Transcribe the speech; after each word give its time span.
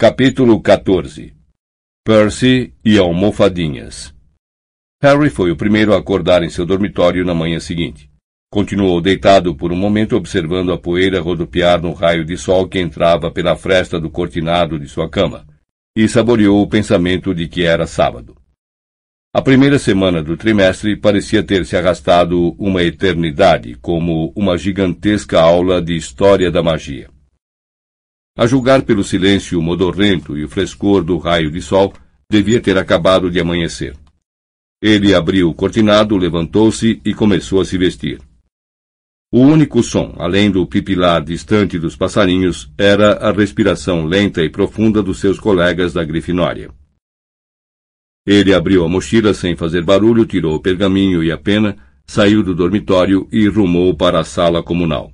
Capítulo 0.00 0.62
14 0.62 1.34
Percy 2.04 2.72
e 2.84 2.96
almofadinhas 2.96 4.14
Harry 5.02 5.28
foi 5.28 5.50
o 5.50 5.56
primeiro 5.56 5.92
a 5.92 5.98
acordar 5.98 6.44
em 6.44 6.48
seu 6.48 6.64
dormitório 6.64 7.24
na 7.24 7.34
manhã 7.34 7.58
seguinte. 7.58 8.08
Continuou 8.48 9.00
deitado 9.00 9.56
por 9.56 9.72
um 9.72 9.76
momento 9.76 10.14
observando 10.14 10.70
a 10.70 10.78
poeira 10.78 11.20
rodopiar 11.20 11.82
no 11.82 11.92
raio 11.92 12.24
de 12.24 12.36
sol 12.36 12.68
que 12.68 12.78
entrava 12.78 13.28
pela 13.28 13.56
fresta 13.56 13.98
do 13.98 14.08
cortinado 14.08 14.78
de 14.78 14.86
sua 14.86 15.10
cama, 15.10 15.44
e 15.96 16.06
saboreou 16.06 16.62
o 16.62 16.68
pensamento 16.68 17.34
de 17.34 17.48
que 17.48 17.64
era 17.64 17.84
sábado. 17.84 18.36
A 19.34 19.42
primeira 19.42 19.80
semana 19.80 20.22
do 20.22 20.36
trimestre 20.36 20.94
parecia 20.94 21.42
ter 21.42 21.66
se 21.66 21.76
arrastado 21.76 22.54
uma 22.56 22.84
eternidade, 22.84 23.74
como 23.82 24.32
uma 24.36 24.56
gigantesca 24.56 25.40
aula 25.40 25.82
de 25.82 25.96
história 25.96 26.52
da 26.52 26.62
magia. 26.62 27.10
A 28.38 28.46
julgar 28.46 28.82
pelo 28.82 29.02
silêncio 29.02 29.60
modorrento 29.60 30.38
e 30.38 30.44
o 30.44 30.48
frescor 30.48 31.02
do 31.02 31.18
raio 31.18 31.50
de 31.50 31.60
sol, 31.60 31.92
devia 32.30 32.60
ter 32.60 32.78
acabado 32.78 33.28
de 33.32 33.40
amanhecer. 33.40 33.96
Ele 34.80 35.12
abriu 35.12 35.50
o 35.50 35.54
cortinado, 35.54 36.16
levantou-se 36.16 37.02
e 37.04 37.12
começou 37.12 37.60
a 37.60 37.64
se 37.64 37.76
vestir. 37.76 38.20
O 39.32 39.40
único 39.40 39.82
som, 39.82 40.14
além 40.18 40.52
do 40.52 40.64
pipilar 40.68 41.24
distante 41.24 41.80
dos 41.80 41.96
passarinhos, 41.96 42.72
era 42.78 43.14
a 43.14 43.32
respiração 43.32 44.06
lenta 44.06 44.40
e 44.40 44.48
profunda 44.48 45.02
dos 45.02 45.18
seus 45.18 45.40
colegas 45.40 45.92
da 45.92 46.04
Grifinória. 46.04 46.70
Ele 48.24 48.54
abriu 48.54 48.84
a 48.84 48.88
mochila 48.88 49.34
sem 49.34 49.56
fazer 49.56 49.82
barulho, 49.82 50.24
tirou 50.24 50.54
o 50.54 50.62
pergaminho 50.62 51.24
e 51.24 51.32
a 51.32 51.36
pena, 51.36 51.76
saiu 52.06 52.44
do 52.44 52.54
dormitório 52.54 53.26
e 53.32 53.48
rumou 53.48 53.96
para 53.96 54.20
a 54.20 54.24
sala 54.24 54.62
comunal. 54.62 55.12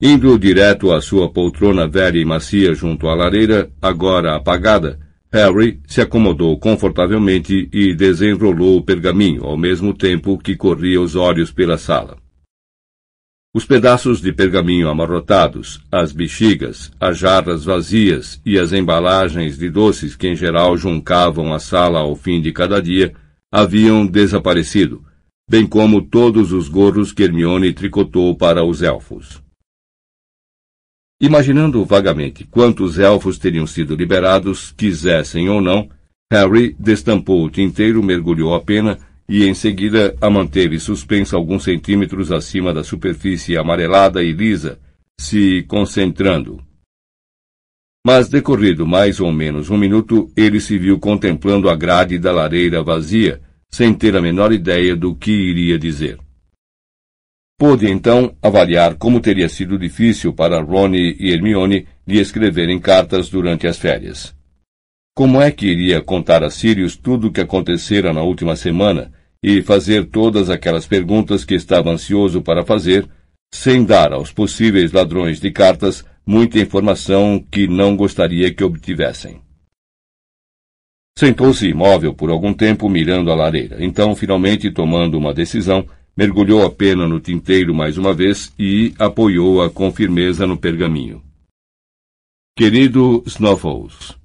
Indo 0.00 0.38
direto 0.38 0.92
à 0.92 1.00
sua 1.00 1.32
poltrona 1.32 1.88
velha 1.88 2.18
e 2.18 2.24
macia 2.24 2.74
junto 2.74 3.08
à 3.08 3.14
lareira, 3.14 3.72
agora 3.80 4.36
apagada, 4.36 4.98
Harry 5.32 5.80
se 5.86 6.02
acomodou 6.02 6.58
confortavelmente 6.58 7.66
e 7.72 7.94
desenrolou 7.94 8.76
o 8.76 8.82
pergaminho 8.82 9.44
ao 9.44 9.56
mesmo 9.56 9.94
tempo 9.94 10.36
que 10.36 10.54
corria 10.54 11.00
os 11.00 11.16
olhos 11.16 11.50
pela 11.50 11.78
sala. 11.78 12.18
Os 13.54 13.64
pedaços 13.64 14.20
de 14.20 14.34
pergaminho 14.34 14.90
amarrotados, 14.90 15.82
as 15.90 16.12
bexigas, 16.12 16.92
as 17.00 17.16
jarras 17.16 17.64
vazias 17.64 18.38
e 18.44 18.58
as 18.58 18.74
embalagens 18.74 19.56
de 19.56 19.70
doces 19.70 20.14
que 20.14 20.28
em 20.28 20.36
geral 20.36 20.76
juncavam 20.76 21.54
a 21.54 21.58
sala 21.58 22.00
ao 22.00 22.14
fim 22.14 22.42
de 22.42 22.52
cada 22.52 22.82
dia 22.82 23.14
haviam 23.50 24.06
desaparecido, 24.06 25.02
bem 25.48 25.66
como 25.66 26.02
todos 26.02 26.52
os 26.52 26.68
gorros 26.68 27.14
que 27.14 27.22
Hermione 27.22 27.72
tricotou 27.72 28.36
para 28.36 28.62
os 28.62 28.82
elfos. 28.82 29.45
Imaginando 31.20 31.82
vagamente 31.82 32.44
quantos 32.44 32.98
elfos 32.98 33.38
teriam 33.38 33.66
sido 33.66 33.96
liberados, 33.96 34.70
quisessem 34.72 35.48
ou 35.48 35.62
não, 35.62 35.88
Harry 36.30 36.76
destampou 36.78 37.42
o 37.42 37.50
tinteiro, 37.50 38.02
mergulhou 38.02 38.54
a 38.54 38.60
pena 38.60 38.98
e 39.26 39.44
em 39.44 39.54
seguida 39.54 40.14
a 40.20 40.28
manteve 40.28 40.78
suspensa 40.78 41.34
alguns 41.34 41.64
centímetros 41.64 42.30
acima 42.30 42.72
da 42.72 42.84
superfície 42.84 43.56
amarelada 43.56 44.22
e 44.22 44.30
lisa, 44.30 44.78
se 45.18 45.64
concentrando. 45.66 46.62
Mas 48.06 48.28
decorrido 48.28 48.86
mais 48.86 49.18
ou 49.18 49.32
menos 49.32 49.70
um 49.70 49.78
minuto, 49.78 50.30
ele 50.36 50.60
se 50.60 50.78
viu 50.78 50.98
contemplando 50.98 51.70
a 51.70 51.74
grade 51.74 52.18
da 52.18 52.30
lareira 52.30 52.82
vazia, 52.82 53.40
sem 53.70 53.92
ter 53.94 54.14
a 54.16 54.20
menor 54.20 54.52
ideia 54.52 54.94
do 54.94 55.14
que 55.14 55.32
iria 55.32 55.78
dizer. 55.78 56.18
Pôde 57.58 57.90
então 57.90 58.36
avaliar 58.42 58.96
como 58.96 59.18
teria 59.18 59.48
sido 59.48 59.78
difícil 59.78 60.34
para 60.34 60.60
Ronnie 60.60 61.16
e 61.18 61.32
Hermione 61.32 61.86
lhe 62.06 62.20
escreverem 62.20 62.78
cartas 62.78 63.30
durante 63.30 63.66
as 63.66 63.78
férias. 63.78 64.34
Como 65.14 65.40
é 65.40 65.50
que 65.50 65.66
iria 65.66 66.02
contar 66.02 66.44
a 66.44 66.50
Sirius 66.50 66.96
tudo 66.96 67.28
o 67.28 67.32
que 67.32 67.40
acontecera 67.40 68.12
na 68.12 68.22
última 68.22 68.54
semana 68.54 69.10
e 69.42 69.62
fazer 69.62 70.04
todas 70.06 70.50
aquelas 70.50 70.86
perguntas 70.86 71.46
que 71.46 71.54
estava 71.54 71.90
ansioso 71.90 72.42
para 72.42 72.62
fazer, 72.62 73.08
sem 73.50 73.82
dar 73.84 74.12
aos 74.12 74.30
possíveis 74.30 74.92
ladrões 74.92 75.40
de 75.40 75.50
cartas 75.50 76.04
muita 76.26 76.58
informação 76.58 77.42
que 77.50 77.66
não 77.66 77.96
gostaria 77.96 78.52
que 78.52 78.62
obtivessem? 78.62 79.40
Sentou-se 81.18 81.66
imóvel 81.66 82.12
por 82.12 82.28
algum 82.28 82.52
tempo 82.52 82.86
mirando 82.90 83.32
a 83.32 83.34
lareira. 83.34 83.82
Então, 83.82 84.14
finalmente, 84.14 84.70
tomando 84.70 85.16
uma 85.16 85.32
decisão, 85.32 85.86
mergulhou 86.16 86.64
a 86.64 86.70
pena 86.70 87.06
no 87.06 87.20
tinteiro 87.20 87.74
mais 87.74 87.98
uma 87.98 88.14
vez 88.14 88.52
e 88.58 88.94
apoiou-a 88.98 89.68
com 89.68 89.92
firmeza 89.92 90.46
no 90.46 90.56
pergaminho. 90.56 91.22
Querido 92.56 93.22
Snuffles, 93.26 94.16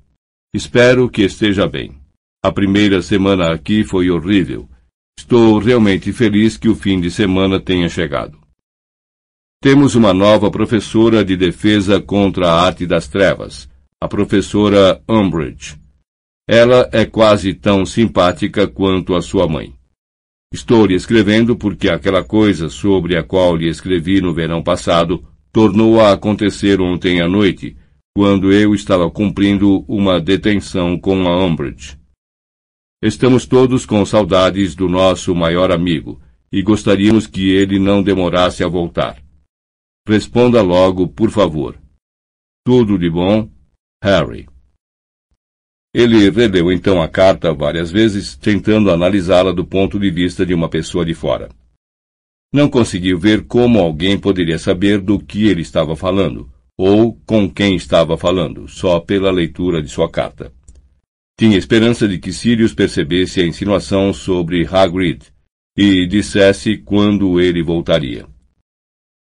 espero 0.53 1.09
que 1.09 1.24
esteja 1.24 1.68
bem. 1.68 2.00
A 2.41 2.52
primeira 2.52 3.02
semana 3.02 3.53
aqui 3.53 3.84
foi 3.84 4.09
horrível. 4.09 4.69
Estou 5.19 5.59
realmente 5.59 6.13
feliz 6.13 6.57
que 6.57 6.69
o 6.69 6.75
fim 6.75 7.00
de 7.02 7.12
semana 7.12 7.59
tenha 7.59 7.90
chegado. 7.90 8.40
Temos 9.62 9.94
uma 9.94 10.13
nova 10.13 10.50
professora 10.50 11.23
de 11.23 11.35
defesa 11.35 12.02
contra 12.02 12.50
a 12.50 12.66
arte 12.66 12.88
das 12.88 13.08
trevas, 13.08 13.69
a 14.02 14.08
professora 14.08 15.03
Umbridge. 15.08 15.79
Ela 16.47 16.90
é 16.91 17.06
quase 17.06 17.53
tão 17.53 17.85
simpática 17.85 18.68
quanto 18.68 19.13
a 19.13 19.22
sua 19.22 19.47
mãe. 19.47 19.75
Estou 20.53 20.85
lhe 20.85 20.95
escrevendo 20.95 21.56
porque 21.56 21.89
aquela 21.89 22.23
coisa 22.25 22.67
sobre 22.67 23.16
a 23.16 23.23
qual 23.23 23.56
lhe 23.56 23.69
escrevi 23.69 24.19
no 24.19 24.34
verão 24.34 24.62
passado 24.62 25.25
tornou 25.50 26.01
a 26.01 26.12
acontecer 26.12 26.81
ontem 26.81 27.22
à 27.22 27.28
noite, 27.28 27.78
quando 28.13 28.51
eu 28.51 28.75
estava 28.75 29.09
cumprindo 29.09 29.85
uma 29.88 30.19
detenção 30.19 31.00
com 31.00 31.25
a 31.25 31.45
Umbridge. 31.45 31.97
Estamos 33.01 33.45
todos 33.45 33.85
com 33.85 34.06
saudades 34.06 34.75
do 34.75 34.90
nosso 34.90 35.34
maior 35.34 35.72
amigo 35.72 36.22
e 36.51 36.61
gostaríamos 36.61 37.25
que 37.25 37.50
ele 37.50 37.79
não 37.79 38.03
demorasse 38.03 38.61
a 38.61 38.67
voltar. 38.67 39.23
Responda 40.06 40.61
logo, 40.61 41.07
por 41.07 41.31
favor. 41.31 41.79
Tudo 42.66 43.00
de 43.00 43.09
bom, 43.09 43.50
Harry. 44.03 44.50
Ele 45.94 46.29
releu 46.29 46.72
então 46.72 47.02
a 47.02 47.07
carta 47.07 47.53
várias 47.53 47.91
vezes, 47.91 48.38
tentando 48.38 48.90
analisá-la 48.90 49.52
do 49.52 49.66
ponto 49.66 50.00
de 50.00 50.09
vista 50.09 50.46
de 50.46 50.53
uma 50.53 50.69
pessoa 50.69 51.06
de 51.06 51.13
fora. 51.13 51.50
Não 52.53 52.69
conseguiu 52.69 53.19
ver 53.19 53.46
como 53.46 53.79
alguém 53.79 54.18
poderia 54.18 54.57
saber 54.57 55.00
do 55.00 55.19
que 55.19 55.47
ele 55.47 55.62
estava 55.62 55.96
falando, 55.96 56.50
ou 56.78 57.13
com 57.25 57.50
quem 57.50 57.75
estava 57.75 58.18
falando, 58.18 58.68
só 58.68 59.00
pela 59.00 59.31
leitura 59.31 59.81
de 59.81 59.90
sua 59.90 60.09
carta. 60.09 60.52
Tinha 61.38 61.57
esperança 61.57 62.08
de 62.08 62.19
que 62.19 62.31
Sirius 62.31 62.73
percebesse 62.73 63.41
a 63.41 63.46
insinuação 63.46 64.13
sobre 64.13 64.66
Hagrid 64.66 65.25
e 65.78 66.06
dissesse 66.06 66.78
quando 66.78 67.40
ele 67.40 67.63
voltaria. 67.63 68.28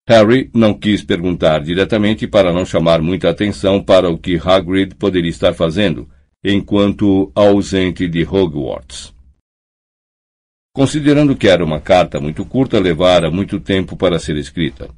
Harry 0.06 0.50
não 0.54 0.74
quis 0.74 1.02
perguntar 1.02 1.62
diretamente 1.62 2.26
para 2.26 2.52
não 2.52 2.64
chamar 2.66 3.00
muita 3.00 3.30
atenção 3.30 3.82
para 3.82 4.10
o 4.10 4.18
que 4.18 4.36
Hagrid 4.36 4.94
poderia 4.96 5.30
estar 5.30 5.54
fazendo, 5.54 6.08
enquanto 6.44 7.32
ausente 7.34 8.06
de 8.06 8.22
Hogwarts. 8.22 9.14
Considerando 10.74 11.34
que 11.36 11.48
era 11.48 11.64
uma 11.64 11.80
carta 11.80 12.20
muito 12.20 12.44
curta, 12.44 12.78
levara 12.78 13.30
muito 13.30 13.60
tempo 13.60 13.96
para 13.96 14.18
ser 14.18 14.36
escrita. 14.36 14.90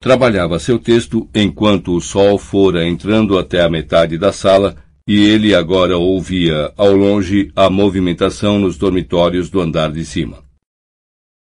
Trabalhava 0.00 0.58
seu 0.58 0.78
texto 0.78 1.28
enquanto 1.34 1.94
o 1.94 2.00
sol 2.00 2.38
fora 2.38 2.86
entrando 2.86 3.38
até 3.38 3.62
a 3.62 3.70
metade 3.70 4.18
da 4.18 4.32
sala 4.32 4.76
e 5.06 5.22
ele 5.22 5.54
agora 5.54 5.98
ouvia 5.98 6.72
ao 6.76 6.92
longe 6.96 7.52
a 7.54 7.68
movimentação 7.68 8.58
nos 8.58 8.78
dormitórios 8.78 9.50
do 9.50 9.60
andar 9.60 9.92
de 9.92 10.04
cima. 10.04 10.42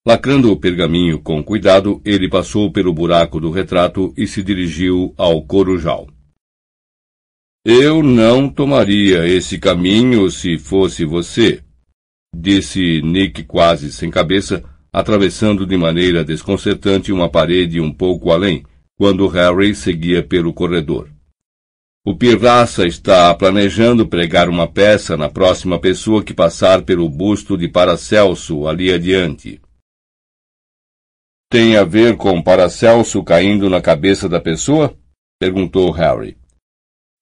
Lacrando 0.06 0.52
o 0.52 0.56
pergaminho 0.56 1.18
com 1.18 1.42
cuidado, 1.42 2.00
ele 2.04 2.28
passou 2.28 2.70
pelo 2.70 2.92
buraco 2.92 3.40
do 3.40 3.50
retrato 3.50 4.12
e 4.16 4.26
se 4.26 4.42
dirigiu 4.42 5.12
ao 5.16 5.42
corujal. 5.42 6.06
Eu 7.68 8.00
não 8.00 8.48
tomaria 8.48 9.26
esse 9.26 9.58
caminho 9.58 10.30
se 10.30 10.56
fosse 10.56 11.04
você, 11.04 11.64
disse 12.32 13.02
Nick 13.02 13.42
quase 13.42 13.90
sem 13.90 14.08
cabeça, 14.08 14.62
atravessando 14.92 15.66
de 15.66 15.76
maneira 15.76 16.24
desconcertante 16.24 17.10
uma 17.10 17.28
parede 17.28 17.80
um 17.80 17.92
pouco 17.92 18.30
além, 18.30 18.64
quando 18.96 19.26
Harry 19.26 19.74
seguia 19.74 20.22
pelo 20.22 20.54
corredor. 20.54 21.10
O 22.06 22.16
Pirraça 22.16 22.86
está 22.86 23.34
planejando 23.34 24.06
pregar 24.06 24.48
uma 24.48 24.68
peça 24.68 25.16
na 25.16 25.28
próxima 25.28 25.76
pessoa 25.76 26.22
que 26.22 26.32
passar 26.32 26.82
pelo 26.82 27.08
busto 27.08 27.58
de 27.58 27.66
Paracelso 27.66 28.68
ali 28.68 28.92
adiante. 28.92 29.60
Tem 31.50 31.76
a 31.76 31.82
ver 31.82 32.16
com 32.16 32.40
Paracelso 32.40 33.24
caindo 33.24 33.68
na 33.68 33.80
cabeça 33.80 34.28
da 34.28 34.38
pessoa? 34.38 34.96
perguntou 35.40 35.90
Harry. 35.90 36.36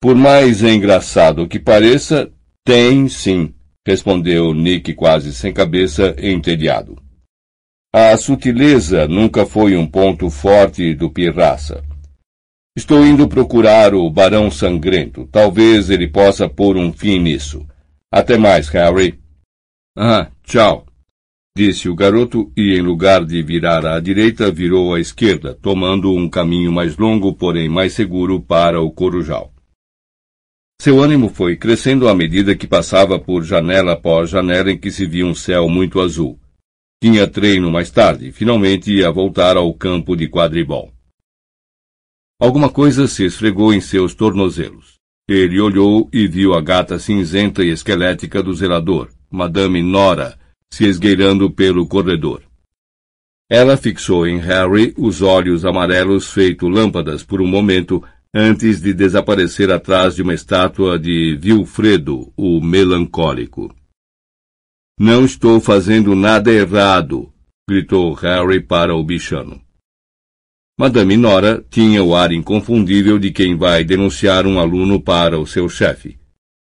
Por 0.04 0.14
mais 0.14 0.62
engraçado 0.62 1.48
que 1.48 1.58
pareça, 1.58 2.30
tem 2.62 3.08
sim, 3.08 3.54
respondeu 3.86 4.52
Nick 4.52 4.92
quase 4.92 5.32
sem 5.32 5.50
cabeça, 5.50 6.14
entediado. 6.18 7.02
A 7.90 8.14
sutileza 8.18 9.08
nunca 9.08 9.46
foi 9.46 9.78
um 9.78 9.86
ponto 9.86 10.28
forte 10.28 10.92
do 10.94 11.08
Pirraça. 11.08 11.82
Estou 12.76 13.02
indo 13.06 13.26
procurar 13.26 13.94
o 13.94 14.10
Barão 14.10 14.50
Sangrento. 14.50 15.26
Talvez 15.32 15.88
ele 15.88 16.06
possa 16.06 16.50
pôr 16.50 16.76
um 16.76 16.92
fim 16.92 17.18
nisso. 17.18 17.66
Até 18.12 18.36
mais, 18.36 18.68
Harry. 18.68 19.18
Ah, 19.96 20.30
tchau, 20.42 20.84
disse 21.56 21.88
o 21.88 21.94
garoto 21.94 22.52
e, 22.54 22.74
em 22.74 22.82
lugar 22.82 23.24
de 23.24 23.42
virar 23.42 23.86
à 23.86 23.98
direita, 24.00 24.52
virou 24.52 24.92
à 24.92 25.00
esquerda, 25.00 25.54
tomando 25.62 26.12
um 26.12 26.28
caminho 26.28 26.70
mais 26.70 26.94
longo, 26.98 27.32
porém 27.32 27.70
mais 27.70 27.94
seguro, 27.94 28.38
para 28.38 28.82
o 28.82 28.90
Corujal. 28.90 29.53
Seu 30.80 31.02
ânimo 31.02 31.28
foi 31.28 31.56
crescendo 31.56 32.08
à 32.08 32.14
medida 32.14 32.54
que 32.54 32.66
passava 32.66 33.18
por 33.18 33.42
janela 33.42 33.92
após 33.92 34.30
janela 34.30 34.70
em 34.70 34.78
que 34.78 34.90
se 34.90 35.06
via 35.06 35.26
um 35.26 35.34
céu 35.34 35.68
muito 35.68 36.00
azul. 36.00 36.38
Tinha 37.02 37.26
treino 37.26 37.70
mais 37.70 37.90
tarde, 37.90 38.32
finalmente 38.32 38.92
ia 38.92 39.10
voltar 39.10 39.56
ao 39.56 39.72
campo 39.74 40.16
de 40.16 40.28
quadribol. 40.28 40.92
Alguma 42.40 42.68
coisa 42.68 43.06
se 43.06 43.24
esfregou 43.24 43.72
em 43.72 43.80
seus 43.80 44.14
tornozelos. 44.14 44.94
Ele 45.28 45.60
olhou 45.60 46.08
e 46.12 46.26
viu 46.26 46.52
a 46.52 46.60
gata 46.60 46.98
cinzenta 46.98 47.64
e 47.64 47.70
esquelética 47.70 48.42
do 48.42 48.52
zelador, 48.52 49.08
Madame 49.30 49.82
Nora, 49.82 50.38
se 50.70 50.84
esgueirando 50.84 51.50
pelo 51.50 51.86
corredor. 51.86 52.42
Ela 53.48 53.76
fixou 53.76 54.26
em 54.26 54.38
Harry 54.38 54.94
os 54.98 55.22
olhos 55.22 55.64
amarelos 55.64 56.32
feito 56.32 56.68
lâmpadas 56.68 57.22
por 57.22 57.40
um 57.40 57.46
momento 57.46 58.02
antes 58.34 58.82
de 58.82 58.92
desaparecer 58.92 59.70
atrás 59.70 60.16
de 60.16 60.22
uma 60.22 60.34
estátua 60.34 60.98
de 60.98 61.36
Vilfredo, 61.40 62.32
o 62.36 62.60
melancólico. 62.60 63.72
Não 64.98 65.24
estou 65.24 65.60
fazendo 65.60 66.16
nada 66.16 66.52
errado, 66.52 67.32
gritou 67.68 68.12
Harry 68.14 68.60
para 68.60 68.94
o 68.94 69.04
bichano. 69.04 69.60
Madame 70.76 71.16
Nora 71.16 71.64
tinha 71.70 72.02
o 72.02 72.16
ar 72.16 72.32
inconfundível 72.32 73.20
de 73.20 73.30
quem 73.30 73.56
vai 73.56 73.84
denunciar 73.84 74.44
um 74.44 74.58
aluno 74.58 75.00
para 75.00 75.38
o 75.38 75.46
seu 75.46 75.68
chefe. 75.68 76.18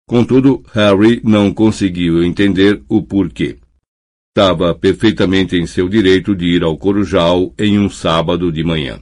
Contudo, 0.06 0.62
Harry 0.74 1.22
não 1.24 1.54
conseguiu 1.54 2.22
entender 2.22 2.82
o 2.86 3.02
porquê. 3.02 3.56
Estava 4.28 4.74
perfeitamente 4.74 5.56
em 5.56 5.66
seu 5.66 5.88
direito 5.88 6.36
de 6.36 6.44
ir 6.44 6.62
ao 6.62 6.76
Corujal 6.76 7.54
em 7.58 7.78
um 7.78 7.88
sábado 7.88 8.52
de 8.52 8.62
manhã. 8.62 9.00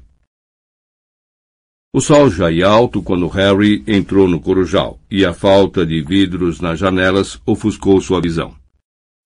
O 1.93 2.01
sol 2.01 2.31
já 2.31 2.53
ia 2.53 2.69
alto 2.69 3.03
quando 3.03 3.27
Harry 3.27 3.83
entrou 3.85 4.29
no 4.29 4.39
Corujal, 4.39 5.01
e 5.11 5.25
a 5.25 5.33
falta 5.33 5.85
de 5.85 6.01
vidros 6.01 6.61
nas 6.61 6.79
janelas 6.79 7.41
ofuscou 7.45 8.01
sua 8.01 8.21
visão. 8.21 8.55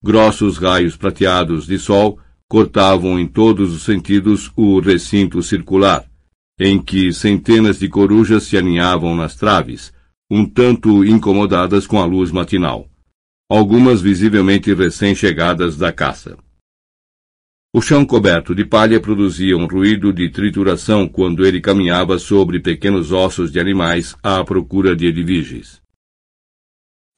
Grossos 0.03 0.57
raios 0.57 0.97
prateados 0.97 1.67
de 1.67 1.79
sol 1.79 2.19
cortavam 2.49 3.19
em 3.19 3.27
todos 3.27 3.75
os 3.75 3.83
sentidos 3.83 4.51
o 4.57 4.81
recinto 4.81 5.43
circular, 5.43 6.07
em 6.59 6.81
que 6.81 7.13
centenas 7.13 7.79
de 7.79 7.89
corujas 7.89 8.45
se 8.45 8.57
aninhavam 8.57 9.15
nas 9.15 9.37
traves, 9.37 9.93
um 10.31 10.47
tanto 10.47 11.05
incomodadas 11.05 11.87
com 11.87 12.01
a 12.01 12.07
luz 12.07 12.31
matinal, 12.31 12.89
algumas 13.47 14.01
visivelmente 14.01 14.73
recém-chegadas 14.73 15.77
da 15.77 15.93
caça. 15.93 16.39
O 17.77 17.83
chão 17.83 18.07
coberto 18.07 18.55
de 18.55 18.65
palha 18.65 19.01
produzia 19.01 19.57
um 19.57 19.67
ruído 19.67 20.13
de 20.13 20.31
trituração 20.31 21.09
quando 21.09 21.45
ele 21.45 21.61
caminhava 21.61 22.21
sobre 22.21 22.61
pequenos 22.61 23.11
ossos 23.11 23.51
de 23.51 23.59
animais 23.59 24.15
à 24.23 24.45
procura 24.45 24.95
de 24.95 25.07
Edviges. 25.07 25.83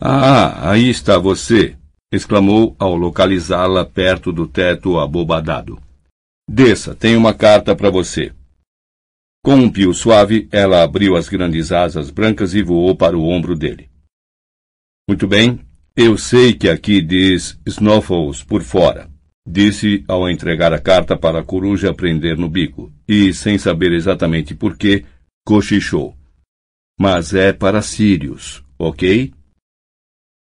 Ah, 0.01 0.71
aí 0.71 0.89
está 0.89 1.19
você! 1.19 1.77
exclamou 2.11 2.75
ao 2.79 2.97
localizá-la 2.97 3.85
perto 3.85 4.33
do 4.33 4.49
teto 4.49 4.99
abobadado. 4.99 5.79
Desça, 6.49 6.95
tenho 6.95 7.19
uma 7.19 7.35
carta 7.35 7.77
para 7.77 7.91
você. 7.91 8.33
Com 9.45 9.57
um 9.57 9.71
pio 9.71 9.93
suave, 9.93 10.49
ela 10.51 10.83
abriu 10.83 11.17
as 11.17 11.29
grandes 11.29 11.71
asas 11.71 12.09
brancas 12.09 12.55
e 12.55 12.63
voou 12.63 12.97
para 12.97 13.15
o 13.15 13.29
ombro 13.29 13.55
dele. 13.55 13.91
Muito 15.07 15.29
bem, 15.29 15.61
eu 15.95 16.17
sei 16.17 16.55
que 16.55 16.71
aqui 16.71 17.03
diz 17.03 17.61
Snuffles 17.67 18.43
por 18.43 18.63
fora 18.63 19.15
disse 19.47 20.05
ao 20.09 20.29
entregar 20.29 20.73
a 20.73 20.81
carta 20.81 21.17
para 21.17 21.41
a 21.41 21.45
coruja 21.45 21.95
prender 21.95 22.37
no 22.37 22.49
bico, 22.49 22.93
e, 23.07 23.33
sem 23.33 23.57
saber 23.57 23.93
exatamente 23.93 24.55
por 24.55 24.77
quê, 24.77 25.05
cochichou. 25.47 26.17
Mas 26.99 27.33
é 27.33 27.53
para 27.53 27.83
Sirius, 27.83 28.65
ok? 28.79 29.33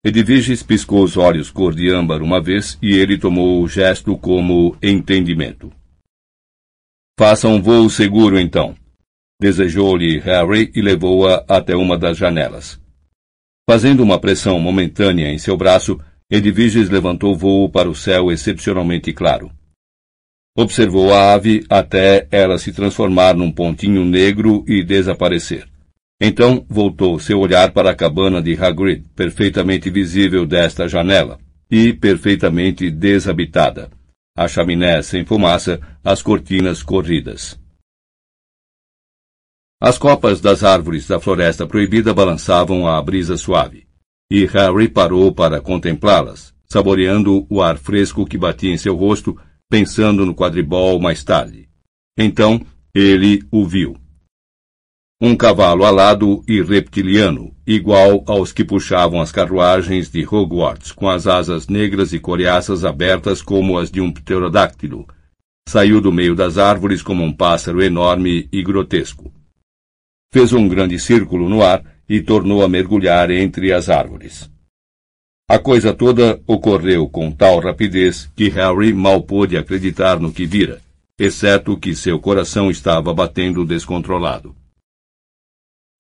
Edviges 0.05 0.63
piscou 0.63 1.03
os 1.03 1.17
olhos 1.17 1.51
cor 1.51 1.75
de 1.75 1.91
âmbar 1.91 2.23
uma 2.23 2.41
vez 2.41 2.79
e 2.81 2.95
ele 2.95 3.19
tomou 3.19 3.63
o 3.63 3.69
gesto 3.69 4.17
como 4.17 4.77
entendimento. 4.83 5.73
Faça 7.19 7.49
um 7.49 7.61
voo 7.61 7.89
seguro, 7.89 8.39
então. 8.39 8.75
Desejou-lhe 9.41 10.19
Harry 10.19 10.71
e 10.75 10.81
levou-a 10.83 11.45
até 11.49 11.75
uma 11.75 11.99
das 11.99 12.17
janelas. 12.17 12.81
Fazendo 13.69 14.03
uma 14.03 14.21
pressão 14.21 14.61
momentânea 14.61 15.33
em 15.33 15.39
seu 15.39 15.57
braço, 15.57 15.99
Edviges 16.35 16.91
levantou 16.91 17.37
voo 17.37 17.69
para 17.69 17.89
o 17.89 17.95
céu 17.95 18.33
excepcionalmente 18.33 19.13
claro. 19.13 19.53
Observou 20.59 21.15
a 21.15 21.33
ave 21.33 21.65
até 21.71 22.27
ela 22.29 22.59
se 22.59 22.73
transformar 22.73 23.37
num 23.37 23.53
pontinho 23.53 24.05
negro 24.05 24.65
e 24.67 24.83
desaparecer. 24.83 25.69
Então 26.21 26.67
voltou 26.69 27.21
seu 27.21 27.39
olhar 27.39 27.71
para 27.73 27.91
a 27.91 27.95
cabana 27.95 28.43
de 28.43 28.61
Hagrid, 28.61 29.05
perfeitamente 29.15 29.89
visível 29.91 30.45
desta 30.45 30.89
janela, 30.89 31.39
e 31.71 31.93
perfeitamente 31.93 32.91
desabitada. 32.91 33.89
A 34.37 34.49
chaminé 34.49 35.03
sem 35.03 35.25
fumaça, 35.25 35.81
as 36.03 36.21
cortinas 36.21 36.83
corridas. 36.83 37.57
As 39.81 39.99
copas 39.99 40.41
das 40.41 40.65
árvores 40.65 41.07
da 41.07 41.21
floresta 41.21 41.65
proibida 41.65 42.13
balançavam 42.13 42.89
à 42.89 43.01
brisa 43.01 43.37
suave 43.37 43.84
e 44.35 44.47
Harry 44.47 44.89
parou 44.89 45.33
para 45.33 45.61
contemplá-las, 45.61 46.53
saboreando 46.67 47.47
o 47.49 47.63
ar 47.63 47.79
fresco 47.79 48.27
que 48.27 48.37
batia 48.37 48.75
em 48.75 48.77
seu 48.77 48.97
rosto, 48.97 49.39
pensando 49.71 50.27
no 50.27 50.35
quadribol 50.35 50.99
mais 50.99 51.23
tarde. 51.23 51.69
Então 52.19 52.61
ele 52.93 53.45
o 53.49 53.65
viu. 53.65 53.97
Um 55.21 55.37
cavalo 55.37 55.85
alado 55.85 56.43
e 56.49 56.61
reptiliano, 56.61 57.55
igual 57.65 58.25
aos 58.27 58.53
que 58.53 58.65
puxavam 58.65 59.21
as 59.21 59.31
carruagens 59.31 60.11
de 60.11 60.27
Hogwarts, 60.27 60.91
com 60.91 61.09
as 61.09 61.29
asas 61.29 61.69
negras 61.69 62.13
e 62.13 62.19
coriaças 62.19 62.85
abertas 62.85 63.41
como 63.41 63.79
as 63.79 63.89
de 63.89 64.01
um 64.01 64.11
pterodáctilo, 64.11 65.07
saiu 65.69 66.01
do 66.01 66.11
meio 66.11 66.35
das 66.35 66.59
árvores 66.59 67.03
como 67.03 67.23
um 67.23 67.33
pássaro 67.33 67.81
enorme 67.81 68.49
e 68.51 68.65
grotesco. 68.65 69.33
Fez 70.33 70.53
um 70.53 70.67
grande 70.67 70.99
círculo 70.99 71.49
no 71.49 71.63
ar 71.63 71.94
e 72.09 72.21
tornou 72.21 72.63
a 72.65 72.69
mergulhar 72.69 73.31
entre 73.31 73.73
as 73.73 73.89
árvores. 73.89 74.51
A 75.49 75.59
coisa 75.59 75.93
toda 75.93 76.41
ocorreu 76.47 77.09
com 77.09 77.31
tal 77.31 77.61
rapidez 77.61 78.31
que 78.35 78.49
Harry 78.49 78.95
mal 78.95 79.23
pôde 79.23 79.57
acreditar 79.57 80.19
no 80.19 80.33
que 80.33 80.47
vira, 80.47 80.81
exceto 81.19 81.77
que 81.77 81.95
seu 81.95 82.19
coração 82.19 82.71
estava 82.71 83.13
batendo 83.13 83.65
descontrolado. 83.65 84.55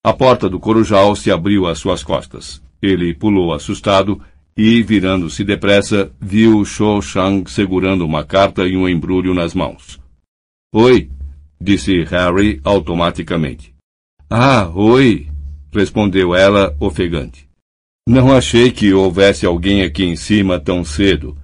A 0.03 0.13
porta 0.13 0.49
do 0.49 0.59
corujal 0.59 1.15
se 1.15 1.31
abriu 1.31 1.67
às 1.67 1.79
suas 1.79 2.03
costas. 2.03 2.63
Ele 2.81 3.15
pulou 3.15 3.55
assustado 3.55 4.21
e, 4.57 4.83
virando-se 4.83 5.43
depressa, 5.43 6.13
viu 6.21 6.65
Shou 6.65 7.01
Shang 7.01 7.51
segurando 7.51 8.05
uma 8.05 8.25
carta 8.25 8.67
e 8.67 8.77
um 8.77 8.89
embrulho 8.89 9.35
nas 9.35 9.55
mãos. 9.55 9.99
Oi, 10.73 11.11
disse 11.61 12.03
Harry 12.05 12.61
automaticamente. 12.65 13.75
Ah, 14.29 14.71
oi, 14.75 15.29
respondeu 15.75 16.35
ela, 16.35 16.75
ofegante. 16.81 17.49
Não 18.07 18.33
achei 18.33 18.71
que 18.71 18.93
houvesse 18.93 19.47
alguém 19.47 19.83
aqui 19.83 20.05
em 20.05 20.17
cima 20.17 20.61
tão 20.61 20.85
cedo. 20.85 21.37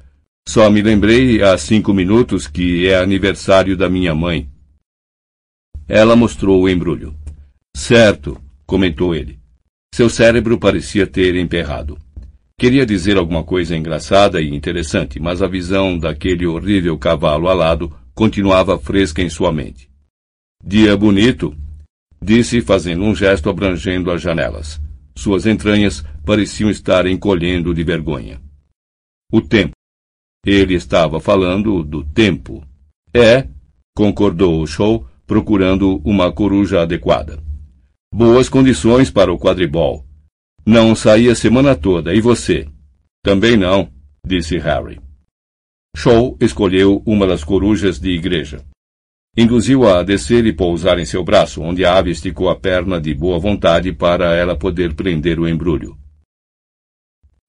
Só 0.46 0.68
me 0.68 0.82
lembrei 0.82 1.42
há 1.42 1.56
cinco 1.56 1.92
minutos 1.92 2.46
que 2.46 2.86
é 2.86 2.98
aniversário 2.98 3.76
da 3.76 3.88
minha 3.88 4.14
mãe. 4.14 4.48
Ela 5.88 6.14
mostrou 6.14 6.62
o 6.62 6.68
embrulho. 6.68 7.14
Certo, 7.74 8.40
comentou 8.66 9.14
ele. 9.14 9.38
Seu 9.94 10.08
cérebro 10.08 10.58
parecia 10.58 11.06
ter 11.06 11.34
emperrado. 11.34 11.98
Queria 12.58 12.84
dizer 12.84 13.16
alguma 13.16 13.42
coisa 13.42 13.74
engraçada 13.74 14.40
e 14.40 14.54
interessante, 14.54 15.18
mas 15.18 15.40
a 15.40 15.48
visão 15.48 15.98
daquele 15.98 16.46
horrível 16.46 16.98
cavalo 16.98 17.48
alado 17.48 17.90
continuava 18.14 18.78
fresca 18.78 19.22
em 19.22 19.30
sua 19.30 19.50
mente. 19.50 19.88
Dia 20.62 20.94
bonito, 20.94 21.56
disse 22.22 22.60
fazendo 22.60 23.04
um 23.04 23.14
gesto 23.14 23.48
abrangendo 23.48 24.10
as 24.10 24.20
janelas. 24.20 24.80
Suas 25.16 25.46
entranhas 25.46 26.04
pareciam 26.24 26.70
estar 26.70 27.06
encolhendo 27.06 27.74
de 27.74 27.82
vergonha. 27.82 28.40
O 29.32 29.40
tempo. 29.40 29.72
Ele 30.44 30.74
estava 30.74 31.20
falando 31.20 31.82
do 31.82 32.02
tempo. 32.04 32.64
É, 33.12 33.46
concordou 33.94 34.60
o 34.60 34.66
show, 34.66 35.06
procurando 35.26 36.00
uma 36.04 36.32
coruja 36.32 36.82
adequada. 36.82 37.42
Boas 38.12 38.48
condições 38.48 39.10
para 39.10 39.32
o 39.32 39.38
quadribol. 39.38 40.04
Não 40.64 40.94
saí 40.94 41.28
a 41.28 41.34
semana 41.34 41.74
toda, 41.76 42.14
e 42.14 42.20
você? 42.20 42.66
Também 43.22 43.56
não, 43.56 43.90
disse 44.26 44.58
Harry. 44.58 45.00
Show 45.96 46.36
escolheu 46.40 47.02
uma 47.04 47.26
das 47.26 47.44
corujas 47.44 47.98
de 47.98 48.10
igreja. 48.10 48.64
Induziu-a 49.36 50.00
a 50.00 50.02
descer 50.02 50.44
e 50.44 50.52
pousar 50.52 50.98
em 50.98 51.04
seu 51.04 51.22
braço, 51.22 51.62
onde 51.62 51.84
a 51.84 51.96
ave 51.96 52.10
esticou 52.10 52.50
a 52.50 52.56
perna 52.56 53.00
de 53.00 53.14
boa 53.14 53.38
vontade 53.38 53.92
para 53.92 54.34
ela 54.34 54.56
poder 54.56 54.94
prender 54.94 55.38
o 55.38 55.48
embrulho. 55.48 55.96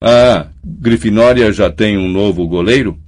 Ah, 0.03 0.50
Grifinória 0.63 1.51
já 1.51 1.71
tem 1.71 1.97
um 1.97 2.07
novo 2.07 2.47
goleiro? 2.47 3.00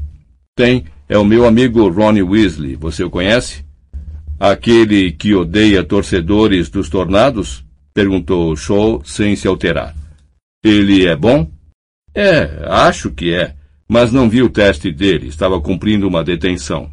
Tem, 0.55 0.85
é 1.07 1.17
o 1.17 1.25
meu 1.25 1.45
amigo 1.45 1.87
Ronnie 1.89 2.23
Weasley, 2.23 2.75
você 2.75 3.03
o 3.03 3.09
conhece? 3.09 3.65
Aquele 4.39 5.11
que 5.11 5.33
odeia 5.33 5.83
torcedores 5.83 6.69
dos 6.69 6.89
tornados? 6.89 7.63
Perguntou 7.93 8.55
Shaw 8.55 9.03
sem 9.05 9.35
se 9.35 9.47
alterar. 9.47 9.95
Ele 10.63 11.05
é 11.05 11.15
bom? 11.15 11.49
É, 12.15 12.63
acho 12.67 13.11
que 13.11 13.33
é, 13.33 13.55
mas 13.87 14.11
não 14.11 14.29
vi 14.29 14.41
o 14.41 14.49
teste 14.49 14.91
dele, 14.91 15.27
estava 15.27 15.59
cumprindo 15.61 16.07
uma 16.07 16.23
detenção. 16.23 16.91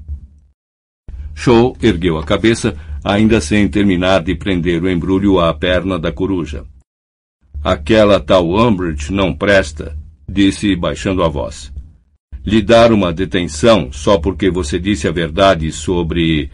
Shaw 1.35 1.77
ergueu 1.83 2.19
a 2.19 2.25
cabeça, 2.25 2.77
ainda 3.03 3.41
sem 3.41 3.69
terminar 3.69 4.23
de 4.23 4.35
prender 4.35 4.83
o 4.83 4.91
embrulho 4.91 5.39
à 5.39 5.53
perna 5.55 5.99
da 5.99 6.13
coruja. 6.13 6.65
Aquela 7.63 8.19
tal 8.19 8.51
Umbridge 8.51 9.13
não 9.13 9.35
presta, 9.35 9.97
disse 10.29 10.75
baixando 10.75 11.23
a 11.23 11.29
voz. 11.29 11.73
Lhe 12.45 12.63
dar 12.63 12.93
uma 12.93 13.13
detenção 13.13 13.93
só 13.93 14.19
porque 14.19 14.51
você 14.51 14.79
disse 14.79 15.07
a 15.07 15.13
verdade 15.13 15.71
sobre. 15.71 16.51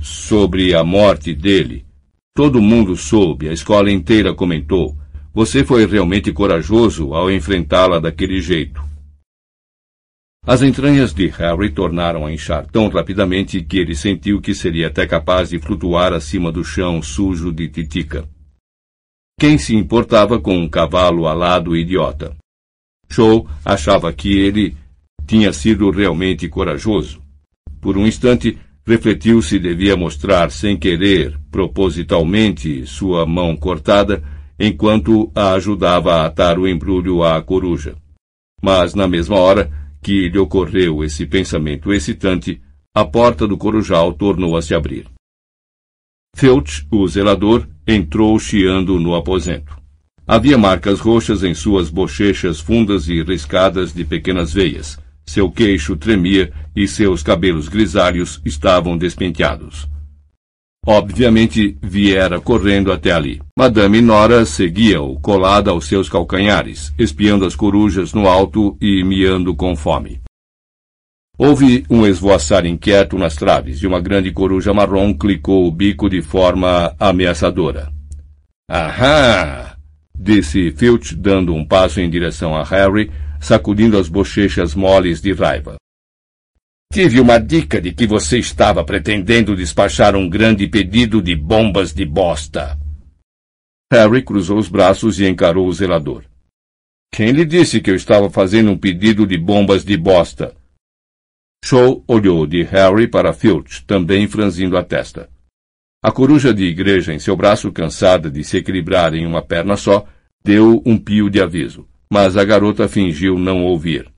sobre 0.00 0.74
a 0.74 0.82
morte 0.82 1.32
dele. 1.34 1.84
Todo 2.34 2.60
mundo 2.60 2.96
soube, 2.96 3.48
a 3.48 3.52
escola 3.52 3.90
inteira 3.90 4.34
comentou. 4.34 4.96
Você 5.34 5.64
foi 5.64 5.86
realmente 5.86 6.32
corajoso 6.32 7.14
ao 7.14 7.30
enfrentá-la 7.30 8.00
daquele 8.00 8.40
jeito. 8.40 8.87
As 10.48 10.62
entranhas 10.62 11.12
de 11.12 11.26
Harry 11.26 11.68
tornaram 11.68 12.24
a 12.24 12.32
inchar 12.32 12.66
tão 12.68 12.88
rapidamente 12.88 13.60
que 13.60 13.76
ele 13.76 13.94
sentiu 13.94 14.40
que 14.40 14.54
seria 14.54 14.86
até 14.86 15.06
capaz 15.06 15.50
de 15.50 15.58
flutuar 15.58 16.14
acima 16.14 16.50
do 16.50 16.64
chão 16.64 17.02
sujo 17.02 17.52
de 17.52 17.68
Titica. 17.68 18.26
Quem 19.38 19.58
se 19.58 19.76
importava 19.76 20.40
com 20.40 20.56
um 20.56 20.66
cavalo 20.66 21.26
alado 21.26 21.76
idiota? 21.76 22.34
Show 23.10 23.46
achava 23.62 24.10
que 24.10 24.38
ele 24.38 24.74
tinha 25.26 25.52
sido 25.52 25.90
realmente 25.90 26.48
corajoso. 26.48 27.20
Por 27.78 27.98
um 27.98 28.06
instante, 28.06 28.58
refletiu 28.86 29.42
se 29.42 29.58
devia 29.58 29.98
mostrar 29.98 30.50
sem 30.50 30.78
querer, 30.78 31.38
propositalmente, 31.50 32.86
sua 32.86 33.26
mão 33.26 33.54
cortada, 33.54 34.22
enquanto 34.58 35.30
a 35.34 35.52
ajudava 35.52 36.14
a 36.14 36.24
atar 36.24 36.58
o 36.58 36.66
embrulho 36.66 37.22
à 37.22 37.42
coruja. 37.42 37.96
Mas, 38.62 38.94
na 38.94 39.06
mesma 39.06 39.36
hora, 39.36 39.70
que 40.08 40.26
lhe 40.26 40.38
ocorreu 40.38 41.04
esse 41.04 41.26
pensamento 41.26 41.92
excitante, 41.92 42.62
a 42.94 43.04
porta 43.04 43.46
do 43.46 43.58
corujal 43.58 44.10
tornou 44.14 44.56
a 44.56 44.62
se 44.62 44.74
abrir. 44.74 45.06
Felch, 46.34 46.86
o 46.90 47.06
zelador, 47.06 47.68
entrou 47.86 48.38
chiando 48.38 48.98
no 48.98 49.14
aposento. 49.14 49.76
Havia 50.26 50.56
marcas 50.56 50.98
roxas 50.98 51.44
em 51.44 51.52
suas 51.52 51.90
bochechas 51.90 52.58
fundas 52.58 53.06
e 53.06 53.22
riscadas 53.22 53.92
de 53.92 54.02
pequenas 54.02 54.50
veias. 54.50 54.98
Seu 55.26 55.50
queixo 55.50 55.94
tremia 55.94 56.54
e 56.74 56.88
seus 56.88 57.22
cabelos 57.22 57.68
grisalhos 57.68 58.40
estavam 58.46 58.96
despenteados. 58.96 59.86
Obviamente 60.90 61.76
viera 61.82 62.40
correndo 62.40 62.90
até 62.90 63.12
ali. 63.12 63.42
Madame 63.54 64.00
Nora 64.00 64.46
seguia-o, 64.46 65.20
colada 65.20 65.70
aos 65.70 65.86
seus 65.86 66.08
calcanhares, 66.08 66.94
espiando 66.98 67.44
as 67.44 67.54
corujas 67.54 68.14
no 68.14 68.26
alto 68.26 68.74
e 68.80 69.04
miando 69.04 69.54
com 69.54 69.76
fome. 69.76 70.22
Houve 71.36 71.84
um 71.90 72.06
esvoaçar 72.06 72.64
inquieto 72.64 73.18
nas 73.18 73.36
traves 73.36 73.82
e 73.82 73.86
uma 73.86 74.00
grande 74.00 74.32
coruja 74.32 74.72
marrom 74.72 75.12
clicou 75.12 75.66
o 75.66 75.70
bico 75.70 76.08
de 76.08 76.22
forma 76.22 76.94
ameaçadora. 76.98 77.92
Ahá! 78.66 79.76
disse 80.18 80.70
Filch, 80.70 81.14
dando 81.14 81.54
um 81.54 81.66
passo 81.66 82.00
em 82.00 82.08
direção 82.08 82.56
a 82.56 82.64
Harry, 82.64 83.12
sacudindo 83.38 83.98
as 83.98 84.08
bochechas 84.08 84.74
moles 84.74 85.20
de 85.20 85.34
raiva. 85.34 85.76
Tive 86.90 87.20
uma 87.20 87.38
dica 87.38 87.80
de 87.80 87.92
que 87.92 88.06
você 88.06 88.38
estava 88.38 88.82
pretendendo 88.82 89.54
despachar 89.54 90.16
um 90.16 90.28
grande 90.28 90.66
pedido 90.66 91.20
de 91.20 91.36
bombas 91.36 91.92
de 91.92 92.06
bosta. 92.06 92.78
Harry 93.92 94.22
cruzou 94.22 94.58
os 94.58 94.68
braços 94.68 95.20
e 95.20 95.28
encarou 95.28 95.68
o 95.68 95.72
zelador. 95.72 96.24
Quem 97.12 97.30
lhe 97.32 97.44
disse 97.44 97.80
que 97.80 97.90
eu 97.90 97.94
estava 97.94 98.30
fazendo 98.30 98.70
um 98.70 98.78
pedido 98.78 99.26
de 99.26 99.36
bombas 99.36 99.84
de 99.84 99.96
bosta? 99.96 100.56
Shaw 101.64 102.02
olhou 102.06 102.46
de 102.46 102.62
Harry 102.62 103.06
para 103.06 103.32
Filch, 103.32 103.84
também 103.84 104.26
franzindo 104.26 104.76
a 104.76 104.82
testa. 104.82 105.28
A 106.02 106.10
coruja 106.10 106.54
de 106.54 106.64
igreja 106.64 107.12
em 107.12 107.18
seu 107.18 107.36
braço, 107.36 107.70
cansada 107.70 108.30
de 108.30 108.42
se 108.44 108.56
equilibrar 108.56 109.14
em 109.14 109.26
uma 109.26 109.42
perna 109.42 109.76
só, 109.76 110.06
deu 110.44 110.82
um 110.86 110.96
pio 110.96 111.28
de 111.28 111.40
aviso, 111.40 111.86
mas 112.10 112.36
a 112.36 112.44
garota 112.44 112.88
fingiu 112.88 113.38
não 113.38 113.64
ouvir. 113.64 114.10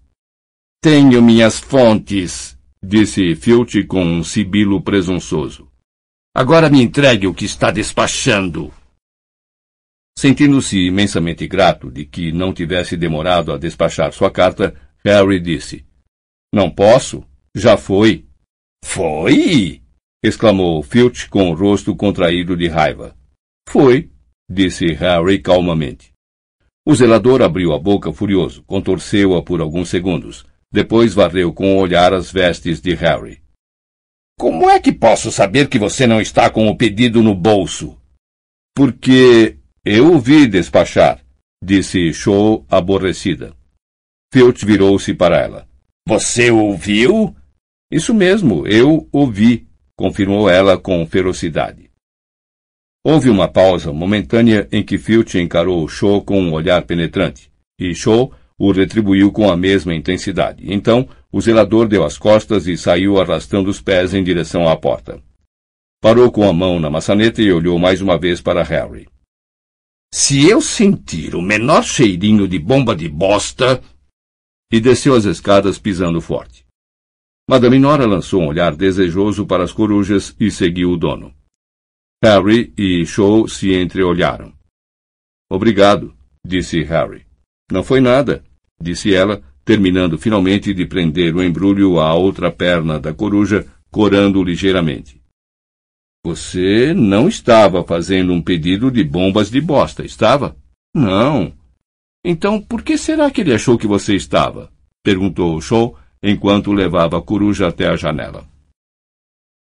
Tenho 0.82 1.22
minhas 1.22 1.58
fontes, 1.58 2.58
disse 2.82 3.34
Filch 3.34 3.84
com 3.84 4.02
um 4.02 4.24
sibilo 4.24 4.82
presunçoso. 4.82 5.70
Agora 6.34 6.70
me 6.70 6.82
entregue 6.82 7.26
o 7.26 7.34
que 7.34 7.44
está 7.44 7.70
despachando. 7.70 8.72
Sentindo-se 10.16 10.78
imensamente 10.78 11.46
grato 11.46 11.90
de 11.90 12.04
que 12.04 12.32
não 12.32 12.52
tivesse 12.52 12.96
demorado 12.96 13.52
a 13.52 13.58
despachar 13.58 14.12
sua 14.12 14.30
carta, 14.30 14.74
Harry 15.04 15.40
disse: 15.40 15.84
Não 16.52 16.70
posso. 16.70 17.24
Já 17.54 17.76
foi. 17.76 18.26
Foi? 18.84 19.82
exclamou 20.22 20.82
Filch 20.82 21.28
com 21.28 21.50
o 21.50 21.54
rosto 21.54 21.96
contraído 21.96 22.56
de 22.56 22.68
raiva. 22.68 23.16
Foi, 23.68 24.10
disse 24.48 24.92
Harry 24.92 25.40
calmamente. 25.40 26.12
O 26.86 26.94
zelador 26.94 27.42
abriu 27.42 27.72
a 27.72 27.78
boca 27.78 28.12
furioso, 28.12 28.62
contorceu-a 28.64 29.42
por 29.42 29.60
alguns 29.60 29.88
segundos, 29.88 30.46
depois 30.72 31.14
varreu 31.14 31.52
com 31.52 31.76
o 31.76 31.80
olhar 31.80 32.12
as 32.12 32.30
vestes 32.30 32.80
de 32.80 32.94
Harry. 32.94 33.42
Como 34.38 34.70
é 34.70 34.80
que 34.80 34.92
posso 34.92 35.30
saber 35.30 35.68
que 35.68 35.78
você 35.78 36.06
não 36.06 36.20
está 36.20 36.48
com 36.48 36.68
o 36.68 36.76
pedido 36.76 37.22
no 37.22 37.34
bolso? 37.34 38.00
Porque 38.74 39.58
eu 39.84 40.14
o 40.14 40.18
vi 40.18 40.46
despachar, 40.46 41.22
disse 41.62 42.12
Shaw 42.12 42.64
aborrecida. 42.70 43.54
Filch 44.32 44.64
virou-se 44.64 45.12
para 45.12 45.38
ela. 45.38 45.68
Você 46.06 46.50
ouviu? 46.50 47.34
Isso 47.92 48.14
mesmo, 48.14 48.66
eu 48.66 49.08
ouvi, 49.12 49.66
confirmou 49.96 50.48
ela 50.48 50.78
com 50.78 51.04
ferocidade. 51.06 51.90
Houve 53.04 53.28
uma 53.28 53.48
pausa 53.48 53.92
momentânea 53.92 54.68
em 54.70 54.84
que 54.84 54.98
Filch 54.98 55.38
encarou 55.38 55.88
Shaw 55.88 56.22
com 56.22 56.40
um 56.40 56.52
olhar 56.52 56.82
penetrante, 56.82 57.50
e 57.78 57.94
Shaw 57.94 58.32
o 58.60 58.72
retribuiu 58.72 59.32
com 59.32 59.50
a 59.50 59.56
mesma 59.56 59.94
intensidade. 59.94 60.70
Então, 60.70 61.08
o 61.32 61.40
zelador 61.40 61.88
deu 61.88 62.04
as 62.04 62.18
costas 62.18 62.66
e 62.66 62.76
saiu 62.76 63.18
arrastando 63.18 63.70
os 63.70 63.80
pés 63.80 64.12
em 64.12 64.22
direção 64.22 64.68
à 64.68 64.76
porta. 64.76 65.18
Parou 65.98 66.30
com 66.30 66.46
a 66.46 66.52
mão 66.52 66.78
na 66.78 66.90
maçaneta 66.90 67.40
e 67.40 67.50
olhou 67.50 67.78
mais 67.78 68.02
uma 68.02 68.18
vez 68.18 68.42
para 68.42 68.62
Harry. 68.62 69.08
Se 70.12 70.46
eu 70.46 70.60
sentir 70.60 71.34
o 71.34 71.40
menor 71.40 71.82
cheirinho 71.82 72.46
de 72.46 72.58
bomba 72.58 72.94
de 72.94 73.08
bosta. 73.08 73.82
E 74.70 74.78
desceu 74.78 75.14
as 75.14 75.24
escadas 75.24 75.78
pisando 75.78 76.20
forte. 76.20 76.64
Madame 77.48 77.78
Nora 77.78 78.06
lançou 78.06 78.42
um 78.42 78.48
olhar 78.48 78.76
desejoso 78.76 79.44
para 79.46 79.64
as 79.64 79.72
corujas 79.72 80.36
e 80.38 80.48
seguiu 80.50 80.92
o 80.92 80.96
dono. 80.96 81.34
Harry 82.22 82.72
e 82.78 83.04
Shaw 83.04 83.48
se 83.48 83.74
entreolharam. 83.74 84.52
Obrigado, 85.50 86.14
disse 86.46 86.82
Harry. 86.84 87.26
Não 87.72 87.82
foi 87.82 88.00
nada 88.00 88.44
disse 88.80 89.14
ela, 89.14 89.42
terminando 89.64 90.18
finalmente 90.18 90.72
de 90.72 90.86
prender 90.86 91.34
o 91.34 91.42
embrulho 91.42 92.00
à 92.00 92.14
outra 92.14 92.50
perna 92.50 92.98
da 92.98 93.12
coruja, 93.12 93.66
corando 93.90 94.42
ligeiramente. 94.42 95.20
Você 96.24 96.92
não 96.94 97.28
estava 97.28 97.82
fazendo 97.84 98.32
um 98.32 98.42
pedido 98.42 98.90
de 98.90 99.02
bombas 99.02 99.50
de 99.50 99.60
bosta, 99.60 100.04
estava? 100.04 100.56
Não. 100.94 101.52
Então, 102.24 102.60
por 102.60 102.82
que 102.82 102.98
será 102.98 103.30
que 103.30 103.40
ele 103.40 103.54
achou 103.54 103.78
que 103.78 103.86
você 103.86 104.14
estava? 104.14 104.70
perguntou 105.02 105.56
o 105.56 105.60
Shaw 105.62 105.96
enquanto 106.22 106.72
levava 106.72 107.16
a 107.18 107.22
coruja 107.22 107.68
até 107.68 107.88
a 107.88 107.96
janela. 107.96 108.46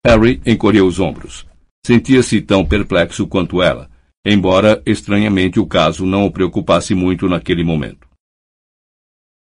Harry 0.07 0.41
encolheu 0.47 0.87
os 0.87 0.99
ombros. 0.99 1.47
Sentia-se 1.85 2.41
tão 2.41 2.65
perplexo 2.65 3.27
quanto 3.27 3.63
ela, 3.63 3.91
embora 4.25 4.83
estranhamente 4.87 5.61
o 5.61 5.67
caso 5.67 6.07
não 6.07 6.25
o 6.25 6.33
preocupasse 6.33 6.95
muito 6.95 7.29
naquele 7.29 7.63
momento. 7.63 8.10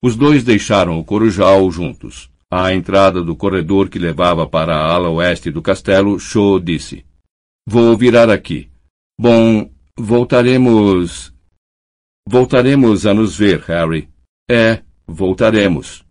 Os 0.04 0.16
dois 0.16 0.44
deixaram 0.44 0.99
o 0.99 1.04
Corujal 1.04 1.70
juntos. 1.70 2.30
À 2.52 2.75
entrada 2.75 3.25
do 3.25 3.34
corredor 3.34 3.88
que 3.88 3.99
levava 3.99 4.46
para 4.46 4.76
a 4.76 4.92
ala 4.92 5.08
oeste 5.08 5.50
do 5.50 5.62
castelo, 5.62 6.20
Shaw 6.20 6.61
disse: 6.61 7.06
Vou 7.66 7.96
virar 7.96 8.28
aqui. 8.28 8.68
Bom, 9.18 9.70
voltaremos. 9.99 11.32
Voltaremos 12.28 13.06
a 13.06 13.14
nos 13.14 13.34
ver, 13.34 13.61
Harry. 13.61 14.11
É, 14.46 14.82
voltaremos. 15.06 16.04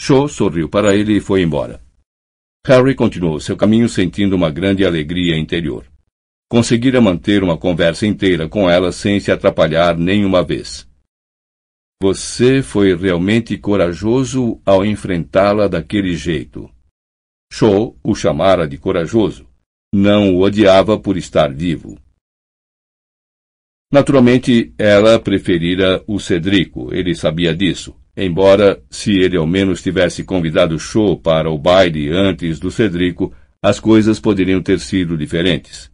Shaw 0.00 0.28
sorriu 0.28 0.68
para 0.68 0.94
ele 0.94 1.16
e 1.16 1.20
foi 1.20 1.42
embora. 1.42 1.82
Harry 2.64 2.94
continuou 2.94 3.40
seu 3.40 3.56
caminho 3.56 3.88
sentindo 3.88 4.36
uma 4.36 4.48
grande 4.48 4.86
alegria 4.86 5.36
interior. 5.36 5.84
Conseguira 6.48 7.00
manter 7.00 7.42
uma 7.42 7.58
conversa 7.58 8.06
inteira 8.06 8.48
com 8.48 8.70
ela 8.70 8.92
sem 8.92 9.18
se 9.18 9.32
atrapalhar 9.32 9.98
nenhuma 9.98 10.44
vez. 10.44 10.87
Você 12.00 12.62
foi 12.62 12.94
realmente 12.94 13.58
corajoso 13.58 14.60
ao 14.64 14.86
enfrentá-la 14.86 15.66
daquele 15.66 16.14
jeito. 16.14 16.70
Cho 17.52 17.96
o 18.04 18.14
chamara 18.14 18.68
de 18.68 18.78
corajoso. 18.78 19.48
Não 19.92 20.32
o 20.32 20.42
odiava 20.42 20.96
por 20.96 21.16
estar 21.16 21.52
vivo. 21.52 21.98
Naturalmente, 23.92 24.72
ela 24.78 25.18
preferira 25.18 26.04
o 26.06 26.20
Cedrico, 26.20 26.94
ele 26.94 27.16
sabia 27.16 27.52
disso, 27.52 27.96
embora, 28.16 28.80
se 28.88 29.18
ele 29.18 29.36
ao 29.36 29.46
menos 29.46 29.82
tivesse 29.82 30.22
convidado 30.22 30.78
Cho 30.78 31.16
para 31.16 31.50
o 31.50 31.58
baile 31.58 32.10
antes 32.10 32.60
do 32.60 32.70
Cedrico, 32.70 33.34
as 33.60 33.80
coisas 33.80 34.20
poderiam 34.20 34.62
ter 34.62 34.78
sido 34.78 35.16
diferentes. 35.16 35.90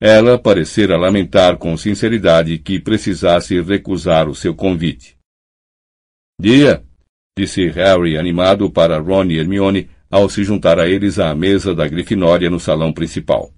Ela 0.00 0.36
parecera 0.36 0.96
lamentar 0.96 1.58
com 1.58 1.76
sinceridade 1.76 2.58
que 2.58 2.80
precisasse 2.80 3.60
recusar 3.60 4.28
o 4.28 4.34
seu 4.34 4.52
convite. 4.52 5.17
Dia, 6.40 6.84
disse 7.36 7.68
Harry 7.68 8.16
animado 8.16 8.70
para 8.70 8.98
Ron 8.98 9.24
e 9.24 9.38
Hermione 9.38 9.90
ao 10.10 10.28
se 10.28 10.44
juntar 10.44 10.78
a 10.78 10.88
eles 10.88 11.18
à 11.18 11.34
mesa 11.34 11.74
da 11.74 11.86
Grifinória 11.86 12.48
no 12.48 12.60
salão 12.60 12.92
principal. 12.92 13.52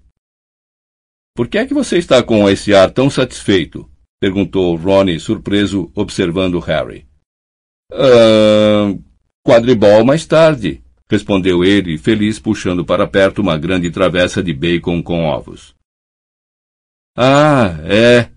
Por 1.35 1.47
que 1.47 1.57
é 1.57 1.65
que 1.65 1.73
você 1.73 1.97
está 1.97 2.21
com 2.23 2.49
esse 2.49 2.73
ar 2.73 2.91
tão 2.91 3.09
satisfeito? 3.09 3.89
perguntou 4.19 4.75
Ron, 4.75 5.17
surpreso, 5.19 5.91
observando 5.95 6.59
Harry. 6.59 7.07
Ah, 7.91 8.95
quadribol 9.45 10.03
mais 10.03 10.25
tarde, 10.25 10.83
respondeu 11.09 11.63
ele, 11.63 11.97
feliz, 11.97 12.39
puxando 12.39 12.85
para 12.85 13.07
perto 13.07 13.41
uma 13.41 13.57
grande 13.57 13.91
travessa 13.91 14.41
de 14.41 14.53
bacon 14.53 15.01
com 15.03 15.25
ovos. 15.25 15.75
Ah, 17.15 17.77
é, 17.83 18.31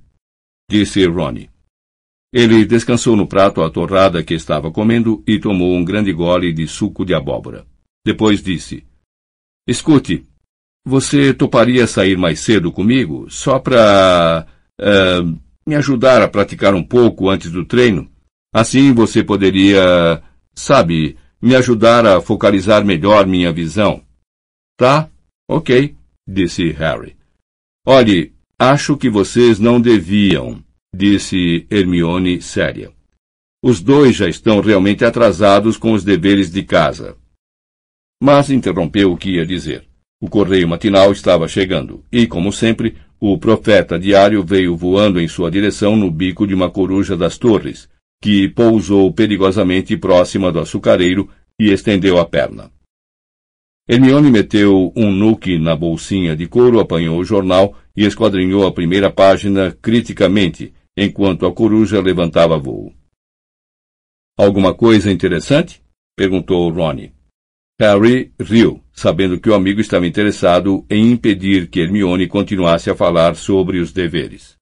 disse 0.70 1.06
Ronnie. 1.06 1.53
Ele 2.34 2.64
descansou 2.64 3.14
no 3.14 3.28
prato 3.28 3.62
a 3.62 3.70
torrada 3.70 4.24
que 4.24 4.34
estava 4.34 4.68
comendo 4.72 5.22
e 5.24 5.38
tomou 5.38 5.72
um 5.72 5.84
grande 5.84 6.12
gole 6.12 6.52
de 6.52 6.66
suco 6.66 7.04
de 7.04 7.14
abóbora. 7.14 7.64
Depois 8.04 8.42
disse: 8.42 8.84
Escute, 9.68 10.26
você 10.84 11.32
toparia 11.32 11.86
sair 11.86 12.18
mais 12.18 12.40
cedo 12.40 12.72
comigo, 12.72 13.30
só 13.30 13.60
para. 13.60 14.48
Uh, 14.80 15.38
me 15.64 15.76
ajudar 15.76 16.22
a 16.22 16.28
praticar 16.28 16.74
um 16.74 16.82
pouco 16.82 17.30
antes 17.30 17.52
do 17.52 17.64
treino? 17.64 18.10
Assim 18.52 18.92
você 18.92 19.22
poderia, 19.22 20.20
sabe, 20.54 21.16
me 21.40 21.54
ajudar 21.54 22.04
a 22.04 22.20
focalizar 22.20 22.84
melhor 22.84 23.28
minha 23.28 23.52
visão. 23.52 24.02
Tá? 24.76 25.08
Ok, 25.48 25.94
disse 26.26 26.70
Harry. 26.72 27.16
Olhe, 27.86 28.34
acho 28.58 28.96
que 28.96 29.08
vocês 29.08 29.60
não 29.60 29.80
deviam 29.80 30.63
disse 30.94 31.66
Hermione 31.70 32.40
séria. 32.40 32.92
Os 33.62 33.80
dois 33.80 34.16
já 34.16 34.28
estão 34.28 34.60
realmente 34.60 35.04
atrasados 35.04 35.76
com 35.76 35.92
os 35.92 36.04
deveres 36.04 36.50
de 36.50 36.62
casa. 36.62 37.16
Mas 38.22 38.50
interrompeu 38.50 39.12
o 39.12 39.16
que 39.16 39.36
ia 39.36 39.46
dizer. 39.46 39.84
O 40.20 40.28
correio 40.28 40.68
matinal 40.68 41.12
estava 41.12 41.48
chegando, 41.48 42.04
e, 42.10 42.26
como 42.26 42.52
sempre, 42.52 42.96
o 43.20 43.36
profeta 43.38 43.98
diário 43.98 44.44
veio 44.44 44.76
voando 44.76 45.20
em 45.20 45.28
sua 45.28 45.50
direção 45.50 45.96
no 45.96 46.10
bico 46.10 46.46
de 46.46 46.54
uma 46.54 46.70
coruja 46.70 47.16
das 47.16 47.36
torres, 47.36 47.88
que 48.22 48.48
pousou 48.48 49.12
perigosamente 49.12 49.96
próxima 49.96 50.50
do 50.52 50.60
açucareiro 50.60 51.28
e 51.58 51.70
estendeu 51.70 52.18
a 52.18 52.24
perna. 52.24 52.70
Hermione 53.86 54.30
meteu 54.30 54.92
um 54.96 55.10
nuque 55.10 55.58
na 55.58 55.76
bolsinha 55.76 56.34
de 56.34 56.46
couro, 56.46 56.80
apanhou 56.80 57.18
o 57.18 57.24
jornal 57.24 57.76
e 57.94 58.06
esquadrinhou 58.06 58.66
a 58.66 58.72
primeira 58.72 59.10
página 59.10 59.76
criticamente, 59.82 60.72
enquanto 60.96 61.46
a 61.46 61.54
coruja 61.54 62.00
levantava 62.00 62.58
voo. 62.58 62.94
Alguma 64.36 64.74
coisa 64.74 65.10
interessante? 65.12 65.82
perguntou 66.16 66.70
Ronnie. 66.70 67.12
Harry 67.80 68.32
riu, 68.38 68.82
sabendo 68.92 69.40
que 69.40 69.50
o 69.50 69.54
amigo 69.54 69.80
estava 69.80 70.06
interessado 70.06 70.86
em 70.88 71.10
impedir 71.10 71.68
que 71.68 71.80
Hermione 71.80 72.28
continuasse 72.28 72.88
a 72.88 72.94
falar 72.94 73.34
sobre 73.34 73.78
os 73.78 73.92
deveres. 73.92 74.56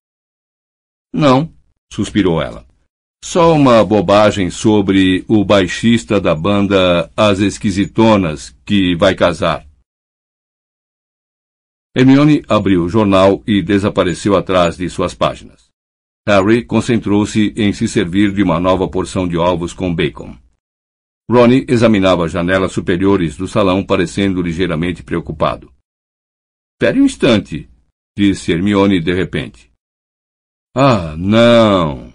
Não, 1.12 1.52
suspirou 1.92 2.40
ela. 2.40 2.66
Só 3.22 3.52
uma 3.52 3.85
bobagem 3.85 4.50
sobre 4.50 5.24
o 5.28 5.44
baixista 5.44 6.20
da 6.20 6.35
banda 6.35 7.11
As 7.16 7.38
Esquisitonas 7.38 8.57
que 8.64 8.96
vai 8.96 9.14
casar. 9.14 9.66
Hermione 11.94 12.42
abriu 12.48 12.85
o 12.85 12.88
jornal 12.88 13.42
e 13.46 13.62
desapareceu 13.62 14.35
atrás 14.35 14.76
de 14.78 14.88
suas 14.88 15.14
páginas. 15.14 15.71
Harry 16.26 16.64
concentrou-se 16.64 17.52
em 17.56 17.72
se 17.72 17.88
servir 17.88 18.32
de 18.32 18.44
uma 18.44 18.61
nova 18.61 18.88
porção 18.88 19.26
de 19.26 19.37
ovos 19.37 19.72
com 19.72 19.92
bacon. 19.92 20.37
Ronnie 21.28 21.66
examinava 21.68 22.24
as 22.24 22.32
janelas 22.32 22.72
superiores 22.72 23.37
do 23.37 23.48
salão, 23.48 23.85
parecendo 23.85 24.40
ligeiramente 24.40 25.02
preocupado. 25.02 25.72
Espere 26.74 27.00
um 27.00 27.04
instante, 27.04 27.68
disse 28.16 28.52
Hermione 28.52 29.00
de 29.00 29.12
repente. 29.12 29.72
Ah, 30.76 31.16
não! 31.16 32.12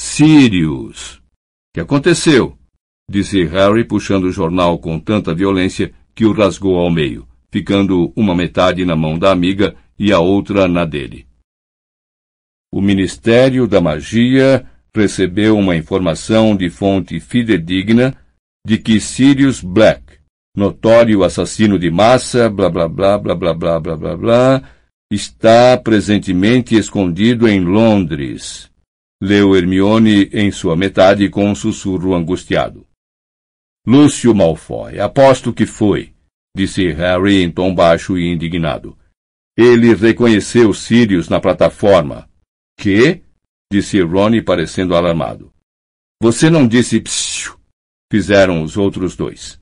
Sirius! 0.00 1.20
Que 1.72 1.80
aconteceu? 1.80 2.58
disse 3.10 3.44
Harry, 3.44 3.84
puxando 3.84 4.24
o 4.24 4.32
jornal 4.32 4.78
com 4.78 4.98
tanta 4.98 5.34
violência 5.34 5.92
que 6.14 6.24
o 6.24 6.32
rasgou 6.32 6.78
ao 6.78 6.90
meio, 6.90 7.28
ficando 7.52 8.10
uma 8.16 8.34
metade 8.34 8.86
na 8.86 8.96
mão 8.96 9.18
da 9.18 9.30
amiga 9.30 9.76
e 9.98 10.12
a 10.12 10.18
outra 10.18 10.66
na 10.66 10.86
dele 10.86 11.26
o 12.74 12.80
Ministério 12.80 13.68
da 13.68 13.80
Magia 13.80 14.66
recebeu 14.92 15.56
uma 15.56 15.76
informação 15.76 16.56
de 16.56 16.68
fonte 16.68 17.20
fidedigna 17.20 18.16
de 18.66 18.78
que 18.78 18.98
Sirius 18.98 19.60
Black, 19.60 20.02
notório 20.56 21.22
assassino 21.22 21.78
de 21.78 21.88
massa, 21.88 22.50
blá 22.50 22.68
blá 22.68 22.88
blá 22.88 23.16
blá 23.16 23.34
blá 23.36 23.54
blá 23.54 23.78
blá 23.78 23.96
blá 23.96 24.16
blá, 24.16 24.62
está 25.08 25.76
presentemente 25.76 26.74
escondido 26.74 27.46
em 27.46 27.60
Londres. 27.60 28.68
Leu 29.22 29.54
Hermione 29.54 30.28
em 30.32 30.50
sua 30.50 30.74
metade 30.74 31.28
com 31.28 31.48
um 31.48 31.54
sussurro 31.54 32.12
angustiado. 32.12 32.84
Lúcio 33.86 34.34
Malfoy, 34.34 34.98
aposto 34.98 35.52
que 35.52 35.64
foi, 35.64 36.12
disse 36.56 36.90
Harry 36.90 37.40
em 37.40 37.52
tom 37.52 37.72
baixo 37.72 38.18
e 38.18 38.32
indignado. 38.32 38.98
Ele 39.56 39.94
reconheceu 39.94 40.74
Sirius 40.74 41.28
na 41.28 41.38
plataforma. 41.38 42.28
Que? 42.76 43.22
disse 43.72 44.00
Ronnie 44.00 44.42
parecendo 44.42 44.94
alarmado. 44.94 45.52
Você 46.22 46.48
não 46.48 46.66
disse 46.66 47.00
psiu, 47.00 47.58
fizeram 48.10 48.62
os 48.62 48.76
outros 48.76 49.16
dois. 49.16 49.60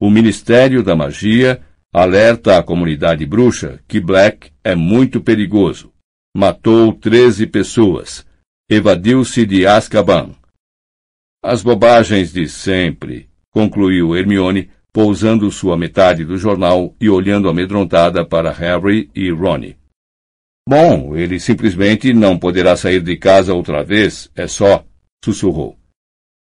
O 0.00 0.10
Ministério 0.10 0.82
da 0.82 0.96
Magia 0.96 1.62
alerta 1.92 2.56
a 2.56 2.62
comunidade 2.62 3.26
bruxa 3.26 3.82
que 3.86 4.00
Black 4.00 4.50
é 4.64 4.74
muito 4.74 5.20
perigoso. 5.20 5.92
Matou 6.36 6.94
treze 6.94 7.46
pessoas. 7.46 8.26
Evadiu-se 8.68 9.44
de 9.44 9.66
Azkaban. 9.66 10.34
As 11.42 11.62
bobagens 11.62 12.32
de 12.32 12.48
sempre, 12.48 13.28
concluiu 13.50 14.16
Hermione, 14.16 14.70
pousando 14.92 15.50
sua 15.50 15.76
metade 15.76 16.24
do 16.24 16.36
jornal 16.36 16.94
e 17.00 17.08
olhando 17.08 17.48
amedrontada 17.48 18.24
para 18.24 18.52
Harry 18.52 19.10
e 19.14 19.30
Ronnie. 19.30 19.79
Bom, 20.68 21.16
ele 21.16 21.40
simplesmente 21.40 22.12
não 22.12 22.38
poderá 22.38 22.76
sair 22.76 23.02
de 23.02 23.16
casa 23.16 23.54
outra 23.54 23.82
vez, 23.82 24.30
é 24.34 24.46
só, 24.46 24.84
sussurrou. 25.24 25.78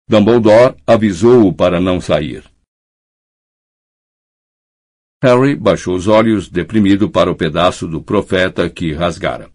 Dumbledore 0.09 0.75
avisou-o 0.85 1.53
para 1.53 1.79
não 1.79 1.99
sair. 1.99 2.43
Harry 5.23 5.55
baixou 5.55 5.95
os 5.95 6.07
olhos, 6.07 6.49
deprimido 6.49 7.09
para 7.09 7.31
o 7.31 7.35
pedaço 7.35 7.87
do 7.87 8.01
profeta 8.01 8.69
que 8.69 8.93
rasgara. 8.93 9.49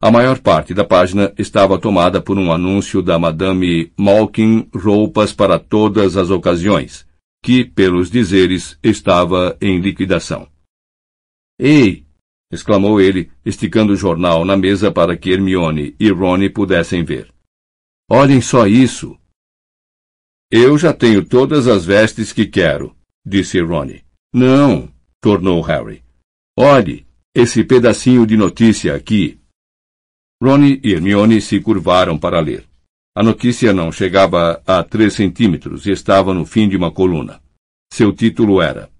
A 0.00 0.10
maior 0.10 0.38
parte 0.38 0.72
da 0.72 0.84
página 0.84 1.34
estava 1.36 1.78
tomada 1.78 2.22
por 2.22 2.38
um 2.38 2.52
anúncio 2.52 3.02
da 3.02 3.18
Madame 3.18 3.92
Malkin 3.98 4.68
Roupas 4.72 5.32
para 5.32 5.58
todas 5.58 6.16
as 6.16 6.30
ocasiões, 6.30 7.04
que, 7.42 7.64
pelos 7.64 8.10
dizeres, 8.10 8.78
estava 8.82 9.58
em 9.60 9.80
liquidação. 9.80 10.48
Ei, 11.58 12.06
exclamou 12.50 13.00
ele, 13.00 13.30
esticando 13.44 13.92
o 13.92 13.96
jornal 13.96 14.44
na 14.44 14.56
mesa 14.56 14.90
para 14.90 15.16
que 15.16 15.30
Hermione 15.30 15.94
e 15.98 16.10
Rony 16.10 16.48
pudessem 16.48 17.04
ver. 17.04 17.32
Olhem 18.10 18.40
só 18.40 18.66
isso! 18.66 19.18
Eu 20.50 20.78
já 20.78 20.94
tenho 20.94 21.24
todas 21.24 21.66
as 21.66 21.84
vestes 21.84 22.32
que 22.32 22.46
quero, 22.46 22.96
disse 23.24 23.60
Rony. 23.60 24.02
Não, 24.32 24.90
tornou 25.20 25.60
Harry. 25.60 26.02
Olhe, 26.58 27.06
esse 27.34 27.62
pedacinho 27.62 28.26
de 28.26 28.36
notícia 28.36 28.94
aqui. 28.94 29.38
Rony 30.42 30.80
e 30.82 30.92
Hermione 30.92 31.40
se 31.40 31.60
curvaram 31.60 32.18
para 32.18 32.40
ler. 32.40 32.66
A 33.14 33.22
notícia 33.22 33.72
não 33.72 33.92
chegava 33.92 34.62
a 34.66 34.82
três 34.82 35.14
centímetros 35.14 35.84
e 35.86 35.90
estava 35.90 36.32
no 36.32 36.46
fim 36.46 36.68
de 36.68 36.76
uma 36.76 36.90
coluna. 36.92 37.42
Seu 37.92 38.12
título 38.12 38.62
era 38.62 38.90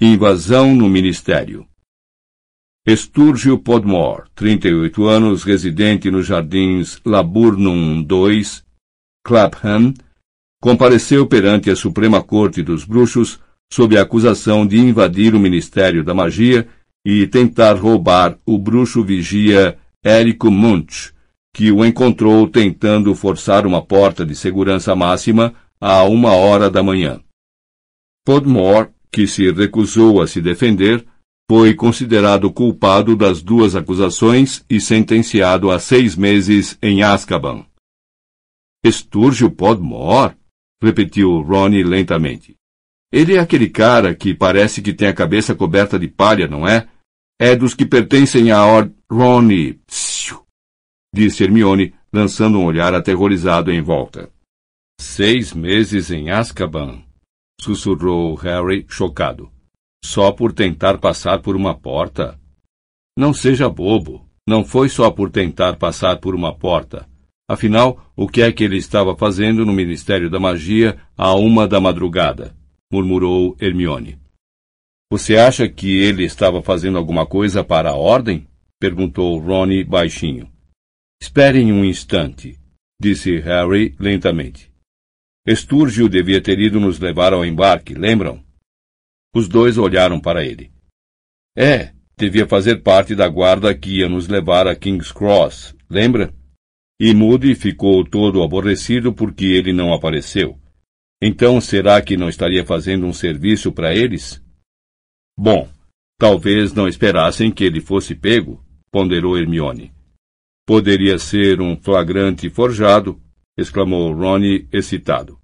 Invasão 0.00 0.74
no 0.74 0.88
Ministério. 0.88 1.68
Estúrgio 2.86 3.58
Podmore, 3.58 4.28
38 4.36 5.08
anos, 5.08 5.42
residente 5.42 6.08
nos 6.08 6.24
Jardins 6.24 7.00
Laburnum 7.04 8.00
2, 8.00 8.64
Clapham, 9.24 9.92
compareceu 10.62 11.26
perante 11.26 11.68
a 11.68 11.74
Suprema 11.74 12.22
Corte 12.22 12.62
dos 12.62 12.84
Bruxos 12.84 13.40
sob 13.72 13.98
a 13.98 14.02
acusação 14.02 14.64
de 14.64 14.78
invadir 14.78 15.34
o 15.34 15.40
Ministério 15.40 16.04
da 16.04 16.14
Magia 16.14 16.68
e 17.04 17.26
tentar 17.26 17.72
roubar 17.72 18.38
o 18.46 18.56
bruxo 18.56 19.02
vigia 19.02 19.76
Érico 20.04 20.48
Munch, 20.48 21.12
que 21.52 21.72
o 21.72 21.84
encontrou 21.84 22.46
tentando 22.46 23.12
forçar 23.16 23.66
uma 23.66 23.82
porta 23.82 24.24
de 24.24 24.36
segurança 24.36 24.94
máxima 24.94 25.54
a 25.80 26.04
uma 26.04 26.34
hora 26.34 26.70
da 26.70 26.84
manhã. 26.84 27.18
Podmore, 28.24 28.90
que 29.10 29.26
se 29.26 29.50
recusou 29.50 30.22
a 30.22 30.28
se 30.28 30.40
defender, 30.40 31.04
foi 31.48 31.74
considerado 31.74 32.52
culpado 32.52 33.16
das 33.16 33.40
duas 33.40 33.76
acusações 33.76 34.64
e 34.68 34.80
sentenciado 34.80 35.70
a 35.70 35.78
seis 35.78 36.16
meses 36.16 36.76
em 36.82 37.02
Azkaban. 37.02 37.64
Estúrgio 38.84 39.50
Podmore? 39.50 40.36
repetiu 40.82 41.40
Ronnie 41.40 41.82
lentamente. 41.82 42.56
Ele 43.12 43.34
é 43.34 43.38
aquele 43.38 43.70
cara 43.70 44.14
que 44.14 44.34
parece 44.34 44.82
que 44.82 44.92
tem 44.92 45.08
a 45.08 45.14
cabeça 45.14 45.54
coberta 45.54 45.98
de 45.98 46.08
palha, 46.08 46.48
não 46.48 46.66
é? 46.66 46.88
É 47.40 47.54
dos 47.54 47.74
que 47.74 47.86
pertencem 47.86 48.50
à 48.50 48.66
Or... 48.66 48.90
Ronnie, 49.10 49.74
psiu, 49.86 50.44
disse 51.14 51.44
Hermione, 51.44 51.94
lançando 52.12 52.58
um 52.58 52.64
olhar 52.64 52.92
aterrorizado 52.92 53.70
em 53.70 53.80
volta. 53.80 54.30
Seis 55.00 55.52
meses 55.52 56.10
em 56.10 56.30
Azkaban, 56.30 57.02
sussurrou 57.60 58.34
Harry, 58.34 58.84
chocado. 58.88 59.55
Só 60.04 60.32
por 60.32 60.52
tentar 60.52 60.98
passar 60.98 61.40
por 61.40 61.56
uma 61.56 61.74
porta? 61.74 62.38
Não 63.18 63.32
seja 63.32 63.68
bobo. 63.68 64.26
Não 64.48 64.64
foi 64.64 64.88
só 64.88 65.10
por 65.10 65.28
tentar 65.28 65.76
passar 65.76 66.18
por 66.18 66.32
uma 66.32 66.54
porta. 66.54 67.08
Afinal, 67.48 68.12
o 68.14 68.28
que 68.28 68.42
é 68.42 68.52
que 68.52 68.62
ele 68.62 68.76
estava 68.76 69.16
fazendo 69.16 69.66
no 69.66 69.72
Ministério 69.72 70.30
da 70.30 70.38
Magia 70.38 70.96
à 71.16 71.34
uma 71.34 71.66
da 71.66 71.80
madrugada? 71.80 72.56
murmurou 72.92 73.56
Hermione. 73.60 74.18
Você 75.10 75.36
acha 75.36 75.68
que 75.68 75.96
ele 75.98 76.24
estava 76.24 76.62
fazendo 76.62 76.96
alguma 76.96 77.26
coisa 77.26 77.64
para 77.64 77.90
a 77.90 77.96
ordem? 77.96 78.46
perguntou 78.78 79.38
Ronnie 79.38 79.82
baixinho. 79.82 80.48
Esperem 81.20 81.72
um 81.72 81.84
instante, 81.84 82.56
disse 83.00 83.38
Harry 83.40 83.96
lentamente. 83.98 84.70
Estúrgio 85.46 86.08
devia 86.08 86.40
ter 86.40 86.58
ido 86.60 86.78
nos 86.78 87.00
levar 87.00 87.32
ao 87.32 87.44
embarque, 87.44 87.94
lembram? 87.94 88.44
Os 89.36 89.48
dois 89.48 89.76
olharam 89.76 90.18
para 90.18 90.42
ele. 90.42 90.72
É, 91.54 91.92
devia 92.16 92.48
fazer 92.48 92.82
parte 92.82 93.14
da 93.14 93.28
guarda 93.28 93.76
que 93.76 93.98
ia 93.98 94.08
nos 94.08 94.28
levar 94.28 94.66
a 94.66 94.74
King's 94.74 95.12
Cross, 95.12 95.76
lembra? 95.90 96.34
E 96.98 97.12
Moody 97.12 97.54
ficou 97.54 98.02
todo 98.02 98.42
aborrecido 98.42 99.12
porque 99.12 99.44
ele 99.44 99.74
não 99.74 99.92
apareceu. 99.92 100.58
Então 101.20 101.60
será 101.60 102.00
que 102.00 102.16
não 102.16 102.30
estaria 102.30 102.64
fazendo 102.64 103.04
um 103.04 103.12
serviço 103.12 103.70
para 103.70 103.94
eles? 103.94 104.42
Bom, 105.38 105.68
talvez 106.18 106.72
não 106.72 106.88
esperassem 106.88 107.50
que 107.50 107.62
ele 107.62 107.82
fosse 107.82 108.14
pego, 108.14 108.64
ponderou 108.90 109.36
Hermione. 109.36 109.92
Poderia 110.66 111.18
ser 111.18 111.60
um 111.60 111.76
flagrante 111.76 112.48
forjado, 112.48 113.20
exclamou 113.54 114.14
Ronnie 114.14 114.66
excitado. 114.72 115.38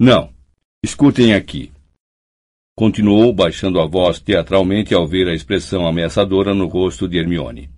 Não. 0.00 0.32
Escutem 0.84 1.34
aqui 1.34 1.72
continuou 2.78 3.32
baixando 3.32 3.80
a 3.80 3.86
voz 3.88 4.20
teatralmente 4.20 4.94
ao 4.94 5.04
ver 5.04 5.26
a 5.26 5.34
expressão 5.34 5.84
ameaçadora 5.84 6.54
no 6.54 6.68
rosto 6.68 7.08
de 7.08 7.18
Hermione. 7.18 7.68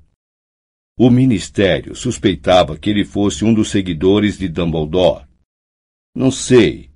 O 0.95 1.09
ministério 1.09 1.95
suspeitava 1.97 2.77
que 2.77 2.91
ele 2.91 3.07
fosse 3.07 3.43
um 3.43 3.55
dos 3.55 3.71
seguidores 3.71 4.37
de 4.37 4.47
Dumbledore. 4.47 5.25
Não 6.15 6.31
sei. 6.31 6.91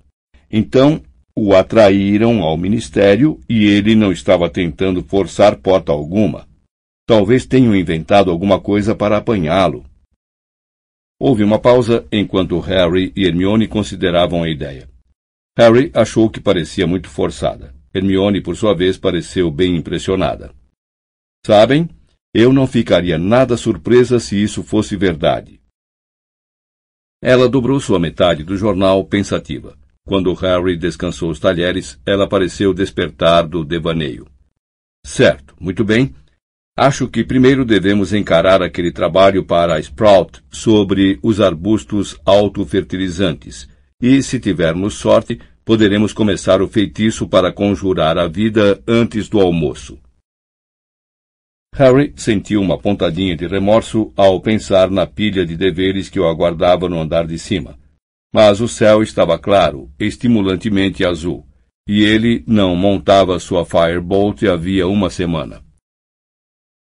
Então, 0.51 1.01
o 1.35 1.55
atraíram 1.55 2.43
ao 2.43 2.55
ministério 2.55 3.41
e 3.49 3.65
ele 3.65 3.95
não 3.95 4.11
estava 4.11 4.51
tentando 4.51 5.01
forçar 5.01 5.55
porta 5.55 5.91
alguma. 5.91 6.47
Talvez 7.07 7.47
tenham 7.47 7.75
inventado 7.75 8.29
alguma 8.29 8.61
coisa 8.61 8.93
para 8.93 9.17
apanhá-lo. 9.17 9.83
Houve 11.19 11.43
uma 11.43 11.57
pausa 11.57 12.05
enquanto 12.11 12.59
Harry 12.59 13.11
e 13.15 13.25
Hermione 13.25 13.67
consideravam 13.67 14.43
a 14.43 14.49
ideia. 14.49 14.87
Harry 15.57 15.89
achou 15.91 16.29
que 16.29 16.39
parecia 16.39 16.85
muito 16.85 17.09
forçada. 17.09 17.74
Hermione, 17.95 18.41
por 18.41 18.57
sua 18.57 18.75
vez, 18.75 18.97
pareceu 18.97 19.49
bem 19.49 19.77
impressionada. 19.77 20.53
Sabem, 21.45 21.89
eu 22.33 22.51
não 22.51 22.67
ficaria 22.67 23.17
nada 23.17 23.55
surpresa 23.55 24.19
se 24.19 24.35
isso 24.35 24.61
fosse 24.61 24.97
verdade. 24.97 25.61
Ela 27.23 27.47
dobrou 27.47 27.79
sua 27.79 27.97
metade 27.97 28.43
do 28.43 28.57
jornal 28.57 29.05
pensativa. 29.05 29.77
Quando 30.05 30.33
Harry 30.33 30.75
descansou 30.75 31.31
os 31.31 31.39
talheres, 31.39 31.97
ela 32.05 32.27
pareceu 32.27 32.73
despertar 32.73 33.47
do 33.47 33.63
devaneio. 33.63 34.27
Certo, 35.05 35.55
muito 35.57 35.85
bem. 35.85 36.13
Acho 36.77 37.07
que 37.07 37.23
primeiro 37.23 37.63
devemos 37.63 38.11
encarar 38.11 38.61
aquele 38.61 38.91
trabalho 38.91 39.45
para 39.45 39.75
a 39.75 39.79
Sprout 39.79 40.43
sobre 40.51 41.17
os 41.23 41.39
arbustos 41.39 42.19
autofertilizantes. 42.25 43.69
E, 44.01 44.21
se 44.21 44.39
tivermos 44.39 44.95
sorte, 44.95 45.39
poderemos 45.65 46.13
começar 46.13 46.61
o 46.61 46.67
feitiço 46.67 47.27
para 47.27 47.51
conjurar 47.51 48.19
a 48.19 48.27
vida 48.27 48.81
antes 48.87 49.27
do 49.27 49.41
almoço. 49.41 49.99
Harry 51.73 52.13
sentiu 52.15 52.61
uma 52.61 52.77
pontadinha 52.77 53.35
de 53.35 53.47
remorso 53.47 54.13
ao 54.15 54.39
pensar 54.39 54.89
na 54.89 55.05
pilha 55.05 55.45
de 55.45 55.57
deveres 55.57 56.07
que 56.07 56.19
o 56.19 56.27
aguardava 56.27 56.87
no 56.87 57.01
andar 57.01 57.25
de 57.25 57.37
cima. 57.37 57.77
Mas 58.33 58.61
o 58.61 58.67
céu 58.67 59.01
estava 59.01 59.39
claro, 59.39 59.89
estimulantemente 59.99 61.03
azul, 61.03 61.45
e 61.87 62.03
ele 62.03 62.43
não 62.47 62.75
montava 62.75 63.39
sua 63.39 63.65
Firebolt 63.65 64.43
havia 64.43 64.87
uma 64.87 65.09
semana. 65.09 65.61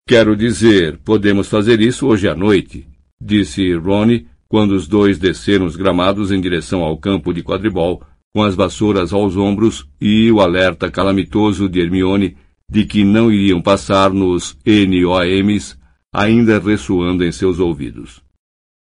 Quero 0.08 0.36
dizer, 0.36 0.98
podemos 0.98 1.48
fazer 1.48 1.80
isso 1.80 2.08
hoje 2.08 2.28
à 2.28 2.36
noite, 2.36 2.88
disse 3.22 3.74
Ronnie 3.76 4.28
quando 4.50 4.72
os 4.72 4.88
dois 4.88 5.18
desceram 5.18 5.66
os 5.66 5.78
gramados 5.78 6.32
em 6.32 6.42
direção 6.42 6.84
ao 6.84 6.98
campo 6.98 7.34
de 7.34 7.42
quadribol 7.42 8.04
com 8.34 8.44
as 8.44 8.56
vassouras 8.56 9.12
aos 9.12 9.36
ombros 9.36 9.88
e 10.00 10.32
o 10.32 10.40
alerta 10.40 10.90
calamitoso 10.90 11.68
de 11.68 11.80
Hermione 11.80 12.38
de 12.70 12.86
que 12.86 13.04
não 13.04 13.32
iriam 13.32 13.62
passar 13.62 14.12
nos 14.12 14.58
NOMs 14.66 15.78
ainda 16.14 16.60
ressoando 16.60 17.24
em 17.24 17.32
seus 17.32 17.60
ouvidos. 17.60 18.22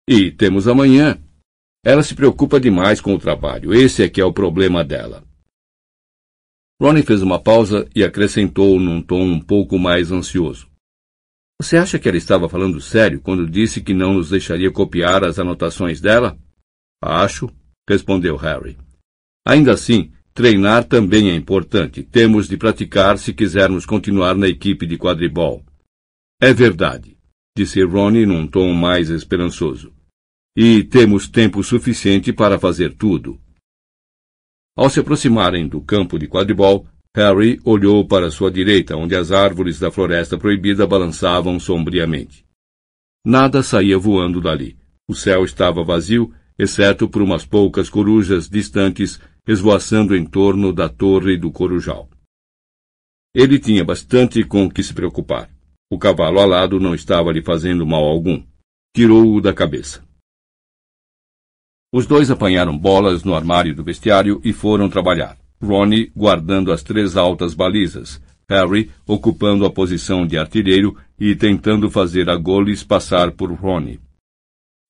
E 0.08 0.30
temos 0.30 0.68
amanhã. 0.68 1.18
Ela 1.84 2.02
se 2.02 2.14
preocupa 2.14 2.60
demais 2.60 3.00
com 3.00 3.14
o 3.14 3.18
trabalho. 3.18 3.74
Esse 3.74 4.04
é 4.04 4.08
que 4.08 4.20
é 4.20 4.24
o 4.24 4.32
problema 4.32 4.84
dela. 4.84 5.24
Ronnie 6.80 7.02
fez 7.02 7.22
uma 7.22 7.40
pausa 7.40 7.88
e 7.94 8.02
acrescentou 8.02 8.78
num 8.78 9.02
tom 9.02 9.22
um 9.22 9.40
pouco 9.40 9.78
mais 9.78 10.10
ansioso. 10.12 10.68
Você 11.60 11.76
acha 11.76 11.98
que 11.98 12.08
ela 12.08 12.18
estava 12.18 12.48
falando 12.48 12.80
sério 12.80 13.20
quando 13.20 13.48
disse 13.48 13.80
que 13.80 13.94
não 13.94 14.14
nos 14.14 14.30
deixaria 14.30 14.70
copiar 14.70 15.24
as 15.24 15.38
anotações 15.38 16.00
dela? 16.00 16.36
Acho, 17.00 17.48
respondeu 17.88 18.36
Harry. 18.36 18.76
Ainda 19.44 19.72
assim, 19.72 20.12
treinar 20.32 20.84
também 20.84 21.30
é 21.30 21.34
importante. 21.34 22.02
Temos 22.02 22.48
de 22.48 22.56
praticar 22.56 23.18
se 23.18 23.32
quisermos 23.34 23.84
continuar 23.84 24.36
na 24.36 24.48
equipe 24.48 24.86
de 24.86 24.96
quadribol. 24.96 25.64
É 26.40 26.52
verdade, 26.52 27.16
disse 27.56 27.82
Ronnie 27.82 28.26
num 28.26 28.46
tom 28.46 28.72
mais 28.72 29.10
esperançoso. 29.10 29.92
E 30.56 30.84
temos 30.84 31.28
tempo 31.28 31.62
suficiente 31.62 32.32
para 32.32 32.58
fazer 32.58 32.94
tudo. 32.94 33.40
Ao 34.76 34.88
se 34.88 35.00
aproximarem 35.00 35.68
do 35.68 35.80
campo 35.80 36.18
de 36.18 36.26
quadribol, 36.26 36.86
Harry 37.14 37.60
olhou 37.64 38.06
para 38.06 38.30
sua 38.30 38.50
direita, 38.50 38.96
onde 38.96 39.14
as 39.14 39.30
árvores 39.30 39.78
da 39.78 39.90
floresta 39.90 40.38
proibida 40.38 40.86
balançavam 40.86 41.60
sombriamente. 41.60 42.44
Nada 43.24 43.62
saía 43.62 43.98
voando 43.98 44.40
dali. 44.40 44.78
O 45.06 45.14
céu 45.14 45.44
estava 45.44 45.84
vazio, 45.84 46.32
exceto 46.58 47.08
por 47.08 47.20
umas 47.20 47.44
poucas 47.44 47.90
corujas 47.90 48.48
distantes 48.48 49.20
esvoaçando 49.46 50.16
em 50.16 50.24
torno 50.24 50.72
da 50.72 50.88
torre 50.88 51.36
do 51.36 51.50
Corujal. 51.50 52.08
Ele 53.34 53.58
tinha 53.58 53.84
bastante 53.84 54.44
com 54.44 54.70
que 54.70 54.82
se 54.82 54.94
preocupar. 54.94 55.50
O 55.90 55.98
cavalo 55.98 56.38
alado 56.38 56.78
não 56.78 56.94
estava 56.94 57.32
lhe 57.32 57.42
fazendo 57.42 57.86
mal 57.86 58.04
algum. 58.04 58.42
Tirou-o 58.94 59.40
da 59.40 59.52
cabeça. 59.52 60.04
Os 61.92 62.06
dois 62.06 62.30
apanharam 62.30 62.76
bolas 62.76 63.24
no 63.24 63.34
armário 63.34 63.74
do 63.74 63.82
vestiário 63.82 64.40
e 64.44 64.52
foram 64.52 64.88
trabalhar. 64.88 65.36
Ronnie 65.60 66.10
guardando 66.14 66.72
as 66.72 66.82
três 66.82 67.16
altas 67.16 67.54
balizas, 67.54 68.20
Harry 68.48 68.90
ocupando 69.06 69.64
a 69.64 69.70
posição 69.70 70.26
de 70.26 70.36
artilheiro 70.36 70.96
e 71.18 71.36
tentando 71.36 71.90
fazer 71.90 72.28
a 72.28 72.36
Goles 72.36 72.82
passar 72.82 73.30
por 73.32 73.52
Ronnie. 73.52 74.00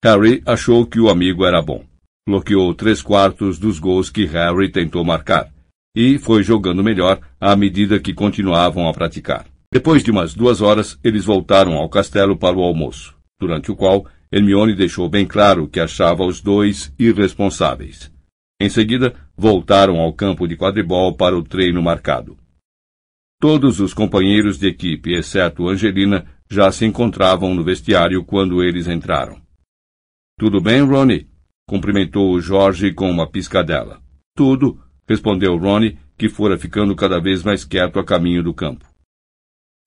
Harry 0.03 0.43
achou 0.47 0.87
que 0.87 0.99
o 0.99 1.09
amigo 1.09 1.45
era 1.45 1.61
bom 1.61 1.85
bloqueou 2.27 2.73
três 2.75 3.03
quartos 3.03 3.59
dos 3.59 3.79
gols 3.79 4.11
que 4.11 4.25
Harry 4.27 4.71
tentou 4.71 5.05
marcar, 5.05 5.53
e 5.95 6.19
foi 6.19 6.43
jogando 6.43 6.83
melhor 6.83 7.21
à 7.41 7.55
medida 7.57 7.99
que 7.99 8.15
continuavam 8.15 8.89
a 8.89 8.93
praticar. 8.93 9.47
Depois 9.73 10.05
de 10.05 10.11
umas 10.11 10.35
duas 10.35 10.61
horas, 10.61 10.99
eles 11.03 11.25
voltaram 11.25 11.75
ao 11.75 11.89
castelo 11.89 12.37
para 12.37 12.57
o 12.57 12.63
almoço, 12.63 13.17
durante 13.41 13.73
o 13.73 13.77
qual 13.77 14.07
Hermione 14.31 14.75
deixou 14.75 15.09
bem 15.09 15.27
claro 15.27 15.67
que 15.67 15.81
achava 15.81 16.25
os 16.25 16.41
dois 16.41 16.95
irresponsáveis. 16.99 18.13
Em 18.61 18.69
seguida, 18.69 19.15
voltaram 19.37 19.99
ao 19.99 20.13
campo 20.13 20.47
de 20.47 20.57
quadribol 20.57 21.17
para 21.17 21.37
o 21.37 21.43
treino 21.43 21.83
marcado. 21.83 22.37
Todos 23.41 23.81
os 23.81 23.93
companheiros 23.93 24.57
de 24.59 24.69
equipe, 24.69 25.13
exceto 25.13 25.69
Angelina, 25.69 26.25
já 26.49 26.71
se 26.71 26.85
encontravam 26.85 27.55
no 27.55 27.65
vestiário 27.65 28.25
quando 28.25 28.63
eles 28.63 28.87
entraram. 28.87 29.41
Tudo 30.39 30.61
bem, 30.61 30.83
Ronnie? 30.83 31.32
Cumprimentou 31.66 32.38
Jorge 32.40 32.92
com 32.92 33.11
uma 33.11 33.31
piscadela. 33.31 34.01
Tudo, 34.35 34.81
respondeu 35.09 35.57
Ronnie, 35.57 35.98
que 36.16 36.29
fora 36.29 36.59
ficando 36.59 36.94
cada 36.94 37.20
vez 37.20 37.42
mais 37.42 37.64
quieto 37.64 37.98
a 37.98 38.05
caminho 38.05 38.42
do 38.42 38.55
campo. 38.55 38.87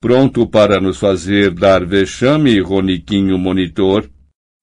Pronto 0.02 0.46
para 0.48 0.80
nos 0.80 1.00
fazer 1.00 1.54
dar 1.54 1.86
vexame, 1.86 2.60
Roniquinho 2.60 3.38
Monitor? 3.38 4.10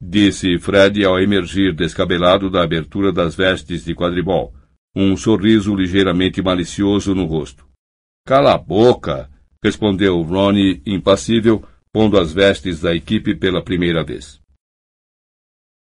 disse 0.01 0.59
Fred 0.59 1.05
ao 1.05 1.21
emergir 1.21 1.75
descabelado 1.75 2.51
da 2.51 2.63
abertura 2.63 3.13
das 3.13 3.37
vestes 3.37 3.85
de 3.85 3.95
quadribol, 3.95 4.53
um 4.95 5.17
sorriso 5.17 5.75
ligeiramente 5.75 6.43
malicioso 6.43 7.15
no 7.15 7.25
rosto. 7.25 7.67
Cala 8.27 8.55
a 8.55 8.59
boca! 8.59 9.31
respondeu 9.65 10.21
Ronnie, 10.23 10.83
impassível, 10.85 11.65
pondo 11.93 12.19
as 12.19 12.33
vestes 12.33 12.81
da 12.81 12.95
equipe 12.95 13.35
pela 13.35 13.63
primeira 13.63 14.03
vez. 14.03 14.42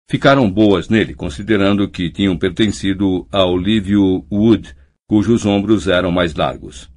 Ficaram 0.09 0.49
boas 0.49 0.89
nele, 0.89 1.13
considerando 1.13 1.89
que 1.89 2.11
tinham 2.11 2.37
pertencido 2.37 3.27
a 3.31 3.45
Olívio 3.45 4.25
Wood, 4.31 4.75
cujos 5.07 5.45
ombros 5.45 5.87
eram 5.87 6.11
mais 6.11 6.33
largos. 6.35 6.91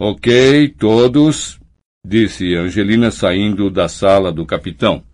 Ok, 0.00 0.68
todos, 0.78 1.60
disse 2.04 2.54
Angelina 2.54 3.10
saindo 3.10 3.70
da 3.70 3.88
sala 3.88 4.32
do 4.32 4.44
capitão, 4.44 5.04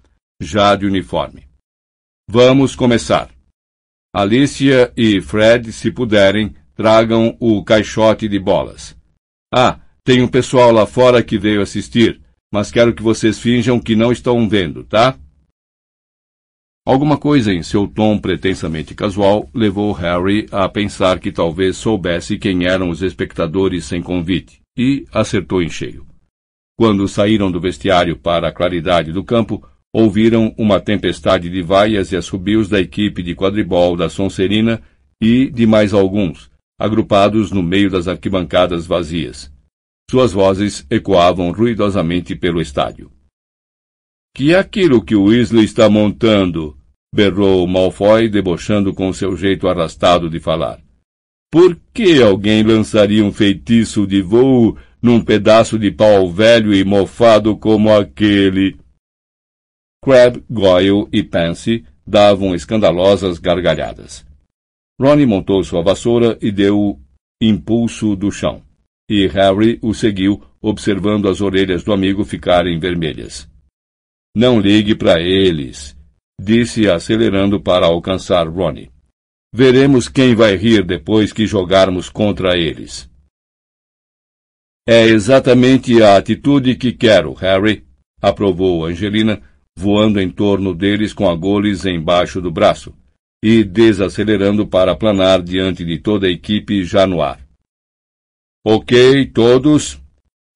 já 0.41 0.75
de 0.77 0.87
uniforme. 0.87 1.47
Vamos 2.31 2.75
começar. 2.75 3.31
Alicia 4.15 4.93
e 4.97 5.21
Fred, 5.21 5.73
se 5.73 5.91
puderem, 5.91 6.55
tragam 6.75 7.37
o 7.41 7.63
caixote 7.63 8.29
de 8.29 8.39
bolas. 8.39 8.97
Ah, 9.53 9.81
tem 10.05 10.23
um 10.23 10.29
pessoal 10.29 10.71
lá 10.71 10.87
fora 10.87 11.23
que 11.23 11.39
veio 11.39 11.61
assistir, 11.61 12.23
mas 12.53 12.71
quero 12.71 12.95
que 12.95 13.03
vocês 13.03 13.39
finjam 13.39 13.79
que 13.79 13.95
não 13.95 14.11
estão 14.11 14.49
vendo, 14.49 14.85
tá? 14.85 15.19
Alguma 16.89 17.19
coisa 17.19 17.53
em 17.53 17.63
seu 17.63 17.87
tom 17.87 18.19
pretensamente 18.19 18.95
casual 18.95 19.47
levou 19.53 19.93
Harry 19.93 20.47
a 20.51 20.67
pensar 20.71 21.19
que 21.19 21.31
talvez 21.31 21.77
soubesse 21.77 22.39
quem 22.39 22.65
eram 22.65 22.89
os 22.89 23.03
espectadores 23.03 23.85
sem 23.85 24.01
convite, 24.01 24.63
e 24.75 25.05
acertou 25.13 25.63
em 25.63 25.69
cheio. 25.69 26.07
Quando 26.79 27.07
saíram 27.07 27.53
do 27.53 27.61
vestiário 27.61 28.17
para 28.17 28.49
a 28.49 28.53
claridade 28.53 29.13
do 29.13 29.23
campo, 29.23 29.63
ouviram 29.93 30.55
uma 30.57 30.81
tempestade 30.81 31.51
de 31.51 31.61
vaias 31.61 32.11
e 32.11 32.17
assobios 32.17 32.71
da 32.71 32.81
equipe 32.81 33.23
de 33.23 33.35
quadribol 33.35 33.95
da 33.95 34.09
Sonserina 34.09 34.81
e 35.21 35.51
de 35.51 35.67
mais 35.67 35.93
alguns, 35.93 36.51
agrupados 36.81 37.53
no 37.53 37.63
meio 37.63 37.91
das 37.91 38.09
arquibancadas 38.09 38.87
vazias. 38.87 39.53
Suas 40.11 40.33
vozes 40.33 40.87
ecoavam 40.89 41.53
ruidosamente 41.53 42.35
pelo 42.35 42.63
estádio. 42.63 43.13
Que 44.35 44.55
é 44.55 44.59
aquilo 44.59 45.05
que 45.05 45.15
o 45.15 45.25
Weasley 45.25 45.65
está 45.65 45.91
montando? 45.91 46.78
Berrou 47.13 47.67
Malfoy, 47.67 48.29
debochando 48.29 48.95
com 48.95 49.13
seu 49.13 49.37
jeito 49.37 49.69
arrastado 49.69 50.29
de 50.29 50.39
falar. 50.39 50.81
Por 51.51 51.79
que 51.95 52.23
alguém 52.23 52.63
lançaria 52.63 53.25
um 53.25 53.33
feitiço 53.33 54.07
de 54.07 54.21
voo 54.21 54.77
num 55.01 55.23
pedaço 55.25 55.79
de 55.79 55.91
pau 55.91 56.31
velho 56.31 56.75
e 56.75 56.85
mofado 56.85 57.57
como 57.57 57.91
aquele? 57.91 58.77
Crab, 60.05 60.43
Goyle 60.49 61.09
e 61.13 61.23
Pansy 61.23 61.85
davam 62.07 62.55
escandalosas 62.55 63.39
gargalhadas. 63.39 64.25
Ronnie 65.01 65.27
montou 65.27 65.63
sua 65.65 65.83
vassoura 65.83 66.39
e 66.41 66.51
deu 66.51 67.01
impulso 67.41 68.15
do 68.15 68.31
chão. 68.31 68.63
E 69.09 69.27
Harry 69.27 69.79
o 69.81 69.95
seguiu, 69.95 70.43
observando 70.61 71.29
as 71.29 71.41
orelhas 71.41 71.83
do 71.83 71.93
amigo 71.93 72.25
ficarem 72.25 72.79
vermelhas. 72.79 73.49
Não 74.37 74.61
ligue 74.61 74.95
para 74.95 75.21
eles, 75.21 75.97
disse 76.41 76.89
acelerando 76.89 77.61
para 77.61 77.87
alcançar 77.87 78.49
Ronnie. 78.49 78.91
Veremos 79.53 80.09
quem 80.09 80.35
vai 80.35 80.57
rir 80.57 80.85
depois 80.85 81.33
que 81.33 81.47
jogarmos 81.47 82.09
contra 82.09 82.57
eles. 82.57 83.11
É 84.87 85.05
exatamente 85.05 86.03
a 86.03 86.17
atitude 86.17 86.75
que 86.77 86.93
quero, 86.93 87.35
Harry, 87.35 87.87
aprovou 88.23 88.87
Angelina, 88.87 89.43
voando 89.77 90.21
em 90.21 90.31
torno 90.31 90.75
deles 90.75 91.13
com 91.13 91.29
a 91.29 91.35
goles 91.35 91.85
embaixo 91.85 92.41
do 92.41 92.51
braço 92.51 92.95
e 93.43 93.63
desacelerando 93.63 94.67
para 94.67 94.97
planar 94.97 95.43
diante 95.43 95.85
de 95.85 95.99
toda 95.99 96.27
a 96.27 96.31
equipe 96.31 96.85
já 96.85 97.07
no 97.07 97.23
ar. 97.23 97.41
Ok, 98.67 99.27
todos. 99.27 100.01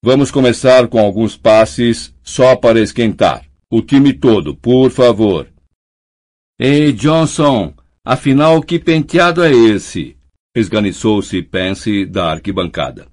Vamos 0.04 0.30
começar 0.30 0.88
com 0.88 0.98
alguns 0.98 1.36
passes 1.36 2.14
só 2.22 2.56
para 2.56 2.80
esquentar. 2.80 3.46
O 3.70 3.80
time 3.80 4.12
todo, 4.12 4.56
por 4.56 4.90
favor. 4.90 5.51
Ei, 6.64 6.92
Johnson, 6.92 7.74
afinal 8.04 8.62
que 8.62 8.78
penteado 8.78 9.42
é 9.42 9.50
esse? 9.50 10.16
Esganiçou-se 10.54 11.42
Pence 11.42 12.06
da 12.06 12.30
arquibancada. 12.30 13.08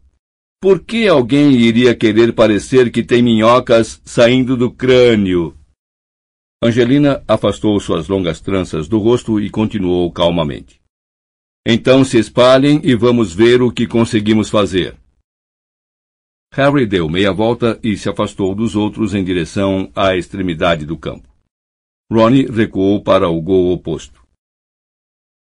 Por 0.61 0.83
que 0.83 1.07
alguém 1.07 1.53
iria 1.53 1.95
querer 1.95 2.31
parecer 2.31 2.91
que 2.91 3.01
tem 3.01 3.23
minhocas 3.23 3.99
saindo 4.05 4.55
do 4.55 4.69
crânio? 4.69 5.57
Angelina 6.63 7.23
afastou 7.27 7.79
suas 7.79 8.07
longas 8.07 8.39
tranças 8.39 8.87
do 8.87 8.99
rosto 8.99 9.39
e 9.39 9.49
continuou 9.49 10.11
calmamente. 10.11 10.79
Então 11.65 12.05
se 12.05 12.19
espalhem 12.19 12.79
e 12.83 12.93
vamos 12.93 13.33
ver 13.33 13.63
o 13.63 13.71
que 13.71 13.87
conseguimos 13.87 14.51
fazer. 14.51 14.95
Harry 16.53 16.85
deu 16.85 17.09
meia 17.09 17.33
volta 17.33 17.79
e 17.81 17.97
se 17.97 18.07
afastou 18.07 18.53
dos 18.53 18.75
outros 18.75 19.15
em 19.15 19.23
direção 19.23 19.91
à 19.95 20.15
extremidade 20.15 20.85
do 20.85 20.95
campo. 20.95 21.28
Ronnie 22.11 22.47
recuou 22.47 23.03
para 23.03 23.29
o 23.29 23.39
gol 23.39 23.71
oposto. 23.71 24.19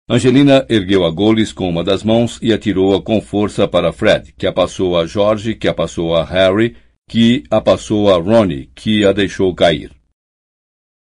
Angelina 0.10 0.66
ergueu 0.68 1.06
a 1.06 1.12
goles 1.12 1.54
com 1.54 1.70
uma 1.70 1.84
das 1.84 2.04
mãos 2.04 2.40
e 2.42 2.52
atirou-a 2.52 3.00
com 3.00 3.22
força 3.22 3.68
para 3.68 3.94
Fred, 3.94 4.34
que 4.34 4.48
a 4.48 4.52
passou 4.52 4.98
a 4.98 5.06
George, 5.06 5.54
que 5.54 5.68
a 5.68 5.74
passou 5.76 6.16
a 6.16 6.26
Harry, 6.26 6.76
que 7.08 7.44
a 7.52 7.62
passou 7.62 8.12
a 8.12 8.18
Ronnie, 8.18 8.72
que 8.74 9.06
a 9.06 9.12
deixou 9.12 9.54
cair. 9.54 9.92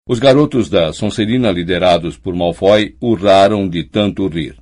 Os 0.07 0.19
garotos 0.19 0.69
da 0.69 0.93
Sonserina, 0.93 1.51
liderados 1.51 2.19
por 2.19 2.35
Malfoy, 2.35 2.95
urraram 3.01 3.67
de 3.67 3.85
tanto 3.85 4.29
rir. 4.29 4.59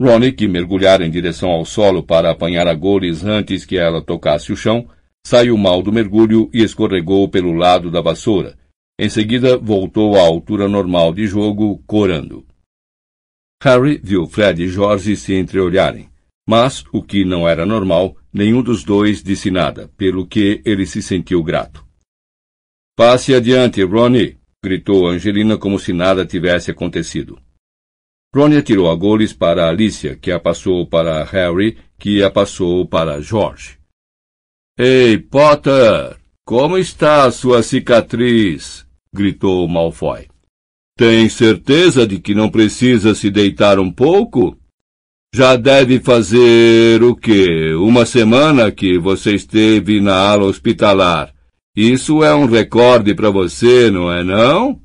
Ronnie, 0.00 0.30
que 0.30 0.46
mergulhara 0.46 1.04
em 1.04 1.10
direção 1.10 1.50
ao 1.50 1.64
solo 1.64 2.04
para 2.04 2.30
apanhar 2.30 2.68
a 2.68 2.74
goles 2.74 3.24
antes 3.24 3.64
que 3.64 3.76
ela 3.76 4.00
tocasse 4.00 4.52
o 4.52 4.56
chão, 4.56 4.88
saiu 5.26 5.58
mal 5.58 5.82
do 5.82 5.92
mergulho 5.92 6.48
e 6.54 6.62
escorregou 6.62 7.28
pelo 7.28 7.52
lado 7.52 7.90
da 7.90 8.00
vassoura. 8.00 8.61
Em 9.02 9.08
seguida, 9.08 9.58
voltou 9.58 10.14
à 10.14 10.20
altura 10.20 10.68
normal 10.68 11.12
de 11.12 11.26
jogo, 11.26 11.82
corando. 11.88 12.46
Harry 13.60 14.00
viu 14.00 14.28
Fred 14.28 14.62
e 14.62 14.68
George 14.68 15.16
se 15.16 15.34
entreolharem, 15.34 16.08
mas, 16.48 16.84
o 16.92 17.02
que 17.02 17.24
não 17.24 17.48
era 17.48 17.66
normal, 17.66 18.16
nenhum 18.32 18.62
dos 18.62 18.84
dois 18.84 19.20
disse 19.20 19.50
nada, 19.50 19.90
pelo 19.96 20.24
que 20.24 20.62
ele 20.64 20.86
se 20.86 21.02
sentiu 21.02 21.42
grato. 21.42 21.84
Passe 22.96 23.34
adiante, 23.34 23.82
Ronnie, 23.82 24.38
gritou 24.62 25.08
Angelina 25.08 25.58
como 25.58 25.80
se 25.80 25.92
nada 25.92 26.24
tivesse 26.24 26.70
acontecido. 26.70 27.40
Ronnie 28.32 28.58
atirou 28.58 28.88
a 28.88 28.94
goles 28.94 29.32
para 29.32 29.68
Alicia, 29.68 30.14
que 30.14 30.30
a 30.30 30.38
passou 30.38 30.86
para 30.86 31.24
Harry, 31.24 31.76
que 31.98 32.22
a 32.22 32.30
passou 32.30 32.86
para 32.86 33.20
George. 33.20 33.80
Ei, 34.78 35.18
Potter! 35.18 36.22
Como 36.44 36.78
está 36.78 37.24
a 37.24 37.32
sua 37.32 37.64
cicatriz? 37.64 38.86
Gritou 39.14 39.68
Malfoy. 39.68 40.26
Tem 40.96 41.28
certeza 41.28 42.06
de 42.06 42.18
que 42.18 42.34
não 42.34 42.50
precisa 42.50 43.14
se 43.14 43.30
deitar 43.30 43.78
um 43.78 43.90
pouco? 43.90 44.58
Já 45.34 45.56
deve 45.56 46.00
fazer 46.00 47.02
o 47.02 47.16
quê? 47.16 47.72
Uma 47.74 48.04
semana 48.04 48.70
que 48.70 48.98
você 48.98 49.34
esteve 49.34 50.00
na 50.00 50.14
ala 50.14 50.44
hospitalar. 50.44 51.32
Isso 51.74 52.22
é 52.22 52.34
um 52.34 52.44
recorde 52.44 53.14
para 53.14 53.30
você, 53.30 53.90
não 53.90 54.12
é 54.12 54.22
não? 54.22 54.80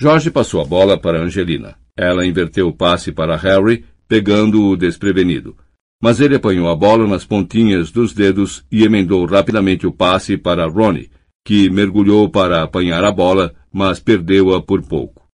Jorge 0.00 0.30
passou 0.30 0.62
a 0.62 0.64
bola 0.64 0.98
para 0.98 1.22
Angelina. 1.22 1.76
Ela 1.96 2.26
inverteu 2.26 2.68
o 2.68 2.72
passe 2.72 3.12
para 3.12 3.36
Harry, 3.36 3.84
pegando-o 4.08 4.76
desprevenido. 4.76 5.56
Mas 6.02 6.20
ele 6.20 6.36
apanhou 6.36 6.68
a 6.68 6.74
bola 6.74 7.06
nas 7.06 7.24
pontinhas 7.24 7.90
dos 7.90 8.12
dedos 8.12 8.64
e 8.72 8.82
emendou 8.82 9.24
rapidamente 9.26 9.86
o 9.86 9.92
passe 9.92 10.36
para 10.36 10.66
Ronnie, 10.66 11.10
que 11.44 11.68
mergulhou 11.68 12.30
para 12.30 12.62
apanhar 12.62 13.04
a 13.04 13.12
bola, 13.12 13.54
mas 13.70 14.00
perdeu-a 14.00 14.62
por 14.62 14.82
pouco. 14.82 15.28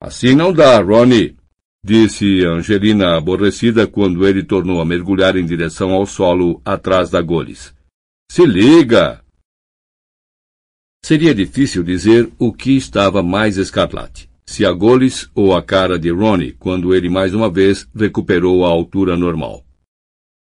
Assim 0.00 0.34
não 0.34 0.52
dá, 0.52 0.80
Ronnie, 0.80 1.36
disse 1.84 2.44
Angelina 2.44 3.16
aborrecida 3.16 3.86
quando 3.86 4.26
ele 4.26 4.42
tornou 4.42 4.80
a 4.80 4.84
mergulhar 4.84 5.36
em 5.36 5.44
direção 5.44 5.92
ao 5.92 6.06
solo 6.06 6.62
atrás 6.64 7.10
da 7.10 7.20
Goles. 7.20 7.74
Se 8.30 8.46
liga! 8.46 9.22
Seria 11.04 11.34
difícil 11.34 11.82
dizer 11.82 12.30
o 12.38 12.52
que 12.52 12.76
estava 12.76 13.22
mais 13.22 13.56
escarlate, 13.56 14.30
se 14.46 14.64
a 14.64 14.72
Goles 14.72 15.30
ou 15.34 15.54
a 15.54 15.62
cara 15.62 15.98
de 15.98 16.10
Ronnie, 16.10 16.52
quando 16.52 16.94
ele 16.94 17.08
mais 17.08 17.34
uma 17.34 17.50
vez 17.50 17.88
recuperou 17.94 18.64
a 18.64 18.68
altura 18.68 19.16
normal. 19.16 19.64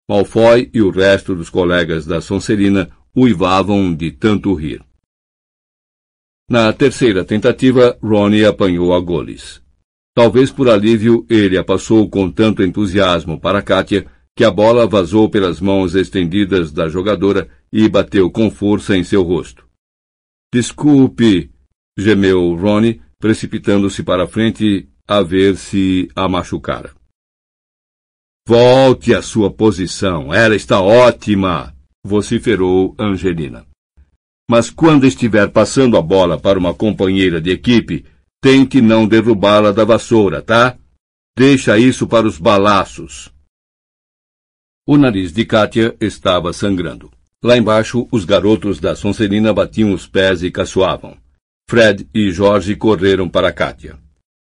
Malfoy 0.08 0.70
e 0.74 0.82
o 0.82 0.92
resto 0.92 1.34
dos 1.34 1.50
colegas 1.50 2.06
da 2.06 2.22
Sonserina 2.22 2.90
uivavam 3.16 3.96
de 3.96 4.12
tanto 4.12 4.54
rir. 4.54 4.84
Na 6.50 6.72
terceira 6.74 7.26
tentativa, 7.26 7.98
Ronnie 8.02 8.46
apanhou 8.46 8.94
a 8.94 9.00
Goles. 9.00 9.64
Talvez 10.14 10.52
por 10.52 10.70
alívio, 10.70 11.26
ele 11.30 11.58
a 11.58 11.64
passou 11.64 12.10
com 12.10 12.30
tanto 12.32 12.64
entusiasmo 12.64 13.40
para 13.40 13.62
Katia 13.62 14.06
que 14.36 14.44
a 14.44 14.52
bola 14.52 14.86
vazou 14.86 15.30
pelas 15.30 15.60
mãos 15.60 15.96
estendidas 15.96 16.72
da 16.72 16.88
jogadora 16.88 17.50
e 17.72 17.88
bateu 17.90 18.30
com 18.30 18.52
força 18.52 18.96
em 18.96 19.04
seu 19.04 19.24
rosto. 19.24 19.68
Desculpe, 20.54 21.52
gemeu 21.98 22.56
Ronnie, 22.56 23.02
precipitando-se 23.20 24.04
para 24.04 24.24
a 24.24 24.28
frente 24.28 24.90
a 25.08 25.22
ver 25.22 25.58
se 25.58 26.10
a 26.16 26.28
machucara. 26.28 26.94
Volte 28.48 29.14
à 29.14 29.22
sua 29.22 29.52
posição, 29.52 30.34
ela 30.34 30.56
está 30.56 30.80
ótima! 30.80 31.75
Vociferou 32.06 32.96
Angelina. 33.00 33.66
Mas 34.48 34.70
quando 34.70 35.08
estiver 35.08 35.50
passando 35.50 35.98
a 35.98 36.02
bola 36.04 36.40
para 36.40 36.60
uma 36.60 36.72
companheira 36.72 37.42
de 37.42 37.50
equipe, 37.50 38.06
tente 38.40 38.80
não 38.80 39.08
derrubá-la 39.08 39.72
da 39.72 39.84
vassoura, 39.84 40.40
tá? 40.40 40.78
Deixa 41.36 41.80
isso 41.80 42.06
para 42.08 42.28
os 42.28 42.38
balaços. 42.38 43.34
O 44.88 44.98
nariz 44.98 45.34
de 45.34 45.46
Kátia 45.46 45.98
estava 46.00 46.54
sangrando. 46.54 47.12
Lá 47.44 47.58
embaixo, 47.58 48.08
os 48.12 48.24
garotos 48.24 48.80
da 48.80 48.96
Sonserina 48.96 49.52
batiam 49.52 49.92
os 49.92 50.06
pés 50.06 50.44
e 50.44 50.52
caçoavam. 50.52 51.18
Fred 51.68 52.08
e 52.14 52.30
Jorge 52.30 52.76
correram 52.76 53.28
para 53.28 53.52
Kátia. 53.52 53.98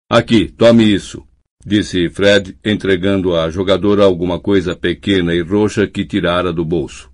Aqui, 0.09 0.47
tome 0.47 0.83
isso, 0.83 1.23
disse 1.63 2.09
Fred, 2.09 2.57
entregando 2.65 3.35
à 3.35 3.47
jogadora 3.51 4.03
alguma 4.03 4.39
coisa 4.39 4.75
pequena 4.75 5.35
e 5.35 5.41
roxa 5.41 5.85
que 5.85 6.03
tirara 6.03 6.51
do 6.51 6.65
bolso. 6.65 7.12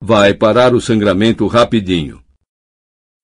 Vai 0.00 0.32
parar 0.32 0.74
o 0.74 0.80
sangramento 0.80 1.46
rapidinho. 1.46 2.22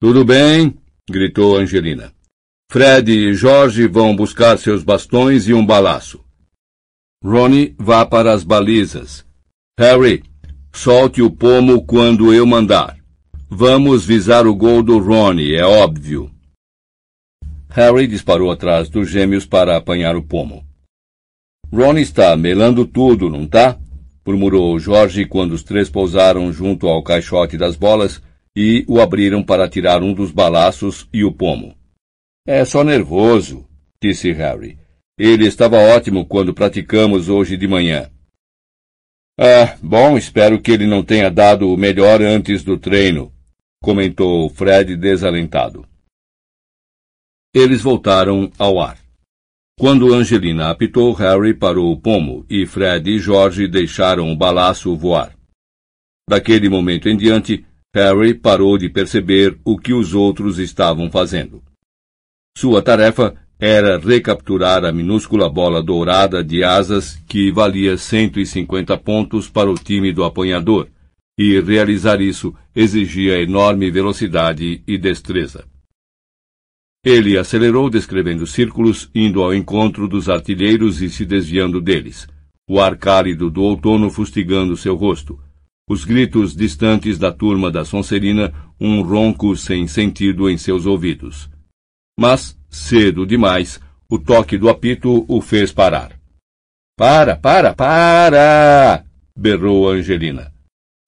Tudo 0.01 0.25
bem, 0.25 0.77
gritou 1.09 1.57
Angelina. 1.57 2.13
Fred 2.71 3.11
e 3.13 3.33
Jorge 3.35 3.87
vão 3.87 4.17
buscar 4.17 4.59
seus 4.59 4.83
bastões 4.83 5.47
e 5.47 5.55
um 5.55 5.65
balaço. 5.65 6.25
Ronnie 7.25 7.75
vá 7.79 8.05
para 8.05 8.33
as 8.33 8.43
balizas. 8.43 9.25
Harry, 9.79 10.23
solte 10.73 11.23
o 11.23 11.31
pomo 11.31 11.87
quando 11.87 12.35
eu 12.35 12.45
mandar. 12.45 12.99
Vamos 13.49 14.05
visar 14.05 14.47
o 14.47 14.55
gol 14.55 14.83
do 14.83 14.99
Ronnie, 14.99 15.55
é 15.55 15.65
óbvio. 15.65 16.31
Harry 17.71 18.07
disparou 18.07 18.51
atrás 18.51 18.89
dos 18.89 19.09
gêmeos 19.09 19.47
para 19.47 19.77
apanhar 19.77 20.17
o 20.17 20.23
pomo. 20.23 20.67
Ronnie 21.73 22.03
está 22.03 22.37
melando 22.37 22.85
tudo, 22.87 23.31
não 23.31 23.47
tá? 23.47 23.79
Murmurou 24.27 24.79
Jorge 24.79 25.25
quando 25.27 25.53
os 25.53 25.63
três 25.63 25.91
pousaram 25.91 26.53
junto 26.53 26.89
ao 26.89 27.03
caixote 27.03 27.57
das 27.57 27.77
bolas 27.77 28.23
e 28.57 28.85
o 28.89 29.01
abriram 29.01 29.43
para 29.43 29.69
tirar 29.69 30.03
um 30.03 30.15
dos 30.15 30.31
balaços 30.31 31.09
e 31.13 31.25
o 31.25 31.33
pomo. 31.33 31.77
É 32.47 32.65
só 32.65 32.85
nervoso, 32.85 33.67
disse 34.03 34.33
Harry. 34.33 34.79
Ele 35.19 35.47
estava 35.47 35.77
ótimo 35.77 36.27
quando 36.27 36.55
praticamos 36.55 37.29
hoje 37.29 37.57
de 37.57 37.69
manhã. 37.69 38.11
Ah, 39.39 39.77
bom, 39.83 40.17
espero 40.17 40.61
que 40.61 40.71
ele 40.71 40.87
não 40.87 41.05
tenha 41.05 41.31
dado 41.31 41.69
o 41.69 41.77
melhor 41.77 42.23
antes 42.23 42.63
do 42.63 42.79
treino, 42.79 43.33
comentou 43.83 44.49
Fred 44.49 44.97
desalentado. 44.97 45.87
Eles 47.53 47.83
voltaram 47.83 48.51
ao 48.59 48.81
ar. 48.81 49.04
Quando 49.79 50.15
Angelina 50.15 50.71
apitou, 50.71 51.13
Harry 51.15 51.53
parou 51.53 51.91
o 51.91 52.01
pomo 52.01 52.47
e 52.49 52.65
Fred 52.65 53.11
e 53.11 53.19
George 53.19 53.67
deixaram 53.67 54.31
o 54.31 54.37
balaço 54.37 54.95
voar. 54.97 55.35
Daquele 56.31 56.69
momento 56.69 57.09
em 57.09 57.17
diante, 57.17 57.67
Harry 57.93 58.35
parou 58.35 58.79
de 58.79 58.89
perceber 58.89 59.59
o 59.65 59.77
que 59.77 59.93
os 59.93 60.15
outros 60.15 60.59
estavam 60.59 61.11
fazendo. 61.11 61.63
Sua 62.57 62.81
tarefa 62.83 63.35
era 63.59 63.99
recapturar 63.99 64.85
a 64.85 64.93
minúscula 64.93 65.49
bola 65.51 65.83
dourada 65.83 66.43
de 66.43 66.63
asas 66.63 67.21
que 67.27 67.51
valia 67.51 67.97
150 67.97 68.97
pontos 68.99 69.49
para 69.49 69.71
o 69.71 69.75
time 69.75 70.13
do 70.13 70.23
apanhador, 70.23 70.89
e 71.37 71.61
realizar 71.61 72.21
isso 72.21 72.55
exigia 72.77 73.43
enorme 73.43 73.91
velocidade 73.91 74.83
e 74.87 74.97
destreza. 74.97 75.65
Ele 77.05 77.37
acelerou 77.37 77.91
descrevendo 77.91 78.47
círculos, 78.47 79.11
indo 79.15 79.43
ao 79.43 79.55
encontro 79.55 80.09
dos 80.09 80.31
artilheiros 80.31 81.03
e 81.03 81.11
se 81.11 81.27
desviando 81.27 81.81
deles, 81.81 82.27
o 82.67 82.81
ar 82.81 82.97
cálido 82.97 83.51
do 83.51 83.63
outono 83.63 84.09
fustigando 84.09 84.75
seu 84.75 84.97
rosto, 84.97 85.39
os 85.87 86.05
gritos 86.05 86.57
distantes 86.57 87.19
da 87.19 87.31
turma 87.31 87.71
da 87.71 87.85
Sonserina, 87.85 88.55
um 88.81 89.03
ronco 89.03 89.55
sem 89.55 89.87
sentido 89.87 90.49
em 90.49 90.57
seus 90.57 90.87
ouvidos. 90.87 91.51
Mas, 92.19 92.59
cedo 92.71 93.27
demais, 93.27 93.79
o 94.09 94.19
toque 94.19 94.57
do 94.57 94.71
apito 94.71 95.27
o 95.29 95.43
fez 95.43 95.71
parar. 95.73 96.19
Para, 96.97 97.37
para, 97.37 97.75
para! 97.75 99.05
berrou 99.37 99.91
Angelina. 99.91 100.53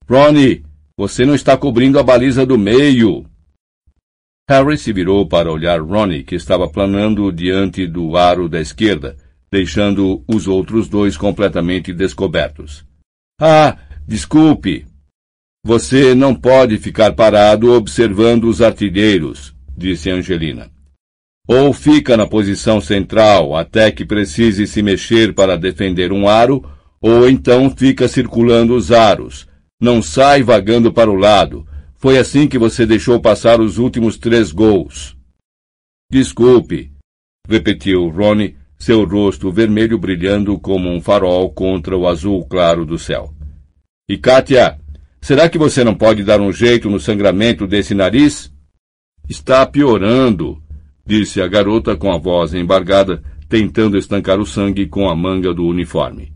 Ronnie, 0.07 0.63
você 0.95 1.25
não 1.25 1.35
está 1.35 1.57
cobrindo 1.57 1.99
a 1.99 2.03
baliza 2.03 2.45
do 2.45 2.59
meio. 2.59 3.25
Harry 4.49 4.79
se 4.79 4.93
virou 4.93 5.27
para 5.27 5.51
olhar 5.51 5.81
Ronnie, 5.81 6.23
que 6.23 6.37
estava 6.37 6.69
planando 6.69 7.33
diante 7.33 7.85
do 7.85 8.17
aro 8.17 8.49
da 8.49 8.61
esquerda, 8.61 9.17
deixando 9.51 10.23
os 10.29 10.47
outros 10.47 10.89
dois 10.89 11.17
completamente 11.17 11.93
descobertos. 11.93 12.85
Ah, 13.41 13.77
desculpe! 14.07 14.87
Você 15.65 16.15
não 16.15 16.33
pode 16.33 16.79
ficar 16.79 17.13
parado 17.13 17.73
observando 17.73 18.45
os 18.45 18.63
artilheiros, 18.63 19.53
disse 19.77 20.11
Angelina. 20.11 20.71
Ou 21.49 21.73
fica 21.73 22.17
na 22.17 22.27
posição 22.27 22.81
central 22.81 23.57
até 23.57 23.91
que 23.91 24.05
precise 24.05 24.65
se 24.69 24.81
mexer 24.81 25.35
para 25.35 25.59
defender 25.59 26.13
um 26.13 26.29
aro, 26.29 26.65
ou 27.01 27.29
então 27.29 27.69
fica 27.69 28.07
circulando 28.07 28.77
os 28.77 28.93
aros. 28.93 29.49
Não 29.81 30.01
sai 30.01 30.45
vagando 30.45 30.93
para 30.93 31.11
o 31.11 31.17
lado 31.17 31.67
foi 31.99 32.19
assim 32.19 32.47
que 32.47 32.59
você 32.59 32.85
deixou 32.85 33.21
passar 33.21 33.61
os 33.61 33.79
últimos 33.79 34.17
três 34.17 34.53
gols. 34.53 35.17
Desculpe, 36.11 36.93
repetiu 37.49 38.09
Ronnie, 38.09 38.57
seu 38.79 39.05
rosto 39.05 39.51
vermelho 39.51 39.99
brilhando 39.99 40.59
como 40.59 40.89
um 40.91 41.01
farol 41.01 41.51
contra 41.51 41.97
o 41.97 42.07
azul 42.07 42.45
claro 42.45 42.85
do 42.85 42.99
céu. 42.99 43.33
E 44.09 44.17
Katia, 44.19 44.79
será 45.21 45.49
que 45.49 45.59
você 45.59 45.83
não 45.83 45.95
pode 45.95 46.23
dar 46.23 46.41
um 46.41 46.53
jeito 46.53 46.91
no 46.91 47.01
sangramento 47.01 47.67
desse 47.67 47.95
nariz? 47.95 48.53
Está 49.29 49.67
piorando, 49.67 50.63
disse 51.05 51.41
a 51.41 51.49
garota 51.49 51.97
com 51.97 52.13
a 52.13 52.19
voz 52.19 52.55
embargada, 52.55 53.23
tentando 53.49 53.97
estancar 53.97 54.39
o 54.39 54.47
sangue 54.47 54.87
com 54.87 55.09
a 55.09 55.17
manga 55.17 55.53
do 55.53 55.67
uniforme. 55.67 56.36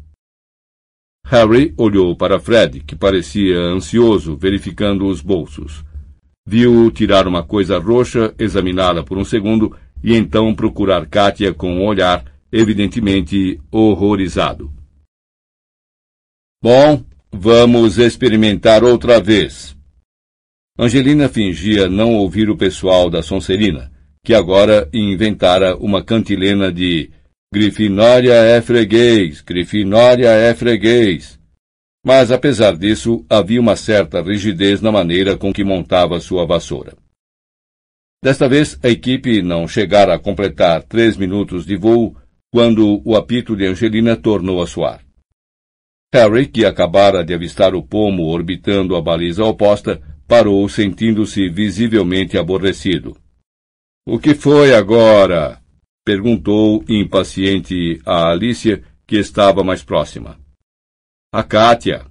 Harry 1.30 1.72
olhou 1.76 2.16
para 2.16 2.40
Fred, 2.40 2.80
que 2.80 2.96
parecia 2.96 3.56
ansioso, 3.56 4.36
verificando 4.36 5.06
os 5.06 5.20
bolsos. 5.20 5.84
Viu 6.44 6.90
tirar 6.90 7.28
uma 7.28 7.44
coisa 7.44 7.78
roxa, 7.78 8.34
examiná-la 8.36 9.04
por 9.04 9.16
um 9.16 9.24
segundo 9.24 9.76
e 10.02 10.16
então 10.16 10.52
procurar 10.54 11.06
Katia 11.06 11.54
com 11.54 11.72
um 11.72 11.86
olhar, 11.86 12.24
evidentemente 12.50 13.60
horrorizado. 13.70 14.72
Bom, 16.60 17.04
vamos 17.30 17.96
experimentar 17.96 18.82
outra 18.82 19.20
vez. 19.20 19.76
Angelina 20.76 21.28
fingia 21.28 21.88
não 21.88 22.14
ouvir 22.14 22.50
o 22.50 22.56
pessoal 22.56 23.08
da 23.08 23.22
Sonserina, 23.22 23.92
que 24.24 24.34
agora 24.34 24.88
inventara 24.92 25.76
uma 25.76 26.02
cantilena 26.02 26.72
de 26.72 27.10
Grifinória 27.52 28.34
é 28.34 28.62
freguês, 28.62 29.40
Grifinória 29.40 30.28
é 30.28 30.54
freguês. 30.54 31.36
Mas, 32.06 32.30
apesar 32.30 32.76
disso, 32.76 33.26
havia 33.28 33.60
uma 33.60 33.74
certa 33.74 34.22
rigidez 34.22 34.80
na 34.80 34.92
maneira 34.92 35.36
com 35.36 35.52
que 35.52 35.64
montava 35.64 36.20
sua 36.20 36.46
vassoura. 36.46 36.96
Desta 38.22 38.48
vez, 38.48 38.78
a 38.84 38.88
equipe 38.88 39.42
não 39.42 39.66
chegara 39.66 40.14
a 40.14 40.18
completar 40.18 40.84
três 40.84 41.16
minutos 41.16 41.66
de 41.66 41.76
voo 41.76 42.16
quando 42.52 43.02
o 43.04 43.16
apito 43.16 43.56
de 43.56 43.66
Angelina 43.66 44.16
tornou 44.16 44.62
a 44.62 44.66
soar. 44.66 45.04
Harry, 46.14 46.46
que 46.46 46.64
acabara 46.64 47.24
de 47.24 47.34
avistar 47.34 47.74
o 47.74 47.82
pomo 47.82 48.28
orbitando 48.28 48.94
a 48.94 49.02
baliza 49.02 49.44
oposta, 49.44 50.00
parou, 50.26 50.68
sentindo-se 50.68 51.48
visivelmente 51.48 52.38
aborrecido. 52.38 53.16
O 54.06 54.20
que 54.20 54.34
foi 54.34 54.72
agora? 54.72 55.59
Perguntou 56.10 56.84
impaciente 56.88 58.00
a 58.04 58.32
Alicia, 58.32 58.82
que 59.06 59.16
estava 59.16 59.62
mais 59.62 59.84
próxima. 59.84 60.40
A 61.32 61.44
Kátia. 61.44 62.04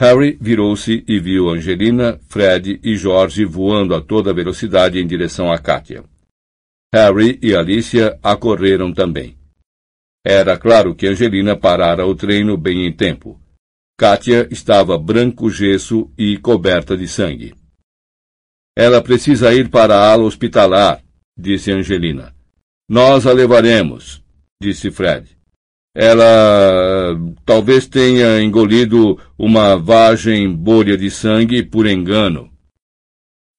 Harry 0.00 0.38
virou-se 0.40 1.04
e 1.06 1.20
viu 1.20 1.50
Angelina, 1.50 2.18
Fred 2.30 2.80
e 2.82 2.96
George 2.96 3.44
voando 3.44 3.94
a 3.94 4.00
toda 4.00 4.32
velocidade 4.32 4.98
em 4.98 5.06
direção 5.06 5.52
a 5.52 5.58
Kátia. 5.58 6.02
Harry 6.94 7.38
e 7.42 7.54
Alicia 7.54 8.18
acorreram 8.22 8.90
também. 8.90 9.36
Era 10.24 10.56
claro 10.56 10.94
que 10.94 11.06
Angelina 11.06 11.54
parara 11.54 12.06
o 12.06 12.14
treino 12.14 12.56
bem 12.56 12.86
em 12.86 12.92
tempo. 12.96 13.38
Kátia 13.98 14.48
estava 14.50 14.96
branco 14.96 15.50
gesso 15.50 16.10
e 16.16 16.38
coberta 16.38 16.96
de 16.96 17.06
sangue. 17.06 17.54
Ela 18.74 19.02
precisa 19.02 19.52
ir 19.52 19.68
para 19.68 19.94
a 19.94 20.10
ala 20.10 20.24
hospitalar, 20.24 21.02
disse 21.36 21.70
Angelina. 21.70 22.37
Nós 22.88 23.26
a 23.26 23.32
levaremos, 23.32 24.22
disse 24.62 24.90
Fred. 24.90 25.36
Ela 25.94 27.14
talvez 27.44 27.86
tenha 27.86 28.40
engolido 28.40 29.18
uma 29.36 29.76
vagem 29.76 30.50
bolha 30.50 30.96
de 30.96 31.10
sangue 31.10 31.62
por 31.62 31.86
engano. 31.86 32.50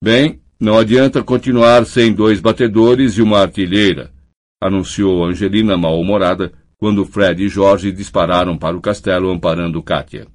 Bem, 0.04 0.42
não 0.60 0.78
adianta 0.78 1.24
continuar 1.24 1.86
sem 1.86 2.12
dois 2.12 2.40
batedores 2.40 3.18
e 3.18 3.22
uma 3.22 3.40
artilheira, 3.40 4.12
anunciou 4.60 5.24
Angelina 5.24 5.78
mal-humorada 5.78 6.52
quando 6.78 7.06
Fred 7.06 7.44
e 7.44 7.50
Jorge 7.50 7.92
dispararam 7.92 8.58
para 8.58 8.76
o 8.76 8.82
castelo 8.82 9.30
amparando 9.30 9.84
Kátia. 9.84 10.28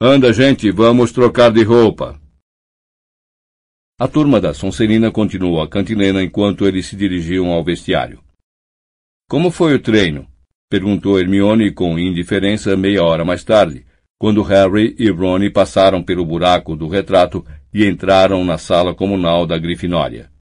Anda, 0.00 0.32
gente, 0.32 0.70
vamos 0.70 1.10
trocar 1.10 1.50
de 1.50 1.62
roupa. 1.62 2.21
A 4.02 4.08
turma 4.08 4.40
da 4.40 4.52
Sonserina 4.52 5.12
continuou 5.12 5.60
a 5.60 5.68
cantilena 5.68 6.20
enquanto 6.20 6.66
eles 6.66 6.86
se 6.86 6.96
dirigiam 6.96 7.52
ao 7.52 7.62
vestiário. 7.62 8.20
Como 9.30 9.48
foi 9.48 9.76
o 9.76 9.78
treino? 9.78 10.26
perguntou 10.68 11.20
Hermione 11.20 11.70
com 11.70 11.96
indiferença 11.96 12.76
meia 12.76 13.04
hora 13.04 13.24
mais 13.24 13.44
tarde, 13.44 13.86
quando 14.18 14.42
Harry 14.42 14.96
e 14.98 15.08
Ron 15.08 15.48
passaram 15.52 16.02
pelo 16.02 16.26
buraco 16.26 16.74
do 16.74 16.88
retrato 16.88 17.46
e 17.72 17.86
entraram 17.86 18.44
na 18.44 18.58
sala 18.58 18.92
comunal 18.92 19.46
da 19.46 19.56
Grifinória. 19.56 20.32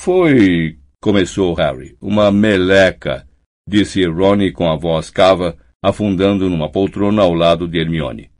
Foi, 0.00 0.76
começou 1.00 1.54
Harry, 1.54 1.96
uma 2.00 2.32
meleca, 2.32 3.24
disse 3.68 4.04
Ron 4.04 4.50
com 4.52 4.68
a 4.68 4.74
voz 4.74 5.10
cava, 5.10 5.56
afundando 5.80 6.50
numa 6.50 6.68
poltrona 6.68 7.22
ao 7.22 7.34
lado 7.34 7.68
de 7.68 7.78
Hermione. 7.78 8.33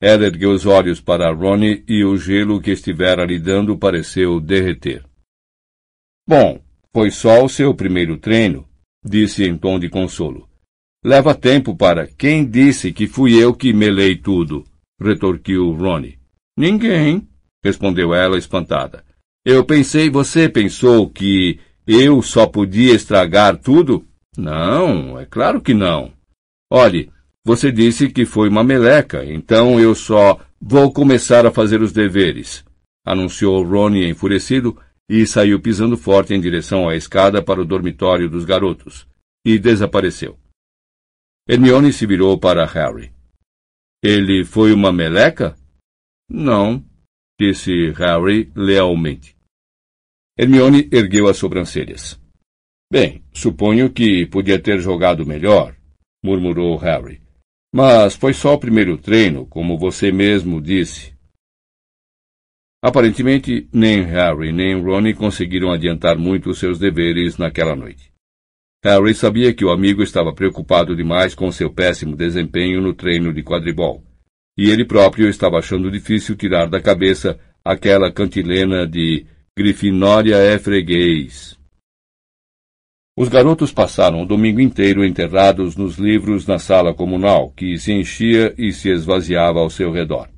Ela 0.00 0.26
ergueu 0.26 0.50
os 0.50 0.66
olhos 0.66 1.00
para 1.00 1.32
Ron 1.32 1.60
e 1.86 2.04
o 2.04 2.16
gelo 2.16 2.60
que 2.60 2.70
estivera 2.70 3.24
lhe 3.24 3.38
dando 3.38 3.76
pareceu 3.78 4.40
derreter. 4.40 5.04
Bom, 6.26 6.60
foi 6.92 7.10
só 7.10 7.44
o 7.44 7.48
seu 7.48 7.74
primeiro 7.74 8.16
treino, 8.16 8.68
disse 9.04 9.44
em 9.44 9.56
tom 9.56 9.78
de 9.78 9.88
consolo. 9.88 10.48
Leva 11.04 11.34
tempo 11.34 11.76
para. 11.76 12.06
Quem 12.06 12.48
disse 12.48 12.92
que 12.92 13.06
fui 13.06 13.34
eu 13.34 13.54
que 13.54 13.72
melei 13.72 14.16
tudo? 14.16 14.64
retorquiu 15.00 15.72
Ronnie. 15.72 16.18
Ninguém, 16.56 17.28
respondeu 17.62 18.14
ela 18.14 18.38
espantada. 18.38 19.04
Eu 19.44 19.64
pensei, 19.64 20.08
você 20.08 20.48
pensou 20.48 21.10
que 21.10 21.58
eu 21.86 22.22
só 22.22 22.46
podia 22.46 22.94
estragar 22.94 23.58
tudo? 23.58 24.06
Não, 24.36 25.18
é 25.18 25.26
claro 25.26 25.60
que 25.60 25.74
não. 25.74 26.12
Olhe, 26.72 27.10
você 27.44 27.70
disse 27.70 28.08
que 28.08 28.24
foi 28.24 28.48
uma 28.48 28.64
meleca, 28.64 29.24
então 29.24 29.78
eu 29.78 29.94
só 29.94 30.40
vou 30.60 30.90
começar 30.92 31.44
a 31.44 31.52
fazer 31.52 31.82
os 31.82 31.92
deveres, 31.92 32.64
anunciou 33.04 33.62
Ronnie 33.62 34.08
enfurecido 34.08 34.80
e 35.08 35.26
saiu 35.26 35.60
pisando 35.60 35.96
forte 35.96 36.32
em 36.32 36.40
direção 36.40 36.88
à 36.88 36.96
escada 36.96 37.42
para 37.42 37.60
o 37.60 37.64
dormitório 37.64 38.30
dos 38.30 38.44
garotos, 38.46 39.06
e 39.44 39.58
desapareceu. 39.58 40.38
Hermione 41.46 41.92
se 41.92 42.06
virou 42.06 42.38
para 42.38 42.64
Harry. 42.64 43.12
Ele 44.02 44.44
foi 44.44 44.72
uma 44.72 44.90
meleca? 44.90 45.54
Não, 46.30 46.82
disse 47.38 47.90
Harry 47.90 48.50
lealmente. 48.56 49.36
Hermione 50.38 50.88
ergueu 50.90 51.28
as 51.28 51.36
sobrancelhas. 51.36 52.18
Bem, 52.90 53.22
suponho 53.32 53.92
que 53.92 54.24
podia 54.26 54.58
ter 54.58 54.80
jogado 54.80 55.26
melhor, 55.26 55.76
murmurou 56.24 56.76
Harry. 56.76 57.23
Mas 57.76 58.14
foi 58.14 58.32
só 58.32 58.54
o 58.54 58.58
primeiro 58.58 58.96
treino, 58.96 59.46
como 59.46 59.76
você 59.76 60.12
mesmo 60.12 60.62
disse. 60.62 61.12
Aparentemente, 62.80 63.68
nem 63.72 64.04
Harry 64.04 64.52
nem 64.52 64.80
Ron 64.80 65.12
conseguiram 65.12 65.72
adiantar 65.72 66.16
muito 66.16 66.50
os 66.50 66.60
seus 66.60 66.78
deveres 66.78 67.36
naquela 67.36 67.74
noite. 67.74 68.12
Harry 68.84 69.12
sabia 69.12 69.52
que 69.52 69.64
o 69.64 69.72
amigo 69.72 70.04
estava 70.04 70.32
preocupado 70.32 70.94
demais 70.94 71.34
com 71.34 71.50
seu 71.50 71.68
péssimo 71.68 72.14
desempenho 72.14 72.80
no 72.80 72.94
treino 72.94 73.34
de 73.34 73.42
quadribol, 73.42 74.04
e 74.56 74.70
ele 74.70 74.84
próprio 74.84 75.28
estava 75.28 75.58
achando 75.58 75.90
difícil 75.90 76.36
tirar 76.36 76.68
da 76.68 76.80
cabeça 76.80 77.40
aquela 77.64 78.12
cantilena 78.12 78.86
de 78.86 79.26
Grifinória 79.58 80.36
é 80.36 80.60
freguês. 80.60 81.58
Os 83.16 83.28
garotos 83.28 83.70
passaram 83.70 84.22
o 84.22 84.26
domingo 84.26 84.60
inteiro 84.60 85.04
enterrados 85.04 85.76
nos 85.76 85.98
livros 85.98 86.48
na 86.48 86.58
sala 86.58 86.92
comunal, 86.92 87.52
que 87.52 87.78
se 87.78 87.92
enchia 87.92 88.52
e 88.58 88.72
se 88.72 88.88
esvaziava 88.88 89.60
ao 89.60 89.70
seu 89.70 89.92
redor. 89.92 90.28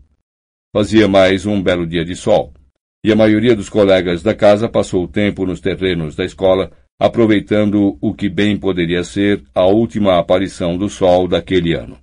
Fazia 0.74 1.08
mais 1.08 1.46
um 1.46 1.62
belo 1.62 1.86
dia 1.86 2.04
de 2.04 2.14
sol, 2.14 2.52
e 3.02 3.10
a 3.10 3.16
maioria 3.16 3.56
dos 3.56 3.70
colegas 3.70 4.22
da 4.22 4.34
casa 4.34 4.68
passou 4.68 5.04
o 5.04 5.08
tempo 5.08 5.46
nos 5.46 5.58
terrenos 5.58 6.14
da 6.14 6.22
escola, 6.22 6.70
aproveitando 7.00 7.96
o 7.98 8.12
que 8.12 8.28
bem 8.28 8.58
poderia 8.58 9.02
ser 9.02 9.42
a 9.54 9.64
última 9.64 10.18
aparição 10.18 10.76
do 10.76 10.90
sol 10.90 11.26
daquele 11.26 11.72
ano. 11.72 11.98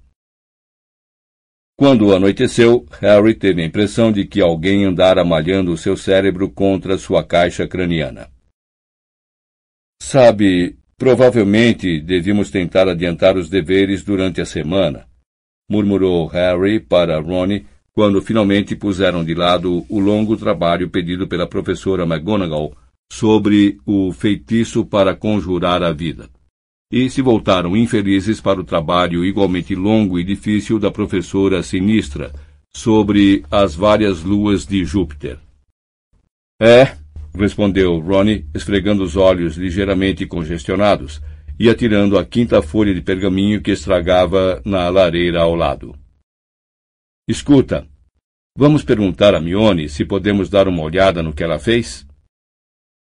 Quando 1.77 2.15
anoiteceu, 2.15 2.83
Harry 2.99 3.35
teve 3.35 3.61
a 3.61 3.65
impressão 3.65 4.11
de 4.11 4.25
que 4.25 4.41
alguém 4.41 4.85
andara 4.85 5.23
malhando 5.23 5.71
o 5.71 5.77
seu 5.77 5.95
cérebro 5.95 6.49
contra 6.49 6.97
sua 6.97 7.23
caixa 7.23 7.67
craniana. 7.67 8.27
Sabe, 10.05 10.75
provavelmente 10.97 11.99
devíamos 12.01 12.51
tentar 12.51 12.89
adiantar 12.89 13.37
os 13.37 13.49
deveres 13.49 14.03
durante 14.03 14.41
a 14.41 14.45
semana, 14.45 15.07
murmurou 15.67 16.27
Harry 16.27 16.81
para 16.81 17.19
Ronnie 17.21 17.65
quando 17.93 18.21
finalmente 18.21 18.75
puseram 18.75 19.23
de 19.23 19.33
lado 19.33 19.85
o 19.87 19.99
longo 19.99 20.35
trabalho 20.35 20.89
pedido 20.89 21.25
pela 21.25 21.47
professora 21.47 22.03
McGonagall 22.03 22.75
sobre 23.11 23.79
o 23.85 24.11
feitiço 24.11 24.85
para 24.85 25.15
conjurar 25.15 25.81
a 25.81 25.93
vida, 25.93 26.29
e 26.91 27.09
se 27.09 27.21
voltaram 27.21 27.75
infelizes 27.75 28.41
para 28.41 28.59
o 28.59 28.63
trabalho 28.63 29.23
igualmente 29.23 29.73
longo 29.73 30.19
e 30.19 30.23
difícil 30.23 30.77
da 30.77 30.91
professora 30.91 31.63
sinistra 31.63 32.33
sobre 32.75 33.45
as 33.49 33.73
várias 33.73 34.21
luas 34.21 34.65
de 34.67 34.83
Júpiter. 34.83 35.39
É, 36.61 36.97
respondeu 37.35 37.99
Ronnie, 37.99 38.45
esfregando 38.53 39.03
os 39.03 39.15
olhos 39.15 39.57
ligeiramente 39.57 40.25
congestionados 40.25 41.21
e 41.59 41.69
atirando 41.69 42.17
a 42.17 42.25
quinta 42.25 42.61
folha 42.61 42.93
de 42.93 43.01
pergaminho 43.01 43.61
que 43.61 43.71
estragava 43.71 44.61
na 44.65 44.89
lareira 44.89 45.41
ao 45.41 45.55
lado. 45.55 45.95
Escuta, 47.27 47.87
vamos 48.57 48.83
perguntar 48.83 49.33
a 49.33 49.39
Mione 49.39 49.87
se 49.87 50.05
podemos 50.05 50.49
dar 50.49 50.67
uma 50.67 50.81
olhada 50.81 51.23
no 51.23 51.33
que 51.33 51.43
ela 51.43 51.59
fez? 51.59 52.05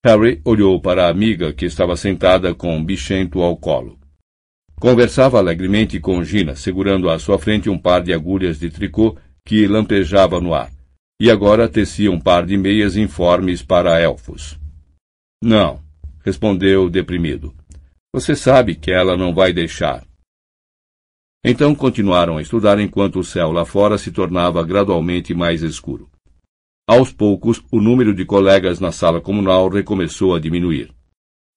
Harry 0.04 0.40
olhou 0.44 0.80
para 0.80 1.06
a 1.06 1.10
amiga 1.10 1.52
que 1.52 1.64
estava 1.64 1.96
sentada 1.96 2.54
com 2.54 2.76
um 2.76 2.84
bichento 2.84 3.42
ao 3.42 3.56
colo. 3.56 3.98
Conversava 4.78 5.38
alegremente 5.38 5.98
com 5.98 6.22
Gina, 6.22 6.54
segurando 6.54 7.10
à 7.10 7.18
sua 7.18 7.38
frente 7.38 7.68
um 7.68 7.78
par 7.78 8.02
de 8.02 8.12
agulhas 8.12 8.58
de 8.58 8.70
tricô 8.70 9.16
que 9.44 9.66
lampejava 9.66 10.40
no 10.40 10.54
ar, 10.54 10.70
e 11.20 11.30
agora 11.30 11.68
tecia 11.68 12.10
um 12.10 12.20
par 12.20 12.44
de 12.44 12.56
meias 12.56 12.96
informes 12.96 13.62
para 13.62 14.00
elfos. 14.00 14.58
Não, 15.42 15.82
respondeu 16.24 16.90
deprimido. 16.90 17.54
Você 18.14 18.34
sabe 18.34 18.74
que 18.74 18.90
ela 18.90 19.16
não 19.16 19.34
vai 19.34 19.52
deixar. 19.52 20.06
Então 21.44 21.74
continuaram 21.74 22.38
a 22.38 22.42
estudar 22.42 22.80
enquanto 22.80 23.20
o 23.20 23.24
céu 23.24 23.52
lá 23.52 23.64
fora 23.64 23.96
se 23.98 24.10
tornava 24.10 24.64
gradualmente 24.64 25.32
mais 25.32 25.62
escuro. 25.62 26.10
Aos 26.88 27.12
poucos, 27.12 27.62
o 27.70 27.80
número 27.80 28.14
de 28.14 28.24
colegas 28.24 28.80
na 28.80 28.92
sala 28.92 29.20
comunal 29.20 29.68
recomeçou 29.68 30.34
a 30.34 30.40
diminuir. 30.40 30.92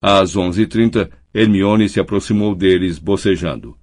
Às 0.02 0.36
onze 0.36 0.64
e 0.64 0.68
trinta, 0.68 1.10
Hermione 1.34 1.90
se 1.90 2.00
aproximou 2.00 2.56
deles, 2.56 2.98
bocejando. 2.98 3.78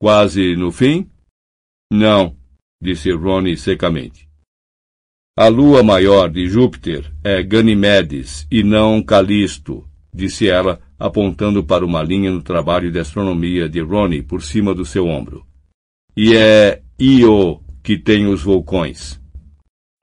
Quase 0.00 0.54
no 0.54 0.70
fim? 0.70 1.10
Não, 1.92 2.36
disse 2.80 3.10
Rony 3.12 3.56
secamente. 3.56 4.28
A 5.36 5.48
lua 5.48 5.82
maior 5.82 6.30
de 6.30 6.46
Júpiter 6.46 7.10
é 7.24 7.42
Ganimedes 7.42 8.46
e 8.48 8.62
não 8.62 9.02
Calisto, 9.02 9.84
disse 10.14 10.48
ela, 10.48 10.80
apontando 10.96 11.64
para 11.64 11.84
uma 11.84 12.04
linha 12.04 12.30
no 12.30 12.40
trabalho 12.40 12.88
de 12.92 13.00
astronomia 13.00 13.68
de 13.68 13.80
Ronnie 13.80 14.22
por 14.22 14.42
cima 14.42 14.72
do 14.72 14.84
seu 14.84 15.08
ombro. 15.08 15.44
E 16.16 16.36
é 16.36 16.82
Io 17.00 17.60
que 17.82 17.98
tem 17.98 18.28
os 18.28 18.44
vulcões. 18.44 19.20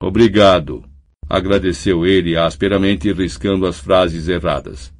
Obrigado, 0.02 0.84
agradeceu 1.26 2.04
ele 2.04 2.36
asperamente, 2.36 3.10
riscando 3.10 3.66
as 3.66 3.78
frases 3.78 4.28
erradas. 4.28 4.92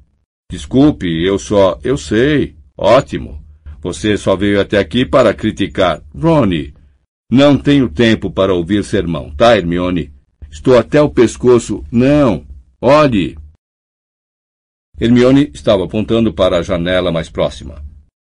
Desculpe, 0.51 1.05
eu 1.23 1.37
só. 1.37 1.79
Eu 1.83 1.95
sei. 1.95 2.55
Ótimo. 2.75 3.39
Você 3.81 4.17
só 4.17 4.35
veio 4.35 4.59
até 4.59 4.79
aqui 4.79 5.05
para 5.05 5.31
criticar. 5.33 6.01
Ronnie, 6.15 6.73
não 7.31 7.57
tenho 7.57 7.89
tempo 7.89 8.31
para 8.31 8.53
ouvir 8.53 8.83
sermão, 8.83 9.29
tá, 9.29 9.57
Hermione? 9.57 10.12
Estou 10.53 10.77
até 10.77 11.01
o 11.01 11.09
pescoço. 11.09 11.83
Não. 11.91 12.45
Olhe. 12.79 13.35
Hermione 15.01 15.49
estava 15.51 15.83
apontando 15.83 16.31
para 16.31 16.59
a 16.59 16.61
janela 16.61 17.11
mais 17.11 17.27
próxima. 17.27 17.83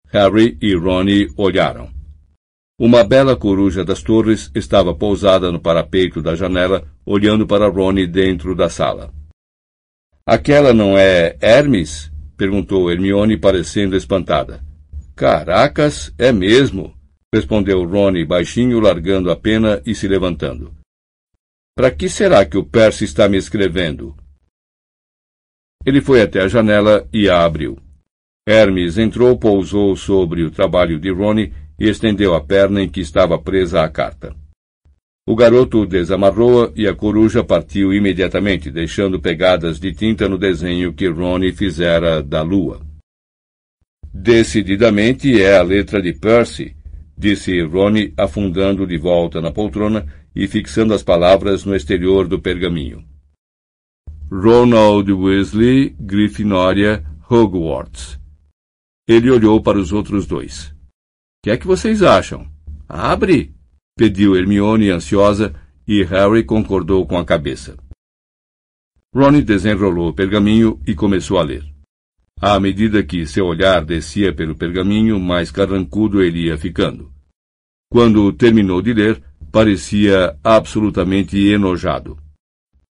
Harry 0.06 0.56
e 0.62 0.72
Ronnie 0.72 1.32
olharam. 1.36 1.90
Uma 2.78 3.02
bela 3.02 3.34
coruja 3.34 3.84
das 3.84 4.04
torres 4.04 4.52
estava 4.54 4.94
pousada 4.94 5.50
no 5.50 5.58
parapeito 5.58 6.22
da 6.22 6.36
janela, 6.36 6.84
olhando 7.04 7.44
para 7.44 7.68
Ronnie 7.68 8.06
dentro 8.06 8.54
da 8.54 8.68
sala. 8.68 9.12
Aquela 10.24 10.72
não 10.72 10.96
é 10.96 11.36
Hermes? 11.40 12.12
perguntou 12.36 12.88
Hermione, 12.88 13.36
parecendo 13.36 13.96
espantada. 13.96 14.64
Caracas, 15.16 16.14
é 16.16 16.30
mesmo, 16.30 16.94
respondeu 17.34 17.84
Ronnie 17.84 18.24
baixinho, 18.24 18.78
largando 18.78 19.28
a 19.28 19.36
pena 19.36 19.82
e 19.84 19.92
se 19.92 20.06
levantando. 20.06 20.81
Para 21.74 21.90
que 21.90 22.08
será 22.08 22.44
que 22.44 22.58
o 22.58 22.64
Percy 22.64 23.04
está 23.04 23.28
me 23.28 23.38
escrevendo? 23.38 24.14
Ele 25.86 26.02
foi 26.02 26.20
até 26.20 26.42
a 26.42 26.48
janela 26.48 27.08
e 27.12 27.30
a 27.30 27.44
abriu. 27.44 27.78
Hermes 28.46 28.98
entrou, 28.98 29.38
pousou 29.38 29.96
sobre 29.96 30.42
o 30.42 30.50
trabalho 30.50 31.00
de 31.00 31.10
Ronnie 31.10 31.52
e 31.78 31.88
estendeu 31.88 32.34
a 32.34 32.40
perna 32.40 32.82
em 32.82 32.88
que 32.88 33.00
estava 33.00 33.38
presa 33.38 33.82
a 33.82 33.88
carta. 33.88 34.36
O 35.26 35.34
garoto 35.34 35.86
desamarrou-a 35.86 36.72
e 36.76 36.86
a 36.86 36.94
coruja 36.94 37.42
partiu 37.42 37.92
imediatamente, 37.92 38.70
deixando 38.70 39.20
pegadas 39.20 39.80
de 39.80 39.94
tinta 39.94 40.28
no 40.28 40.36
desenho 40.36 40.92
que 40.92 41.08
Ronnie 41.08 41.52
fizera 41.52 42.22
da 42.22 42.42
lua. 42.42 42.82
Decididamente 44.12 45.40
é 45.40 45.56
a 45.56 45.62
letra 45.62 46.02
de 46.02 46.12
Percy, 46.12 46.76
disse 47.16 47.62
Ronnie, 47.62 48.12
afundando 48.16 48.86
de 48.86 48.98
volta 48.98 49.40
na 49.40 49.50
poltrona 49.50 50.06
e 50.34 50.46
fixando 50.46 50.94
as 50.94 51.02
palavras 51.02 51.64
no 51.64 51.74
exterior 51.74 52.26
do 52.26 52.40
pergaminho. 52.40 53.04
Ronald 54.30 55.12
Weasley, 55.12 55.96
Grifinória, 56.00 57.04
Hogwarts. 57.30 58.18
Ele 59.06 59.30
olhou 59.30 59.62
para 59.62 59.78
os 59.78 59.92
outros 59.92 60.26
dois 60.26 60.72
que 61.42 61.50
é 61.50 61.56
que 61.56 61.66
vocês 61.66 62.04
acham? 62.04 62.48
Abre! 62.88 63.52
pediu 63.98 64.36
Hermione 64.36 64.90
ansiosa, 64.90 65.52
e 65.86 66.04
Harry 66.04 66.44
concordou 66.44 67.04
com 67.04 67.18
a 67.18 67.24
cabeça. 67.24 67.76
Ron 69.12 69.40
desenrolou 69.40 70.10
o 70.10 70.14
pergaminho 70.14 70.80
e 70.86 70.94
começou 70.94 71.38
a 71.38 71.42
ler. 71.42 71.64
À 72.40 72.58
medida 72.60 73.02
que 73.02 73.26
seu 73.26 73.46
olhar 73.46 73.84
descia 73.84 74.32
pelo 74.32 74.54
pergaminho, 74.54 75.18
mais 75.18 75.50
carrancudo 75.50 76.22
ele 76.22 76.46
ia 76.46 76.56
ficando. 76.56 77.12
Quando 77.90 78.32
terminou 78.32 78.80
de 78.80 78.94
ler, 78.94 79.22
parecia 79.52 80.34
absolutamente 80.42 81.36
enojado. 81.36 82.16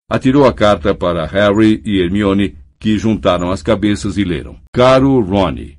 Atirou 0.08 0.44
a 0.44 0.52
carta 0.52 0.94
para 0.94 1.24
Harry 1.24 1.80
e 1.84 1.98
Hermione, 1.98 2.58
que 2.78 2.98
juntaram 2.98 3.50
as 3.50 3.62
cabeças 3.62 4.18
e 4.18 4.24
leram. 4.24 4.60
Caro 4.70 5.18
Ronnie, 5.20 5.78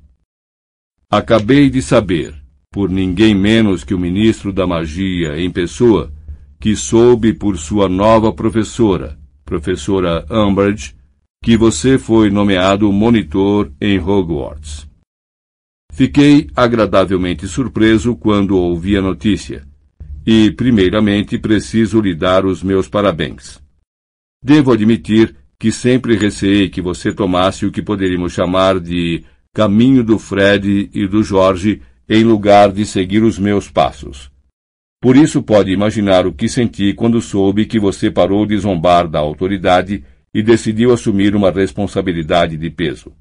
acabei 1.08 1.70
de 1.70 1.80
saber 1.80 2.34
por 2.72 2.90
ninguém 2.90 3.34
menos 3.36 3.84
que 3.84 3.94
o 3.94 3.98
ministro 3.98 4.52
da 4.52 4.66
Magia 4.66 5.38
em 5.38 5.48
pessoa, 5.48 6.12
que 6.58 6.74
soube 6.74 7.32
por 7.32 7.56
sua 7.56 7.88
nova 7.88 8.32
professora, 8.32 9.16
professora 9.44 10.26
Umbridge, 10.28 10.96
que 11.44 11.56
você 11.56 11.98
foi 11.98 12.30
nomeado 12.30 12.90
monitor 12.90 13.70
em 13.80 14.00
Hogwarts. 14.00 14.88
Fiquei 15.92 16.48
agradavelmente 16.56 17.46
surpreso 17.46 18.16
quando 18.16 18.56
ouvi 18.56 18.96
a 18.96 19.02
notícia, 19.02 19.64
e, 20.26 20.50
primeiramente, 20.50 21.38
preciso 21.38 22.00
lhe 22.00 22.14
dar 22.14 22.46
os 22.46 22.62
meus 22.62 22.88
parabéns. 22.88 23.60
Devo 24.42 24.72
admitir 24.72 25.34
que 25.58 25.70
sempre 25.72 26.16
receei 26.16 26.68
que 26.68 26.82
você 26.82 27.12
tomasse 27.12 27.64
o 27.64 27.72
que 27.72 27.82
poderíamos 27.82 28.32
chamar 28.32 28.80
de 28.80 29.24
caminho 29.54 30.02
do 30.02 30.18
Fred 30.18 30.90
e 30.92 31.06
do 31.06 31.22
Jorge 31.22 31.80
em 32.08 32.24
lugar 32.24 32.72
de 32.72 32.84
seguir 32.84 33.22
os 33.22 33.38
meus 33.38 33.70
passos. 33.70 34.30
Por 35.00 35.16
isso 35.16 35.42
pode 35.42 35.70
imaginar 35.70 36.26
o 36.26 36.32
que 36.32 36.48
senti 36.48 36.92
quando 36.94 37.20
soube 37.20 37.66
que 37.66 37.78
você 37.78 38.10
parou 38.10 38.46
de 38.46 38.56
zombar 38.58 39.06
da 39.06 39.18
autoridade 39.18 40.04
e 40.32 40.42
decidiu 40.42 40.92
assumir 40.92 41.36
uma 41.36 41.50
responsabilidade 41.50 42.56
de 42.56 42.70
peso. 42.70 43.12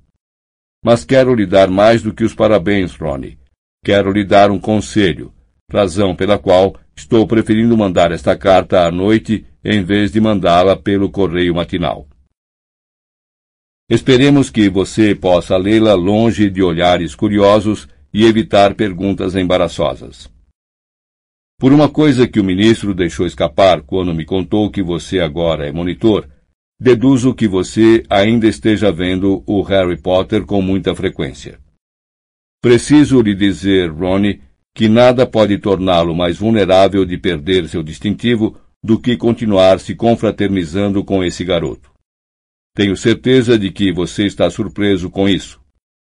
Mas 0.84 1.06
quero 1.06 1.36
lhe 1.36 1.46
dar 1.46 1.70
mais 1.70 2.02
do 2.02 2.14
que 2.14 2.24
os 2.24 2.34
parabéns, 2.34 2.96
Ronnie. 2.96 3.38
Quero 3.86 4.12
lhe 4.12 4.26
dar 4.26 4.50
um 4.50 4.60
conselho, 4.60 5.32
razão 5.72 6.16
pela 6.16 6.38
qual 6.38 6.76
estou 6.96 7.28
preferindo 7.28 7.78
mandar 7.78 8.12
esta 8.12 8.38
carta 8.38 8.86
à 8.86 8.92
noite 8.92 9.46
em 9.64 9.84
vez 9.84 10.12
de 10.12 10.20
mandá-la 10.20 10.76
pelo 10.76 11.10
correio 11.10 11.56
matinal. 11.56 12.08
Esperemos 13.90 14.50
que 14.50 14.70
você 14.70 15.14
possa 15.14 15.58
lê-la 15.58 15.94
longe 15.94 16.50
de 16.50 16.64
olhares 16.64 17.16
curiosos 17.16 17.88
e 18.14 18.26
evitar 18.26 18.76
perguntas 18.76 19.36
embaraçosas. 19.36 20.32
Por 21.60 21.72
uma 21.72 21.90
coisa 21.90 22.28
que 22.28 22.40
o 22.40 22.44
ministro 22.44 22.94
deixou 22.94 23.26
escapar 23.26 23.82
quando 23.82 24.14
me 24.14 24.26
contou 24.26 24.70
que 24.70 24.84
você 24.84 25.20
agora 25.20 25.68
é 25.68 25.72
monitor, 25.72 26.28
deduzo 26.80 27.34
que 27.34 27.48
você 27.48 28.04
ainda 28.10 28.48
esteja 28.48 28.92
vendo 28.92 29.44
o 29.46 29.62
Harry 29.62 29.98
Potter 29.98 30.46
com 30.46 30.62
muita 30.62 30.94
frequência. 30.94 31.60
Preciso 32.62 33.22
lhe 33.22 33.36
dizer, 33.36 33.92
Ronnie, 33.92 34.42
que 34.76 34.90
nada 34.90 35.26
pode 35.26 35.58
torná-lo 35.60 36.16
mais 36.16 36.38
vulnerável 36.38 37.06
de 37.06 37.18
perder 37.18 37.70
seu 37.70 37.84
distintivo 37.84 38.58
do 38.84 39.00
que 39.00 39.16
continuar 39.16 39.80
se 39.80 39.96
confraternizando 39.96 41.04
com 41.04 41.24
esse 41.24 41.44
garoto. 41.46 41.92
Tenho 42.76 42.98
certeza 42.98 43.58
de 43.58 43.72
que 43.72 43.94
você 43.94 44.26
está 44.26 44.50
surpreso 44.50 45.10
com 45.10 45.30
isso. 45.30 45.62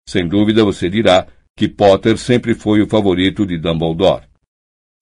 Sem 0.07 0.27
dúvida 0.27 0.63
você 0.63 0.89
dirá 0.89 1.27
que 1.57 1.67
Potter 1.67 2.17
sempre 2.17 2.53
foi 2.53 2.81
o 2.81 2.87
favorito 2.87 3.45
de 3.45 3.57
Dumbledore. 3.57 4.25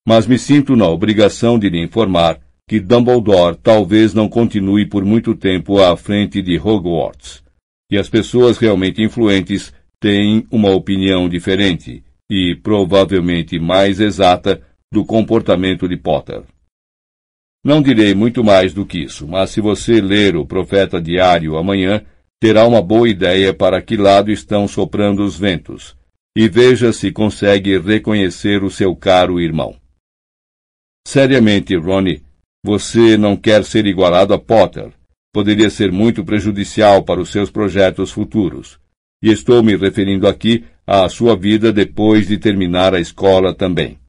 Mas 0.07 0.25
me 0.25 0.39
sinto 0.39 0.75
na 0.75 0.87
obrigação 0.87 1.59
de 1.59 1.69
lhe 1.69 1.83
informar 1.83 2.39
que 2.67 2.79
Dumbledore 2.79 3.57
talvez 3.57 4.13
não 4.13 4.29
continue 4.29 4.85
por 4.85 5.03
muito 5.03 5.35
tempo 5.35 5.79
à 5.79 5.95
frente 5.97 6.41
de 6.41 6.57
Hogwarts, 6.57 7.43
e 7.91 7.97
as 7.97 8.07
pessoas 8.09 8.57
realmente 8.57 9.01
influentes 9.01 9.73
têm 9.99 10.47
uma 10.51 10.69
opinião 10.69 11.27
diferente 11.27 12.03
e 12.29 12.55
provavelmente 12.55 13.59
mais 13.59 13.99
exata 13.99 14.61
do 14.91 15.05
comportamento 15.05 15.87
de 15.87 15.97
Potter. 15.97 16.43
Não 17.63 17.81
direi 17.81 18.13
muito 18.13 18.43
mais 18.43 18.73
do 18.73 18.85
que 18.85 18.99
isso, 18.99 19.27
mas 19.27 19.49
se 19.49 19.59
você 19.59 19.99
ler 19.99 20.35
o 20.35 20.45
Profeta 20.45 21.01
Diário 21.01 21.57
amanhã, 21.57 22.05
terá 22.39 22.65
uma 22.65 22.81
boa 22.81 23.09
ideia 23.09 23.53
para 23.53 23.81
que 23.81 23.97
lado 23.97 24.31
estão 24.31 24.67
soprando 24.67 25.23
os 25.23 25.37
ventos, 25.37 25.97
e 26.37 26.47
veja 26.47 26.93
se 26.93 27.11
consegue 27.11 27.77
reconhecer 27.77 28.63
o 28.63 28.69
seu 28.69 28.95
caro 28.95 29.39
irmão. 29.41 29.75
Seriamente, 31.05 31.75
Ronnie, 31.75 32.23
você 32.63 33.17
não 33.17 33.35
quer 33.35 33.63
ser 33.63 33.85
igualado 33.85 34.33
a 34.33 34.39
Potter. 34.39 34.91
Poderia 35.33 35.69
ser 35.69 35.91
muito 35.91 36.23
prejudicial 36.23 37.03
para 37.03 37.21
os 37.21 37.29
seus 37.29 37.49
projetos 37.49 38.11
futuros. 38.11 38.79
E 39.21 39.31
estou 39.31 39.61
me 39.61 39.75
referindo 39.75 40.27
aqui 40.27 40.65
à 40.91 41.07
sua 41.07 41.35
vida 41.35 41.71
depois 41.71 42.27
de 42.27 42.35
terminar 42.39 42.95
a 42.95 42.99
escola 42.99 43.53
também. 43.53 43.99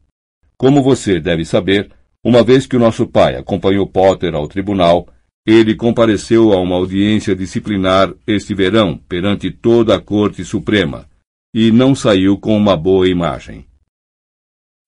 Como 0.57 0.83
você 0.83 1.20
deve 1.20 1.45
saber, 1.45 1.91
uma 2.24 2.43
vez 2.43 2.66
que 2.66 2.74
o 2.74 2.78
nosso 2.78 3.07
pai 3.07 3.37
acompanhou 3.37 3.87
Potter 3.87 4.35
ao 4.35 4.49
tribunal, 4.49 5.07
ele 5.47 5.74
compareceu 5.74 6.55
a 6.55 6.59
uma 6.59 6.76
audiência 6.76 7.37
disciplinar 7.37 8.14
este 8.26 8.55
verão 8.55 8.97
perante 8.97 9.51
toda 9.51 9.95
a 9.95 10.01
Corte 10.01 10.43
Suprema, 10.43 11.07
e 11.55 11.70
não 11.70 11.95
saiu 11.95 12.39
com 12.39 12.57
uma 12.57 12.78
boa 12.78 13.07
imagem. 13.07 13.66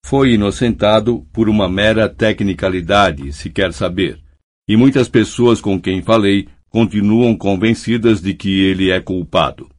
Foi 0.06 0.32
inocentado 0.32 1.26
por 1.30 1.46
uma 1.46 1.68
mera 1.68 2.08
tecnicalidade, 2.08 3.34
se 3.34 3.50
quer 3.50 3.70
saber, 3.70 4.18
e 4.66 4.78
muitas 4.78 5.10
pessoas 5.10 5.60
com 5.60 5.78
quem 5.78 6.00
falei 6.00 6.48
continuam 6.70 7.36
convencidas 7.36 8.22
de 8.22 8.32
que 8.32 8.62
ele 8.64 8.90
é 8.90 8.98
culpado. 8.98 9.71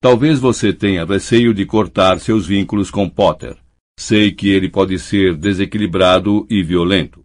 Talvez 0.00 0.38
você 0.38 0.72
tenha 0.72 1.04
receio 1.04 1.52
de 1.52 1.66
cortar 1.66 2.20
seus 2.20 2.46
vínculos 2.46 2.88
com 2.88 3.08
Potter. 3.08 3.56
Sei 3.98 4.30
que 4.30 4.48
ele 4.48 4.68
pode 4.68 4.96
ser 4.96 5.36
desequilibrado 5.36 6.46
e 6.48 6.62
violento. 6.62 7.24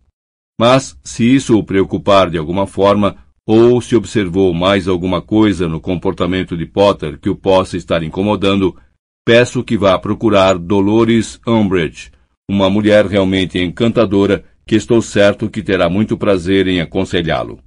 Mas, 0.59 0.97
se 1.03 1.23
isso 1.23 1.55
o 1.57 1.63
preocupar 1.63 2.31
de 2.31 2.37
alguma 2.37 2.65
forma, 2.65 3.15
ou 3.45 3.79
se 3.79 3.95
observou 3.95 4.53
mais 4.55 4.87
alguma 4.87 5.21
coisa 5.21 5.67
no 5.67 5.79
comportamento 5.79 6.57
de 6.57 6.65
Potter 6.65 7.19
que 7.19 7.29
o 7.29 7.35
possa 7.35 7.77
estar 7.77 8.01
incomodando, 8.01 8.75
peço 9.23 9.63
que 9.63 9.77
vá 9.77 9.99
procurar 9.99 10.57
Dolores 10.57 11.39
Umbridge, 11.45 12.11
uma 12.49 12.71
mulher 12.71 13.05
realmente 13.05 13.59
encantadora 13.59 14.43
que 14.65 14.75
estou 14.75 15.01
certo 15.01 15.47
que 15.47 15.61
terá 15.61 15.89
muito 15.89 16.17
prazer 16.17 16.67
em 16.67 16.81
aconselhá-lo. 16.81 17.59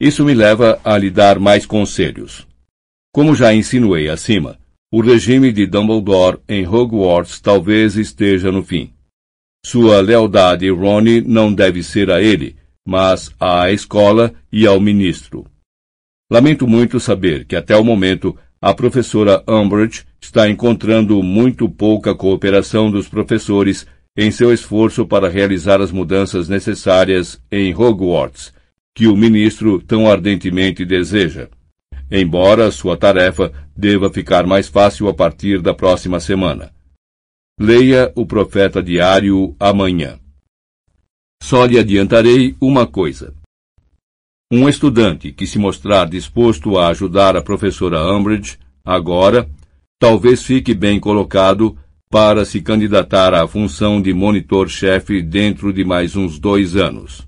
Isso 0.00 0.24
me 0.24 0.34
leva 0.34 0.80
a 0.84 0.98
lhe 0.98 1.10
dar 1.10 1.38
mais 1.38 1.64
conselhos. 1.64 2.46
Como 3.16 3.34
já 3.34 3.54
insinuei 3.54 4.10
acima, 4.10 4.58
o 4.92 5.00
regime 5.00 5.50
de 5.50 5.64
Dumbledore 5.66 6.36
em 6.46 6.68
Hogwarts 6.68 7.40
talvez 7.40 7.96
esteja 7.96 8.52
no 8.52 8.62
fim. 8.62 8.92
Sua 9.64 10.02
lealdade, 10.02 10.68
Ronnie, 10.68 11.22
não 11.22 11.50
deve 11.50 11.82
ser 11.82 12.10
a 12.10 12.20
ele, 12.20 12.56
mas 12.86 13.34
à 13.40 13.72
escola 13.72 14.34
e 14.52 14.66
ao 14.66 14.78
ministro. 14.78 15.46
Lamento 16.30 16.68
muito 16.68 17.00
saber 17.00 17.46
que 17.46 17.56
até 17.56 17.74
o 17.74 17.82
momento 17.82 18.36
a 18.60 18.74
professora 18.74 19.42
Umbridge 19.48 20.04
está 20.20 20.46
encontrando 20.46 21.22
muito 21.22 21.70
pouca 21.70 22.14
cooperação 22.14 22.90
dos 22.90 23.08
professores 23.08 23.86
em 24.14 24.30
seu 24.30 24.52
esforço 24.52 25.06
para 25.06 25.30
realizar 25.30 25.80
as 25.80 25.90
mudanças 25.90 26.50
necessárias 26.50 27.40
em 27.50 27.74
Hogwarts, 27.74 28.52
que 28.94 29.06
o 29.06 29.16
ministro 29.16 29.80
tão 29.80 30.06
ardentemente 30.06 30.84
deseja 30.84 31.48
embora 32.10 32.70
sua 32.70 32.96
tarefa 32.96 33.52
deva 33.76 34.10
ficar 34.10 34.46
mais 34.46 34.68
fácil 34.68 35.08
a 35.08 35.14
partir 35.14 35.60
da 35.60 35.74
próxima 35.74 36.20
semana. 36.20 36.72
Leia 37.58 38.12
o 38.14 38.26
Profeta 38.26 38.82
Diário 38.82 39.56
amanhã. 39.58 40.18
Só 41.42 41.64
lhe 41.64 41.78
adiantarei 41.78 42.56
uma 42.60 42.86
coisa. 42.86 43.34
Um 44.52 44.68
estudante 44.68 45.32
que 45.32 45.46
se 45.46 45.58
mostrar 45.58 46.08
disposto 46.08 46.78
a 46.78 46.88
ajudar 46.88 47.36
a 47.36 47.42
professora 47.42 48.12
Umbridge, 48.12 48.58
agora, 48.84 49.48
talvez 49.98 50.42
fique 50.42 50.72
bem 50.74 51.00
colocado 51.00 51.76
para 52.08 52.44
se 52.44 52.60
candidatar 52.60 53.34
à 53.34 53.46
função 53.48 54.00
de 54.00 54.12
monitor-chefe 54.14 55.20
dentro 55.20 55.72
de 55.72 55.84
mais 55.84 56.14
uns 56.14 56.38
dois 56.38 56.76
anos. 56.76 57.26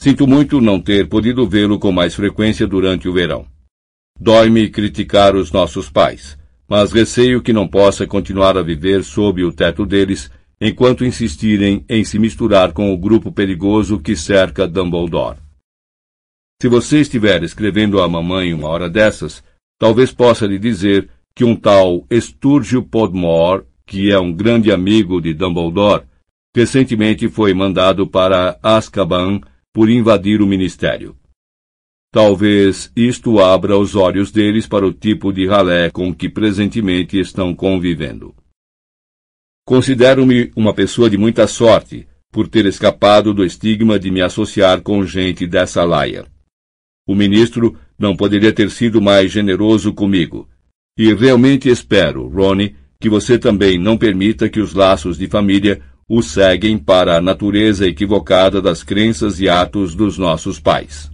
Sinto 0.00 0.26
muito 0.26 0.62
não 0.62 0.80
ter 0.80 1.10
podido 1.10 1.46
vê-lo 1.46 1.78
com 1.78 1.92
mais 1.92 2.14
frequência 2.14 2.66
durante 2.66 3.06
o 3.06 3.12
verão. 3.12 3.44
Dói-me 4.18 4.70
criticar 4.70 5.36
os 5.36 5.52
nossos 5.52 5.90
pais, 5.90 6.38
mas 6.66 6.90
receio 6.90 7.42
que 7.42 7.52
não 7.52 7.68
possa 7.68 8.06
continuar 8.06 8.56
a 8.56 8.62
viver 8.62 9.04
sob 9.04 9.44
o 9.44 9.52
teto 9.52 9.84
deles 9.84 10.30
enquanto 10.58 11.04
insistirem 11.04 11.84
em 11.86 12.02
se 12.02 12.18
misturar 12.18 12.72
com 12.72 12.90
o 12.90 12.96
grupo 12.96 13.30
perigoso 13.30 14.00
que 14.00 14.16
cerca 14.16 14.66
Dumbledore. 14.66 15.36
Se 16.62 16.66
você 16.66 17.02
estiver 17.02 17.42
escrevendo 17.42 18.00
à 18.00 18.08
mamãe 18.08 18.54
uma 18.54 18.68
hora 18.68 18.88
dessas, 18.88 19.44
talvez 19.78 20.10
possa 20.10 20.46
lhe 20.46 20.58
dizer 20.58 21.10
que 21.34 21.44
um 21.44 21.54
tal 21.54 22.06
Sturgio 22.10 22.82
Podmore, 22.82 23.64
que 23.84 24.10
é 24.10 24.18
um 24.18 24.32
grande 24.32 24.72
amigo 24.72 25.20
de 25.20 25.34
Dumbledore, 25.34 26.04
recentemente 26.56 27.28
foi 27.28 27.52
mandado 27.52 28.06
para 28.06 28.58
Azkaban 28.62 29.42
por 29.72 29.88
invadir 29.88 30.42
o 30.42 30.46
ministério. 30.46 31.16
Talvez 32.12 32.90
isto 32.96 33.38
abra 33.38 33.78
os 33.78 33.94
olhos 33.94 34.32
deles 34.32 34.66
para 34.66 34.86
o 34.86 34.92
tipo 34.92 35.32
de 35.32 35.46
ralé 35.46 35.90
com 35.90 36.12
que 36.12 36.28
presentemente 36.28 37.18
estão 37.18 37.54
convivendo. 37.54 38.34
Considero-me 39.64 40.50
uma 40.56 40.74
pessoa 40.74 41.08
de 41.08 41.16
muita 41.16 41.46
sorte 41.46 42.08
por 42.32 42.48
ter 42.48 42.66
escapado 42.66 43.32
do 43.32 43.44
estigma 43.44 43.98
de 43.98 44.10
me 44.10 44.20
associar 44.20 44.82
com 44.82 45.04
gente 45.04 45.46
dessa 45.46 45.84
laia. 45.84 46.26
O 47.06 47.14
ministro 47.14 47.78
não 47.98 48.16
poderia 48.16 48.52
ter 48.52 48.70
sido 48.70 49.00
mais 49.00 49.30
generoso 49.30 49.92
comigo. 49.92 50.48
E 50.98 51.12
realmente 51.14 51.68
espero, 51.68 52.26
Ronnie, 52.28 52.74
que 53.00 53.08
você 53.08 53.38
também 53.38 53.78
não 53.78 53.96
permita 53.96 54.48
que 54.48 54.60
os 54.60 54.74
laços 54.74 55.16
de 55.16 55.26
família 55.26 55.80
o 56.12 56.22
seguem 56.22 56.76
para 56.76 57.16
a 57.16 57.20
natureza 57.20 57.86
equivocada 57.86 58.60
das 58.60 58.82
crenças 58.82 59.38
e 59.38 59.48
atos 59.48 59.94
dos 59.94 60.18
nossos 60.18 60.58
pais. 60.58 61.08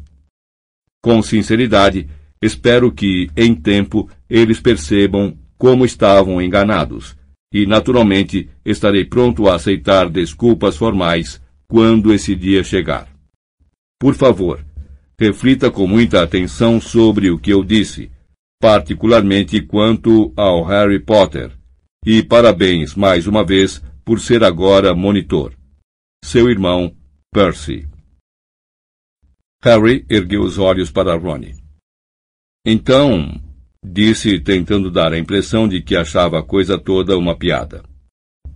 Com 1.03 1.21
sinceridade, 1.21 2.09
espero 2.41 2.91
que, 2.91 3.29
em 3.37 3.55
tempo, 3.55 4.09
eles 4.27 4.59
percebam 4.59 5.37
como 5.59 5.85
estavam 5.85 6.41
enganados, 6.41 7.15
e, 7.53 7.67
naturalmente, 7.67 8.49
estarei 8.65 9.05
pronto 9.05 9.47
a 9.47 9.57
aceitar 9.57 10.09
desculpas 10.09 10.79
formais 10.79 11.43
quando 11.69 12.11
esse 12.11 12.35
dia 12.35 12.65
chegar. 12.65 13.07
Por 14.01 14.15
favor, 14.15 14.65
reflita 15.21 15.71
com 15.71 15.87
muita 15.87 16.23
atenção 16.23 16.81
sobre 16.81 17.31
o 17.31 17.39
que 17.39 17.51
eu 17.51 17.63
disse, 17.63 18.11
particularmente 18.59 19.61
quanto 19.61 20.33
ao 20.35 20.65
Harry 20.65 21.01
Potter, 21.01 21.51
e 22.03 22.23
parabéns 22.23 22.95
mais 22.95 23.27
uma 23.27 23.45
vez 23.45 23.83
por 24.07 24.21
ser 24.21 24.45
agora 24.45 24.95
monitor. 24.95 25.53
Seu 26.25 26.49
irmão, 26.49 26.97
Percy. 27.33 27.89
Harry 29.63 30.07
ergueu 30.09 30.43
os 30.43 30.59
olhos 30.59 30.93
para 30.93 31.17
Ronnie. 31.17 31.57
Então, 32.65 33.41
disse, 33.85 34.39
tentando 34.39 34.93
dar 34.93 35.13
a 35.13 35.19
impressão 35.19 35.67
de 35.67 35.83
que 35.83 35.97
achava 35.97 36.39
a 36.39 36.43
coisa 36.43 36.79
toda 36.79 37.19
uma 37.19 37.37
piada. 37.37 37.83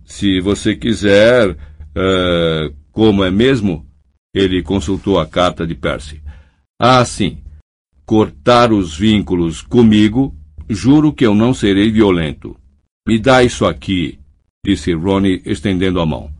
Se 0.05 0.39
você 0.39 0.75
quiser. 0.75 1.51
Uh, 1.91 2.73
como 2.91 3.23
é 3.23 3.29
mesmo? 3.29 3.85
Ele 4.33 4.63
consultou 4.63 5.19
a 5.19 5.27
carta 5.27 5.67
de 5.67 5.75
Percy. 5.75 6.21
Ah, 6.79 7.03
sim. 7.03 7.43
Cortar 8.05 8.71
os 8.71 8.97
vínculos 8.97 9.61
comigo, 9.61 10.33
juro 10.69 11.11
que 11.13 11.25
eu 11.25 11.35
não 11.35 11.53
serei 11.53 11.91
violento. 11.91 12.57
Me 13.05 13.19
dá 13.19 13.43
isso 13.43 13.65
aqui, 13.65 14.20
disse 14.63 14.93
Ronnie, 14.93 15.41
estendendo 15.45 15.99
a 15.99 16.05
mão. 16.05 16.31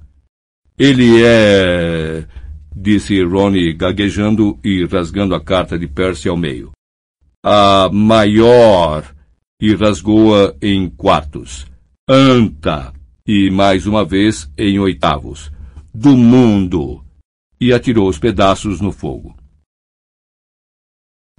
Ele 0.77 1.23
é. 1.23 2.25
disse 2.75 3.21
Ronnie, 3.23 3.73
gaguejando 3.73 4.59
e 4.63 4.85
rasgando 4.85 5.35
a 5.35 5.43
carta 5.43 5.77
de 5.77 5.87
Percy 5.87 6.29
ao 6.29 6.37
meio. 6.37 6.71
A 7.43 7.89
maior. 7.91 9.15
e 9.59 9.75
rasgou-a 9.75 10.55
em 10.61 10.89
quartos. 10.89 11.67
Anta. 12.07 12.93
e 13.27 13.49
mais 13.51 13.85
uma 13.85 14.03
vez 14.03 14.51
em 14.57 14.79
oitavos. 14.79 15.51
Do 15.93 16.15
mundo. 16.15 17.03
e 17.59 17.73
atirou 17.73 18.07
os 18.07 18.17
pedaços 18.17 18.81
no 18.81 18.91
fogo. 18.91 19.35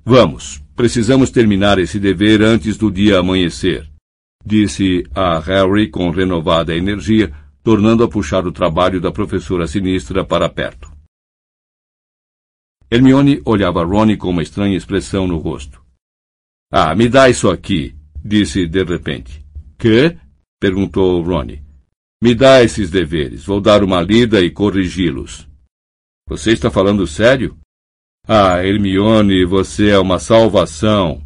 Vamos, 0.04 0.60
precisamos 0.74 1.30
terminar 1.30 1.78
esse 1.78 1.98
dever 1.98 2.42
antes 2.42 2.76
do 2.76 2.90
dia 2.90 3.18
amanhecer 3.18 3.91
disse 4.44 5.04
a 5.14 5.38
Harry 5.38 5.88
com 5.88 6.10
renovada 6.10 6.74
energia, 6.74 7.32
tornando 7.62 8.02
a 8.02 8.08
puxar 8.08 8.46
o 8.46 8.52
trabalho 8.52 9.00
da 9.00 9.12
professora 9.12 9.66
sinistra 9.66 10.24
para 10.24 10.48
perto. 10.48 10.90
Hermione 12.90 13.40
olhava 13.44 13.84
Ronnie 13.84 14.16
com 14.16 14.28
uma 14.30 14.42
estranha 14.42 14.76
expressão 14.76 15.26
no 15.26 15.38
rosto. 15.38 15.82
Ah, 16.70 16.94
me 16.94 17.08
dá 17.08 17.30
isso 17.30 17.48
aqui, 17.48 17.94
disse 18.22 18.66
de 18.66 18.82
repente. 18.82 19.44
Que? 19.78 20.16
perguntou 20.60 21.22
Ronnie. 21.22 21.62
Me 22.22 22.34
dá 22.34 22.62
esses 22.62 22.90
deveres. 22.90 23.44
Vou 23.44 23.60
dar 23.60 23.82
uma 23.82 24.00
lida 24.00 24.40
e 24.40 24.50
corrigi-los. 24.50 25.48
Você 26.28 26.52
está 26.52 26.70
falando 26.70 27.06
sério? 27.06 27.56
Ah, 28.26 28.64
Hermione, 28.64 29.44
você 29.44 29.90
é 29.90 29.98
uma 29.98 30.18
salvação, 30.20 31.20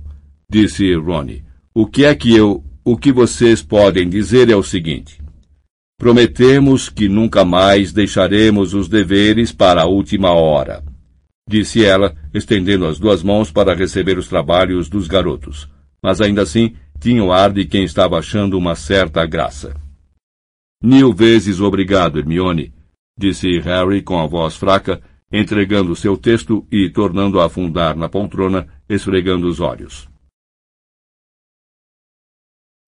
disse 0.51 0.95
Ronnie. 0.95 1.45
O 1.75 1.87
que 1.87 2.05
é 2.05 2.15
que 2.15 2.35
eu 2.35 2.65
o 2.87 2.97
que 2.97 3.11
vocês 3.11 3.65
podem 3.65 4.09
dizer 4.09 4.49
é 4.49 4.55
o 4.55 4.63
seguinte: 4.63 5.21
Prometemos 5.99 6.89
que 6.89 7.09
nunca 7.09 7.45
mais 7.45 7.93
deixaremos 7.93 8.75
os 8.75 8.89
deveres 8.89 9.51
para 9.51 9.83
a 9.83 9.87
última 9.87 10.31
hora, 10.31 10.85
disse 11.49 11.85
ela, 11.85 12.15
estendendo 12.33 12.87
as 12.87 12.97
duas 12.97 13.25
mãos 13.25 13.51
para 13.51 13.75
receber 13.75 14.17
os 14.17 14.29
trabalhos 14.29 14.89
dos 14.89 15.09
garotos. 15.09 15.69
Mas 16.01 16.21
ainda 16.21 16.43
assim 16.43 16.77
tinha 17.01 17.25
o 17.25 17.33
ar 17.33 17.53
de 17.53 17.65
quem 17.65 17.83
estava 17.83 18.21
achando 18.21 18.57
uma 18.57 18.77
certa 18.77 19.27
graça. 19.27 19.75
Mil 20.81 21.13
vezes 21.13 21.61
obrigado, 21.61 22.21
Hermione, 22.21 22.73
disse 23.19 23.59
Harry 23.59 24.01
com 24.01 24.21
a 24.21 24.29
voz 24.29 24.55
fraca, 24.55 25.03
entregando 25.33 25.97
seu 25.97 26.17
texto 26.17 26.65
e 26.71 26.89
tornando 26.89 27.41
a 27.41 27.47
afundar 27.47 27.97
na 27.97 28.09
poltrona, 28.09 28.69
esfregando 28.89 29.49
os 29.49 29.59
olhos. 29.59 30.09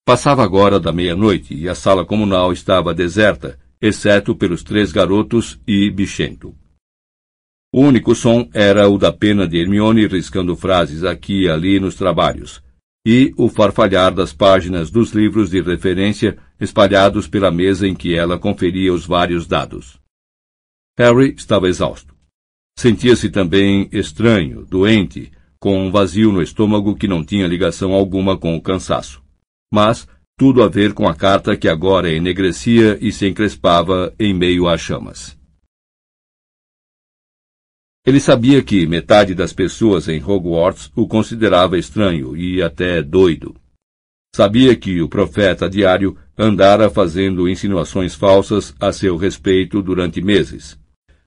Passava 0.09 0.42
agora 0.42 0.80
da 0.80 0.90
meia-noite 0.90 1.52
e 1.54 1.68
a 1.68 1.74
sala 1.74 2.02
comunal 2.02 2.50
estava 2.50 2.94
deserta, 2.94 3.59
exceto 3.78 4.34
pelos 4.34 4.62
três 4.62 4.90
garotos 4.90 5.61
e 5.68 5.90
Bichento. 5.90 6.54
O 7.70 7.82
único 7.82 8.14
som 8.14 8.48
era 8.54 8.88
o 8.88 8.96
da 8.96 9.12
pena 9.12 9.46
de 9.46 9.59
Hermione 9.59 10.06
riscando 10.06 10.56
frases 10.56 11.04
aqui 11.04 11.42
e 11.42 11.50
ali 11.50 11.78
nos 11.78 11.94
trabalhos, 11.94 12.62
e 13.06 13.34
o 13.36 13.50
farfalhar 13.50 14.14
das 14.14 14.32
páginas 14.32 14.90
dos 14.90 15.12
livros 15.12 15.50
de 15.50 15.61
referência 15.61 16.38
espalhados 16.59 17.28
pela 17.28 17.50
mesa 17.50 17.86
em 17.86 17.94
que 17.94 18.14
ela 18.14 18.38
conferia 18.38 18.94
os 18.94 19.04
vários 19.04 19.46
dados. 19.46 20.00
Harry 20.98 21.34
estava 21.36 21.68
exausto. 21.68 22.14
Sentia-se 22.78 23.28
também 23.28 23.90
estranho, 23.92 24.64
doente, 24.64 25.30
com 25.61 25.86
um 25.86 25.90
vazio 25.90 26.32
no 26.32 26.40
estômago 26.40 26.96
que 26.96 27.06
não 27.06 27.22
tinha 27.22 27.46
ligação 27.46 27.92
alguma 27.92 28.38
com 28.38 28.56
o 28.56 28.62
cansaço 28.62 29.27
mas 29.72 30.06
tudo 30.38 30.62
a 30.62 30.68
ver 30.68 30.94
com 30.94 31.08
a 31.08 31.14
carta 31.14 31.56
que 31.56 31.68
agora 31.68 32.12
enegrecia 32.12 32.96
e 33.00 33.10
se 33.10 33.26
encrespava 33.26 34.14
em 34.18 34.32
meio 34.32 34.68
às 34.68 34.80
chamas. 34.80 35.36
Ele 38.06 38.20
sabia 38.20 38.62
que 38.62 38.86
metade 38.86 39.34
das 39.34 39.52
pessoas 39.52 40.08
em 40.08 40.22
Hogwarts 40.22 40.90
o 40.94 41.06
considerava 41.06 41.76
estranho 41.76 42.36
e 42.36 42.62
até 42.62 43.02
doido. 43.02 43.54
Sabia 44.34 44.76
que 44.76 45.02
o 45.02 45.08
profeta 45.08 45.68
diário 45.68 46.16
andara 46.38 46.88
fazendo 46.88 47.48
insinuações 47.48 48.14
falsas 48.14 48.74
a 48.78 48.92
seu 48.92 49.16
respeito 49.16 49.82
durante 49.82 50.22
meses. 50.22 50.78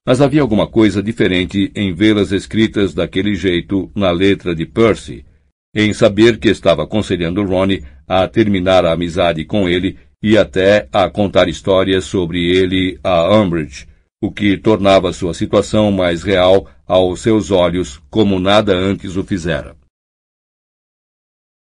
Mas 0.05 0.21
havia 0.21 0.41
alguma 0.41 0.67
coisa 0.67 1.03
diferente 1.03 1.71
em 1.75 1.93
vê-las 1.93 2.31
escritas 2.31 2.93
daquele 2.93 3.35
jeito 3.35 3.91
na 3.93 4.09
letra 4.09 4.55
de 4.55 4.65
Percy, 4.65 5.25
em 5.73 5.93
saber 5.93 6.37
que 6.37 6.49
estava 6.49 6.83
aconselhando 6.83 7.43
Ronnie 7.43 7.83
a 8.07 8.27
terminar 8.27 8.85
a 8.85 8.91
amizade 8.91 9.45
com 9.45 9.69
ele 9.69 9.97
e 10.21 10.37
até 10.37 10.87
a 10.91 11.09
contar 11.09 11.47
histórias 11.47 12.05
sobre 12.05 12.55
ele 12.55 12.99
a 13.03 13.35
Umbridge, 13.35 13.87
o 14.21 14.31
que 14.31 14.57
tornava 14.57 15.13
sua 15.13 15.33
situação 15.33 15.91
mais 15.91 16.21
real 16.21 16.69
aos 16.85 17.21
seus 17.21 17.49
olhos, 17.49 18.01
como 18.09 18.39
nada 18.39 18.73
antes 18.75 19.15
o 19.15 19.23
fizera. 19.23 19.75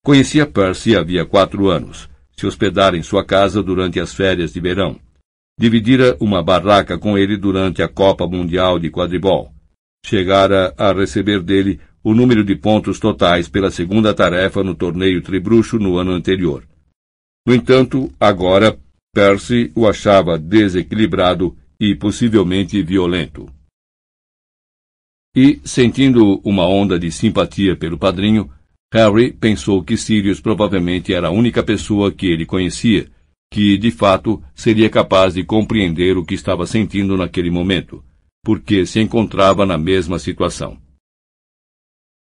Conhecia 0.05 0.45
Percy 0.45 0.95
havia 0.95 1.25
quatro 1.25 1.67
anos, 1.67 2.09
se 2.37 2.45
hospedara 2.45 2.95
em 2.95 3.03
sua 3.03 3.25
casa 3.25 3.61
durante 3.61 3.99
as 3.99 4.13
férias 4.13 4.53
de 4.53 4.61
verão. 4.61 4.97
Dividira 5.59 6.15
uma 6.19 6.41
barraca 6.41 6.97
com 6.97 7.17
ele 7.17 7.35
durante 7.35 7.81
a 7.81 7.87
Copa 7.89 8.27
Mundial 8.27 8.77
de 8.79 8.91
Quadribol. 8.91 9.51
Chegara 10.05 10.73
a 10.77 10.93
receber 10.93 11.41
dele 11.41 11.81
o 12.07 12.13
número 12.13 12.41
de 12.41 12.55
pontos 12.55 13.01
totais 13.01 13.49
pela 13.49 13.69
segunda 13.69 14.13
tarefa 14.13 14.63
no 14.63 14.73
torneio 14.73 15.21
Tribruxo 15.21 15.77
no 15.77 15.97
ano 15.97 16.11
anterior. 16.11 16.63
No 17.45 17.53
entanto, 17.53 18.09
agora, 18.17 18.79
Percy 19.13 19.73
o 19.75 19.85
achava 19.85 20.39
desequilibrado 20.39 21.53
e 21.77 21.93
possivelmente 21.95 22.81
violento. 22.81 23.51
E, 25.35 25.59
sentindo 25.65 26.39
uma 26.45 26.65
onda 26.65 26.97
de 26.97 27.11
simpatia 27.11 27.75
pelo 27.75 27.97
padrinho, 27.97 28.49
Harry 28.93 29.33
pensou 29.33 29.83
que 29.83 29.97
Sirius 29.97 30.39
provavelmente 30.39 31.13
era 31.13 31.27
a 31.27 31.31
única 31.31 31.61
pessoa 31.61 32.09
que 32.09 32.27
ele 32.27 32.45
conhecia, 32.45 33.11
que, 33.51 33.77
de 33.77 33.91
fato, 33.91 34.41
seria 34.55 34.89
capaz 34.89 35.33
de 35.33 35.43
compreender 35.43 36.17
o 36.17 36.23
que 36.23 36.35
estava 36.35 36.65
sentindo 36.65 37.17
naquele 37.17 37.51
momento, 37.51 38.01
porque 38.45 38.85
se 38.85 39.01
encontrava 39.01 39.65
na 39.65 39.77
mesma 39.77 40.17
situação. 40.17 40.86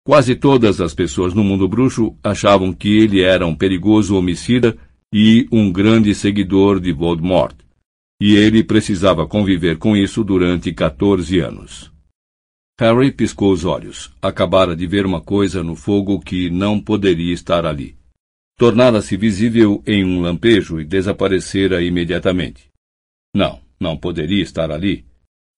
Quase 0.07 0.35
todas 0.35 0.79
as 0.79 0.93
pessoas 0.93 1.33
no 1.33 1.43
mundo 1.43 1.67
bruxo 1.67 2.15
achavam 2.23 2.71
que 2.71 2.97
ele 2.97 3.21
era 3.21 3.45
um 3.45 3.53
perigoso 3.53 4.15
homicida 4.15 4.77
e 5.13 5.45
um 5.51 5.69
grande 5.69 6.15
seguidor 6.15 6.79
de 6.79 6.93
Voldemort, 6.93 7.53
e 8.21 8.33
ele 8.33 8.63
precisava 8.63 9.27
conviver 9.27 9.77
com 9.77 9.97
isso 9.97 10.23
durante 10.23 10.71
14 10.71 11.39
anos. 11.39 11.91
Harry 12.79 13.11
piscou 13.11 13.51
os 13.51 13.65
olhos. 13.65 14.09
Acabara 14.21 14.77
de 14.77 14.87
ver 14.87 15.05
uma 15.05 15.19
coisa 15.19 15.61
no 15.61 15.75
fogo 15.75 16.21
que 16.21 16.49
não 16.49 16.79
poderia 16.79 17.33
estar 17.33 17.65
ali. 17.65 17.97
Tornara-se 18.57 19.17
visível 19.17 19.83
em 19.85 20.05
um 20.05 20.21
lampejo 20.21 20.79
e 20.79 20.85
desaparecera 20.85 21.83
imediatamente. 21.83 22.69
Não, 23.35 23.59
não 23.77 23.97
poderia 23.97 24.41
estar 24.41 24.71
ali. 24.71 25.03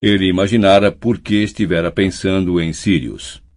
Ele 0.02 0.28
imaginara 0.28 0.92
por 0.92 1.20
que 1.20 1.36
estivera 1.36 1.92
pensando 1.92 2.60
em 2.60 2.74
Sirius. 2.74 3.48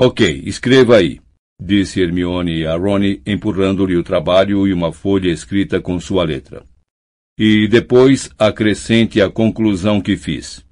Ok, 0.00 0.44
escreva 0.46 0.98
aí, 0.98 1.20
disse 1.60 2.00
Hermione 2.00 2.64
a 2.64 2.76
Rony, 2.76 3.20
empurrando-lhe 3.26 3.96
o 3.96 4.04
trabalho 4.04 4.64
e 4.64 4.72
uma 4.72 4.92
folha 4.92 5.28
escrita 5.28 5.80
com 5.80 5.98
sua 5.98 6.22
letra. 6.22 6.64
E 7.36 7.66
depois 7.66 8.30
acrescente 8.38 9.20
a 9.20 9.28
conclusão 9.28 10.00
que 10.00 10.16
fiz. 10.16 10.64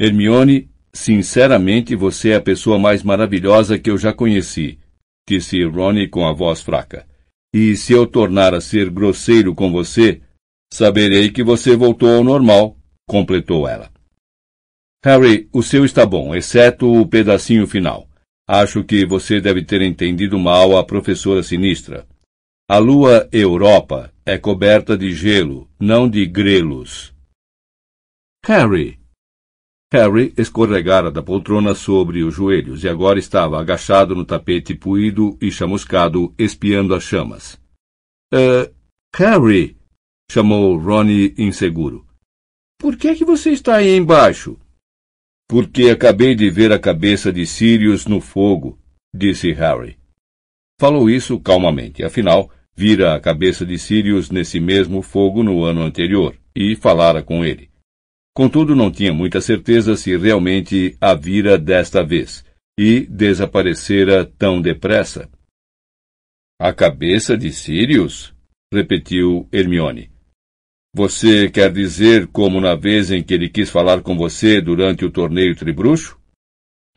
Hermione, 0.00 0.68
sinceramente 0.92 1.94
você 1.94 2.30
é 2.30 2.34
a 2.34 2.40
pessoa 2.40 2.80
mais 2.80 3.04
maravilhosa 3.04 3.78
que 3.78 3.88
eu 3.88 3.96
já 3.96 4.12
conheci, 4.12 4.80
disse 5.28 5.62
Ronnie 5.62 6.08
com 6.08 6.26
a 6.26 6.32
voz 6.32 6.60
fraca. 6.60 7.06
E 7.54 7.76
se 7.76 7.92
eu 7.92 8.08
tornar 8.08 8.54
a 8.54 8.60
ser 8.60 8.90
grosseiro 8.90 9.54
com 9.54 9.70
você, 9.70 10.20
saberei 10.74 11.30
que 11.30 11.44
você 11.44 11.76
voltou 11.76 12.16
ao 12.16 12.24
normal, 12.24 12.76
completou 13.08 13.68
ela. 13.68 13.88
Harry, 15.04 15.48
o 15.52 15.62
seu 15.62 15.84
está 15.84 16.04
bom, 16.04 16.34
exceto 16.34 16.92
o 16.92 17.06
pedacinho 17.06 17.68
final. 17.68 18.08
Acho 18.48 18.84
que 18.84 19.04
você 19.04 19.40
deve 19.40 19.64
ter 19.64 19.82
entendido 19.82 20.38
mal 20.38 20.76
a 20.76 20.84
professora 20.84 21.42
sinistra. 21.42 22.06
A 22.68 22.78
lua 22.78 23.28
Europa 23.32 24.12
é 24.24 24.38
coberta 24.38 24.96
de 24.96 25.12
gelo, 25.12 25.68
não 25.80 26.08
de 26.08 26.26
grelos. 26.26 27.14
Harry, 28.44 28.98
Harry 29.92 30.34
escorregara 30.36 31.12
da 31.12 31.22
poltrona 31.22 31.74
sobre 31.74 32.24
os 32.24 32.34
joelhos 32.34 32.82
e 32.82 32.88
agora 32.88 33.20
estava 33.20 33.60
agachado 33.60 34.16
no 34.16 34.24
tapete 34.24 34.74
puído 34.74 35.38
e 35.40 35.50
chamuscado, 35.50 36.34
espiando 36.36 36.94
as 36.94 37.04
chamas. 37.04 37.58
Uh, 38.34 38.74
Harry! 39.14 39.76
chamou 40.30 40.76
Ronnie 40.76 41.34
inseguro. 41.38 42.04
Por 42.78 42.96
que 42.96 43.08
é 43.08 43.14
que 43.14 43.24
você 43.24 43.50
está 43.50 43.76
aí 43.76 43.96
embaixo? 43.96 44.58
Porque 45.48 45.90
acabei 45.90 46.34
de 46.34 46.50
ver 46.50 46.72
a 46.72 46.78
cabeça 46.78 47.32
de 47.32 47.46
Sirius 47.46 48.06
no 48.06 48.20
fogo, 48.20 48.78
disse 49.14 49.52
Harry. 49.52 49.96
Falou 50.78 51.08
isso 51.08 51.38
calmamente, 51.38 52.02
afinal, 52.04 52.50
vira 52.76 53.14
a 53.14 53.20
cabeça 53.20 53.64
de 53.64 53.78
Sirius 53.78 54.30
nesse 54.30 54.60
mesmo 54.60 55.02
fogo 55.02 55.42
no 55.42 55.64
ano 55.64 55.82
anterior, 55.82 56.36
e 56.54 56.74
falara 56.74 57.22
com 57.22 57.44
ele. 57.44 57.70
Contudo, 58.34 58.76
não 58.76 58.90
tinha 58.90 59.14
muita 59.14 59.40
certeza 59.40 59.96
se 59.96 60.14
realmente 60.16 60.96
a 61.00 61.14
vira 61.14 61.56
desta 61.56 62.04
vez, 62.04 62.44
e 62.78 63.06
desaparecera 63.06 64.26
tão 64.26 64.60
depressa. 64.60 65.30
A 66.60 66.72
cabeça 66.72 67.36
de 67.36 67.52
Sirius? 67.52 68.34
repetiu 68.72 69.48
Hermione. 69.52 70.10
Você 70.98 71.50
quer 71.50 71.70
dizer 71.70 72.26
como 72.28 72.58
na 72.58 72.74
vez 72.74 73.10
em 73.10 73.22
que 73.22 73.34
ele 73.34 73.50
quis 73.50 73.68
falar 73.68 74.00
com 74.00 74.16
você 74.16 74.62
durante 74.62 75.04
o 75.04 75.10
torneio 75.10 75.54
tribruxo? 75.54 76.18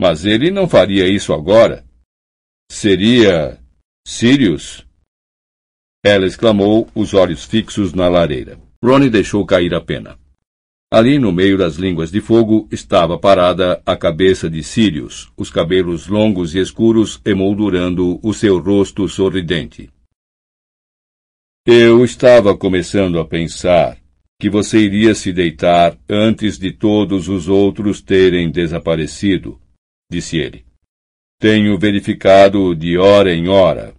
Mas 0.00 0.24
ele 0.24 0.50
não 0.50 0.66
faria 0.66 1.06
isso 1.06 1.34
agora. 1.34 1.84
Seria 2.72 3.60
Sirius? 4.08 4.86
Ela 6.02 6.24
exclamou, 6.24 6.88
os 6.94 7.12
olhos 7.12 7.44
fixos 7.44 7.92
na 7.92 8.08
lareira. 8.08 8.58
Ronnie 8.82 9.10
deixou 9.10 9.44
cair 9.44 9.74
a 9.74 9.82
pena. 9.82 10.18
Ali 10.90 11.18
no 11.18 11.30
meio 11.30 11.58
das 11.58 11.74
línguas 11.76 12.10
de 12.10 12.22
fogo 12.22 12.66
estava 12.72 13.18
parada 13.18 13.82
a 13.84 13.94
cabeça 13.94 14.48
de 14.48 14.62
Sirius, 14.62 15.30
os 15.36 15.50
cabelos 15.50 16.06
longos 16.06 16.54
e 16.54 16.58
escuros 16.58 17.20
emoldurando 17.22 18.18
o 18.22 18.32
seu 18.32 18.60
rosto 18.60 19.06
sorridente. 19.06 19.90
Eu 21.66 22.02
estava 22.02 22.56
começando 22.56 23.20
a 23.20 23.24
pensar 23.24 24.00
que 24.40 24.48
você 24.48 24.78
iria 24.78 25.14
se 25.14 25.30
deitar 25.30 25.98
antes 26.08 26.58
de 26.58 26.72
todos 26.72 27.28
os 27.28 27.48
outros 27.48 28.00
terem 28.00 28.50
desaparecido, 28.50 29.60
disse 30.10 30.38
ele. 30.38 30.64
Tenho 31.38 31.78
verificado 31.78 32.74
de 32.74 32.96
hora 32.96 33.34
em 33.34 33.48
hora. 33.48 33.94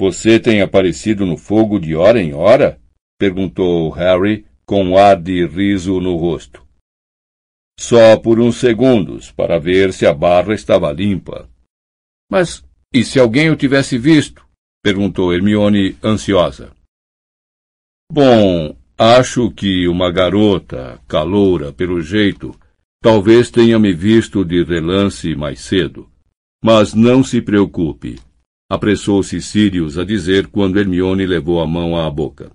Você 0.00 0.40
tem 0.40 0.62
aparecido 0.62 1.24
no 1.24 1.36
fogo 1.36 1.78
de 1.78 1.94
hora 1.94 2.20
em 2.20 2.34
hora? 2.34 2.80
perguntou 3.16 3.88
Harry, 3.90 4.44
com 4.64 4.82
um 4.82 4.98
ar 4.98 5.22
de 5.22 5.46
riso 5.46 6.00
no 6.00 6.16
rosto. 6.16 6.66
Só 7.78 8.16
por 8.16 8.40
uns 8.40 8.56
segundos, 8.56 9.30
para 9.30 9.60
ver 9.60 9.92
se 9.92 10.04
a 10.04 10.12
barra 10.12 10.54
estava 10.54 10.92
limpa. 10.92 11.48
Mas 12.28 12.64
e 12.92 13.04
se 13.04 13.20
alguém 13.20 13.48
o 13.48 13.56
tivesse 13.56 13.96
visto? 13.96 14.45
Perguntou 14.86 15.34
Hermione, 15.34 15.96
ansiosa. 16.00 16.70
Bom, 18.08 18.76
acho 18.96 19.50
que 19.50 19.88
uma 19.88 20.12
garota, 20.12 21.00
caloura 21.08 21.72
pelo 21.72 22.00
jeito, 22.00 22.54
talvez 23.02 23.50
tenha 23.50 23.80
me 23.80 23.92
visto 23.92 24.44
de 24.44 24.62
relance 24.62 25.34
mais 25.34 25.58
cedo. 25.58 26.08
Mas 26.64 26.94
não 26.94 27.24
se 27.24 27.42
preocupe, 27.42 28.20
apressou-se 28.70 29.42
Sirius 29.42 29.98
a 29.98 30.04
dizer 30.04 30.46
quando 30.46 30.78
Hermione 30.78 31.26
levou 31.26 31.60
a 31.60 31.66
mão 31.66 31.96
à 31.96 32.08
boca. 32.08 32.52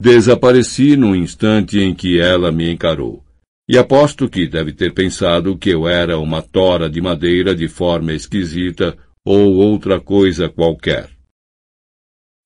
Desapareci 0.00 0.96
no 0.96 1.14
instante 1.14 1.78
em 1.78 1.94
que 1.94 2.18
ela 2.18 2.50
me 2.50 2.72
encarou. 2.72 3.22
E 3.68 3.76
aposto 3.76 4.30
que 4.30 4.46
deve 4.46 4.72
ter 4.72 4.94
pensado 4.94 5.58
que 5.58 5.68
eu 5.68 5.86
era 5.86 6.18
uma 6.18 6.40
tora 6.40 6.88
de 6.88 7.02
madeira 7.02 7.54
de 7.54 7.68
forma 7.68 8.14
esquisita 8.14 8.96
ou 9.22 9.56
outra 9.56 10.00
coisa 10.00 10.48
qualquer. 10.48 11.12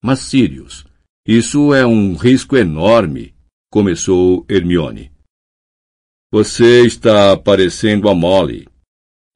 Mas, 0.02 0.20
Sirius, 0.20 0.84
isso 1.26 1.74
é 1.74 1.86
um 1.86 2.14
risco 2.14 2.56
enorme, 2.56 3.34
começou 3.70 4.46
Hermione. 4.48 5.10
Você 6.32 6.86
está 6.86 7.36
parecendo 7.36 8.08
a 8.08 8.14
Molly. 8.14 8.68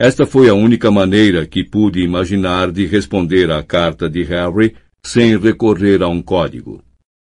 Esta 0.00 0.26
foi 0.26 0.48
a 0.48 0.54
única 0.54 0.90
maneira 0.90 1.46
que 1.46 1.64
pude 1.64 2.00
imaginar 2.00 2.70
de 2.70 2.86
responder 2.86 3.50
à 3.50 3.62
carta 3.62 4.08
de 4.08 4.22
Harry 4.24 4.76
sem 5.04 5.36
recorrer 5.38 6.02
a 6.02 6.08
um 6.08 6.22
código. 6.22 6.82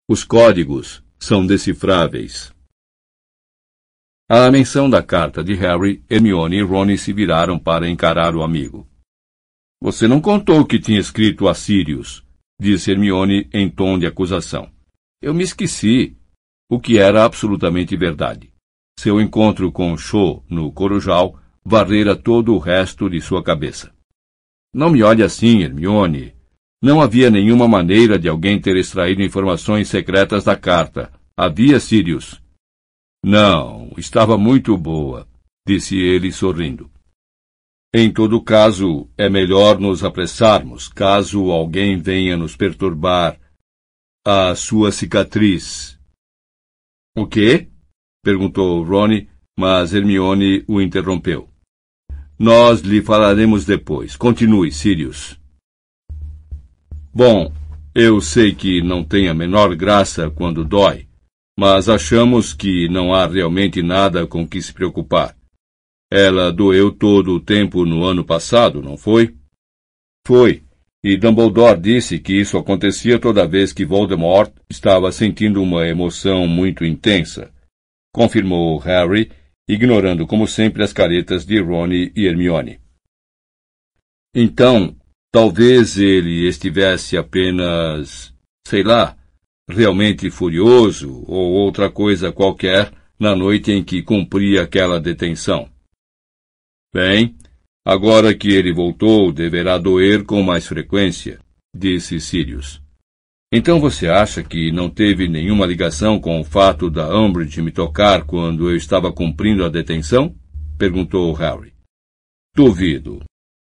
Os 0.10 0.24
códigos 0.24 1.04
são 1.20 1.46
decifráveis. 1.46 2.54
À 4.30 4.50
menção 4.52 4.90
da 4.90 5.02
carta 5.02 5.44
de 5.44 5.54
Harry, 5.56 6.04
Hermione 6.10 6.58
e 6.58 6.62
Rony 6.62 6.98
se 6.98 7.14
viraram 7.14 7.58
para 7.58 7.90
encarar 7.90 8.36
o 8.36 8.44
amigo. 8.44 8.88
Você 9.82 10.08
não 10.08 10.22
contou 10.22 10.66
que 10.66 10.80
tinha 10.80 11.00
escrito 11.00 11.48
a 11.48 11.54
Sirius, 11.54 12.24
disse 12.64 12.90
Hermione 12.90 13.50
em 13.54 13.70
tom 13.70 14.00
de 14.00 14.08
acusação. 14.08 14.72
Eu 15.22 15.34
me 15.34 15.44
esqueci, 15.44 16.16
o 16.70 16.80
que 16.80 16.98
era 16.98 17.26
absolutamente 17.26 17.96
verdade. 17.98 18.54
Seu 18.98 19.20
encontro 19.20 19.70
com 19.70 19.98
Cho 19.98 20.42
no 20.50 20.72
Corujal 20.72 21.38
varrera 21.64 22.16
todo 22.16 22.56
o 22.56 22.58
resto 22.58 23.10
de 23.10 23.20
sua 23.20 23.44
cabeça. 23.44 23.94
Não 24.74 24.90
me 24.90 25.04
olhe 25.04 25.22
assim, 25.22 25.62
Hermione. 25.62 26.34
Não 26.82 27.02
havia 27.02 27.30
nenhuma 27.30 27.68
maneira 27.68 28.18
de 28.18 28.30
alguém 28.30 28.60
ter 28.60 28.78
extraído 28.78 29.22
informações 29.22 29.90
secretas 29.90 30.46
da 30.46 30.56
carta. 30.56 31.12
Havia, 31.36 31.80
Sirius. 31.80 32.42
Não, 33.26 33.92
estava 33.98 34.38
muito 34.38 34.78
boa, 34.78 35.28
disse 35.68 35.98
ele 35.98 36.32
sorrindo. 36.32 36.90
Em 37.96 38.12
todo 38.12 38.42
caso, 38.42 39.08
é 39.16 39.30
melhor 39.30 39.80
nos 39.80 40.04
apressarmos, 40.04 40.88
caso 40.88 41.52
alguém 41.52 41.96
venha 41.96 42.36
nos 42.36 42.56
perturbar. 42.56 43.40
A 44.26 44.56
sua 44.56 44.92
cicatriz. 44.92 46.00
O 47.16 47.28
quê? 47.28 47.70
perguntou 48.24 48.82
Ronnie, 48.84 49.30
mas 49.56 49.94
Hermione 49.94 50.64
o 50.68 50.82
interrompeu. 50.82 51.48
Nós 52.40 52.80
lhe 52.82 53.02
falaremos 53.02 53.64
depois. 53.64 54.16
Continue, 54.16 54.72
Sirius. 54.72 55.40
Bom, 57.14 57.54
eu 57.94 58.20
sei 58.20 58.56
que 58.56 58.82
não 58.82 59.04
tem 59.04 59.28
a 59.28 59.36
menor 59.36 59.76
graça 59.76 60.32
quando 60.32 60.66
dói, 60.66 61.08
mas 61.60 61.88
achamos 61.88 62.54
que 62.54 62.90
não 62.90 63.14
há 63.14 63.28
realmente 63.28 63.84
nada 63.84 64.26
com 64.26 64.48
que 64.48 64.60
se 64.60 64.74
preocupar. 64.74 65.38
Ela 66.16 66.52
doeu 66.52 66.92
todo 66.92 67.34
o 67.34 67.40
tempo 67.40 67.88
no 67.88 68.04
ano 68.04 68.24
passado, 68.24 68.84
não 68.84 68.96
foi? 68.96 69.36
Foi. 70.24 70.64
E 71.04 71.18
Dumbledore 71.18 71.82
disse 71.82 72.20
que 72.20 72.34
isso 72.40 72.56
acontecia 72.56 73.18
toda 73.18 73.48
vez 73.48 73.74
que 73.74 73.84
Voldemort 73.84 74.54
estava 74.70 75.12
sentindo 75.12 75.60
uma 75.60 75.88
emoção 75.88 76.46
muito 76.46 76.86
intensa. 76.86 77.52
Confirmou 78.14 78.78
Harry, 78.78 79.32
ignorando 79.68 80.28
como 80.28 80.48
sempre 80.48 80.84
as 80.84 80.94
caretas 80.94 81.48
de 81.48 81.60
Rony 81.60 82.12
e 82.16 82.28
Hermione. 82.28 82.80
Então, 84.36 84.96
talvez 85.32 85.98
ele 85.98 86.48
estivesse 86.48 87.18
apenas, 87.18 88.32
sei 88.68 88.84
lá, 88.84 89.18
realmente 89.68 90.30
furioso 90.30 91.24
ou 91.26 91.54
outra 91.54 91.90
coisa 91.90 92.32
qualquer 92.32 92.94
na 93.20 93.36
noite 93.36 93.72
em 93.72 93.84
que 93.84 94.04
cumpria 94.04 94.62
aquela 94.62 95.02
detenção. 95.02 95.73
Bem, 96.94 97.36
agora 97.84 98.36
que 98.36 98.50
ele 98.50 98.72
voltou, 98.72 99.32
deverá 99.32 99.80
doer 99.80 100.24
com 100.24 100.44
mais 100.44 100.68
frequência, 100.68 101.40
disse 101.76 102.20
Sirius. 102.20 102.80
Então 103.52 103.80
você 103.80 104.08
acha 104.08 104.44
que 104.44 104.72
não 104.72 104.90
teve 104.90 105.28
nenhuma 105.28 105.66
ligação 105.66 106.20
com 106.20 106.40
o 106.40 106.44
fato 106.44 106.92
da 106.92 107.10
Umbridge 107.18 107.62
me 107.64 107.72
tocar 107.72 108.26
quando 108.26 108.70
eu 108.70 108.76
estava 108.76 109.12
cumprindo 109.12 109.66
a 109.66 109.70
detenção? 109.70 110.36
perguntou 110.78 111.34
Harry. 111.34 111.74
Duvido. 112.56 113.24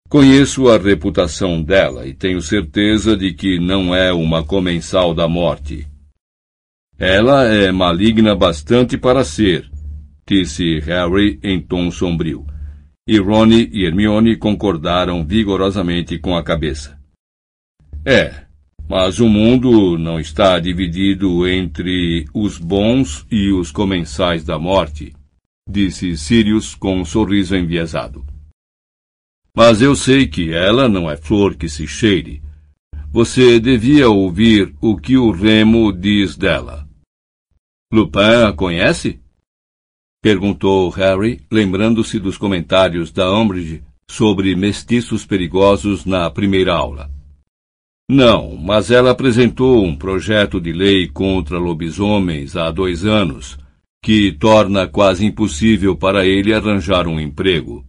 Conheço 0.09 0.69
a 0.69 0.79
reputação 0.79 1.61
dela 1.61 2.07
e 2.07 2.15
tenho 2.15 2.41
certeza 2.41 3.17
de 3.17 3.33
que 3.35 3.59
não 3.59 3.95
é 3.95 4.13
uma 4.13 4.45
comensal 4.45 5.13
da 5.13 5.29
morte. 5.29 5.89
Ela 6.97 7.47
é 7.47 7.71
maligna 7.73 8.35
bastante 8.35 8.97
para 8.97 9.25
ser, 9.25 9.69
disse 10.27 10.79
Harry 10.81 11.39
em 11.43 11.61
tom 11.61 11.91
sombrio. 11.91 12.47
E 13.11 13.17
Ronnie 13.17 13.71
e 13.73 13.87
Hermione 13.87 14.37
concordaram 14.37 15.25
vigorosamente 15.25 16.19
com 16.19 16.37
a 16.37 16.45
cabeça. 16.45 17.01
É, 18.05 18.45
mas 18.87 19.19
o 19.19 19.27
mundo 19.27 19.97
não 19.97 20.21
está 20.21 20.59
dividido 20.61 21.49
entre 21.49 22.27
os 22.35 22.59
bons 22.59 23.27
e 23.31 23.51
os 23.51 23.73
comensais 23.73 24.45
da 24.45 24.59
morte, 24.59 25.15
disse 25.67 26.19
Sirius 26.19 26.75
com 26.75 27.01
um 27.01 27.05
sorriso 27.07 27.57
enviesado. 27.57 28.27
Mas 29.57 29.81
eu 29.81 29.97
sei 29.97 30.27
que 30.27 30.53
ela 30.53 30.87
não 30.87 31.11
é 31.11 31.17
flor 31.17 31.57
que 31.57 31.67
se 31.67 31.87
cheire. 31.87 32.43
Você 33.11 33.59
devia 33.59 34.11
ouvir 34.11 34.75
o 34.83 34.99
que 34.99 35.17
o 35.17 35.31
Remo 35.31 35.95
diz 35.95 36.37
dela. 36.37 36.87
Lupin 37.91 38.45
a 38.47 38.53
conhece? 38.53 39.19
Perguntou 40.21 40.91
Harry, 40.91 41.41
lembrando-se 41.51 42.19
dos 42.19 42.37
comentários 42.37 43.13
da 43.13 43.33
Umbridge 43.33 43.85
sobre 44.11 44.57
mestiços 44.57 45.25
perigosos 45.25 46.05
na 46.05 46.29
primeira 46.29 46.75
aula. 46.75 47.09
Não, 48.11 48.57
mas 48.57 48.91
ela 48.91 49.13
apresentou 49.13 49.85
um 49.85 49.95
projeto 49.95 50.61
de 50.61 50.73
lei 50.73 51.07
contra 51.07 51.59
lobisomens 51.59 52.57
há 52.57 52.71
dois 52.73 53.05
anos, 53.05 53.59
que 54.03 54.33
torna 54.33 54.89
quase 54.89 55.25
impossível 55.25 55.95
para 55.95 56.27
ele 56.27 56.53
arranjar 56.53 57.07
um 57.07 57.21
emprego. 57.21 57.85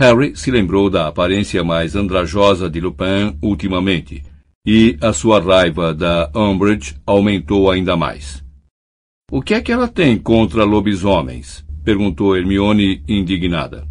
Harry 0.00 0.34
se 0.36 0.50
lembrou 0.50 0.88
da 0.88 1.08
aparência 1.08 1.62
mais 1.64 1.94
andrajosa 1.96 2.70
de 2.70 2.80
Lupin 2.80 3.36
ultimamente, 3.42 4.22
e 4.64 4.96
a 5.02 5.12
sua 5.12 5.40
raiva 5.40 5.92
da 5.92 6.30
Umbridge 6.34 6.96
aumentou 7.04 7.70
ainda 7.70 7.96
mais. 7.96 8.45
O 9.28 9.42
que 9.42 9.54
é 9.54 9.60
que 9.60 9.72
ela 9.72 9.88
tem 9.88 10.16
contra 10.16 10.62
lobisomens? 10.62 11.64
perguntou 11.84 12.36
Hermione 12.36 13.02
indignada. 13.08 13.84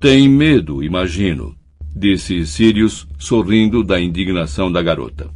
Tem 0.00 0.28
medo, 0.28 0.80
imagino, 0.80 1.56
disse 1.94 2.46
Sirius, 2.46 3.04
sorrindo 3.18 3.82
da 3.82 4.00
indignação 4.00 4.70
da 4.70 4.80
garota. 4.80 5.28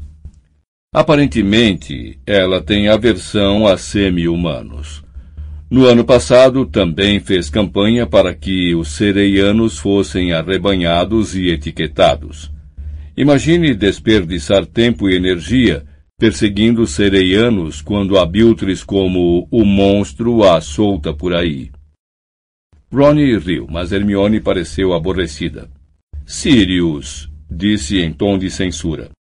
Aparentemente, 0.95 2.17
ela 2.25 2.63
tem 2.63 2.89
aversão 2.89 3.67
a 3.67 3.77
semi-humanos. 3.77 5.03
No 5.69 5.87
ano 5.87 6.05
passado, 6.05 6.65
também 6.65 7.19
fez 7.19 7.51
campanha 7.51 8.07
para 8.07 8.33
que 8.33 8.73
os 8.73 8.93
sereianos 8.93 9.79
fossem 9.79 10.33
arrebanhados 10.33 11.35
e 11.35 11.49
etiquetados. 11.49 12.53
Imagine 13.17 13.75
desperdiçar 13.75 14.65
tempo 14.65 15.11
e 15.11 15.17
energia 15.17 15.85
perseguindo 16.19 16.85
sereianos 16.85 17.81
quando 17.81 18.19
abiltres 18.19 18.83
como 18.83 19.47
o 19.53 19.65
monstro 19.65 20.43
a 20.43 20.61
solta 20.61 21.15
por 21.15 21.33
aí. 21.33 21.71
Ronnie 22.93 23.39
riu, 23.39 23.69
mas 23.71 23.93
Hermione 23.93 24.41
pareceu 24.41 24.93
aborrecida. 24.93 25.71
Sirius, 26.27 27.31
disse 27.49 28.01
em 28.01 28.13
tom 28.13 28.37
de 28.37 28.51
censura. 28.51 29.11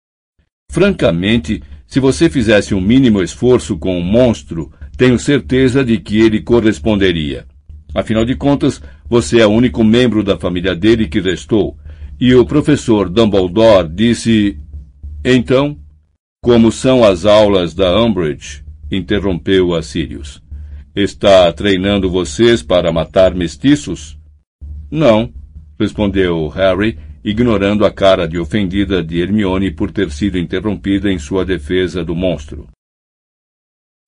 Francamente, 0.71 1.63
se 1.87 2.01
você 2.01 2.29
fizesse 2.29 2.75
um 2.75 2.81
mínimo 2.81 3.23
esforço 3.23 3.79
com 3.79 3.97
o 3.97 4.01
um 4.01 4.05
monstro, 4.05 4.73
tenho 4.97 5.19
certeza 5.19 5.85
de 5.85 5.99
que 5.99 6.19
ele 6.19 6.41
corresponderia. 6.43 7.47
Afinal 7.95 8.25
de 8.25 8.35
contas, 8.35 8.83
você 9.09 9.41
é 9.41 9.47
o 9.47 9.51
único 9.51 9.85
membro 9.85 10.25
da 10.25 10.37
família 10.37 10.75
dele 10.75 11.07
que 11.07 11.21
restou. 11.21 11.79
E 12.21 12.35
o 12.35 12.45
professor 12.45 13.09
Dumbledore 13.09 13.89
disse. 13.89 14.59
Então, 15.25 15.79
como 16.41 16.71
são 16.71 17.05
as 17.05 17.25
aulas 17.25 17.75
da 17.75 18.01
Umbridge? 18.01 18.65
interrompeu 18.91 19.75
a 19.75 19.83
Sirius. 19.83 20.43
Está 20.95 21.53
treinando 21.53 22.11
vocês 22.11 22.63
para 22.63 22.91
matar 22.91 23.35
mestiços? 23.35 24.19
Não, 24.91 25.33
respondeu 25.79 26.49
Harry, 26.49 26.99
ignorando 27.23 27.85
a 27.85 27.91
cara 27.91 28.27
de 28.27 28.39
ofendida 28.39 29.03
de 29.03 29.21
Hermione 29.21 29.71
por 29.71 29.91
ter 29.91 30.11
sido 30.11 30.39
interrompida 30.39 31.11
em 31.11 31.19
sua 31.19 31.45
defesa 31.45 32.05
do 32.05 32.15
monstro. 32.15 32.67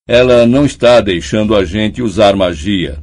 Ela 0.07 0.45
não 0.45 0.65
está 0.65 0.99
deixando 0.99 1.55
a 1.55 1.63
gente 1.63 2.01
usar 2.01 2.35
magia. 2.35 3.01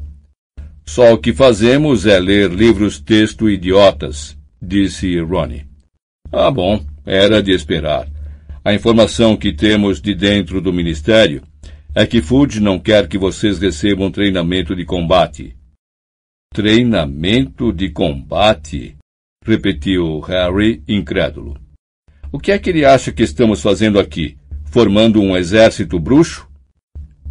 Só 0.84 1.12
o 1.12 1.18
que 1.18 1.32
fazemos 1.32 2.06
é 2.06 2.18
ler 2.18 2.50
livros-texto 2.50 3.48
idiotas, 3.48 4.36
disse 4.60 5.18
Ronnie. 5.20 5.66
Ah, 6.32 6.50
bom, 6.50 6.84
era 7.06 7.42
de 7.42 7.52
esperar. 7.52 8.08
A 8.64 8.74
informação 8.74 9.36
que 9.36 9.52
temos 9.52 10.00
de 10.00 10.14
dentro 10.14 10.60
do 10.60 10.72
Ministério 10.72 11.42
é 11.94 12.06
que 12.06 12.20
Fudge 12.20 12.60
não 12.60 12.78
quer 12.78 13.08
que 13.08 13.16
vocês 13.16 13.58
recebam 13.58 14.10
treinamento 14.10 14.74
de 14.74 14.84
combate. 14.84 15.56
Treinamento 16.52 17.72
de 17.72 17.90
combate? 17.90 18.96
repetiu 19.44 20.20
Harry, 20.20 20.82
incrédulo. 20.86 21.58
O 22.30 22.38
que 22.38 22.52
é 22.52 22.58
que 22.58 22.68
ele 22.68 22.84
acha 22.84 23.10
que 23.10 23.22
estamos 23.22 23.62
fazendo 23.62 23.98
aqui? 23.98 24.36
Formando 24.66 25.22
um 25.22 25.34
exército 25.34 25.98
bruxo? 25.98 26.46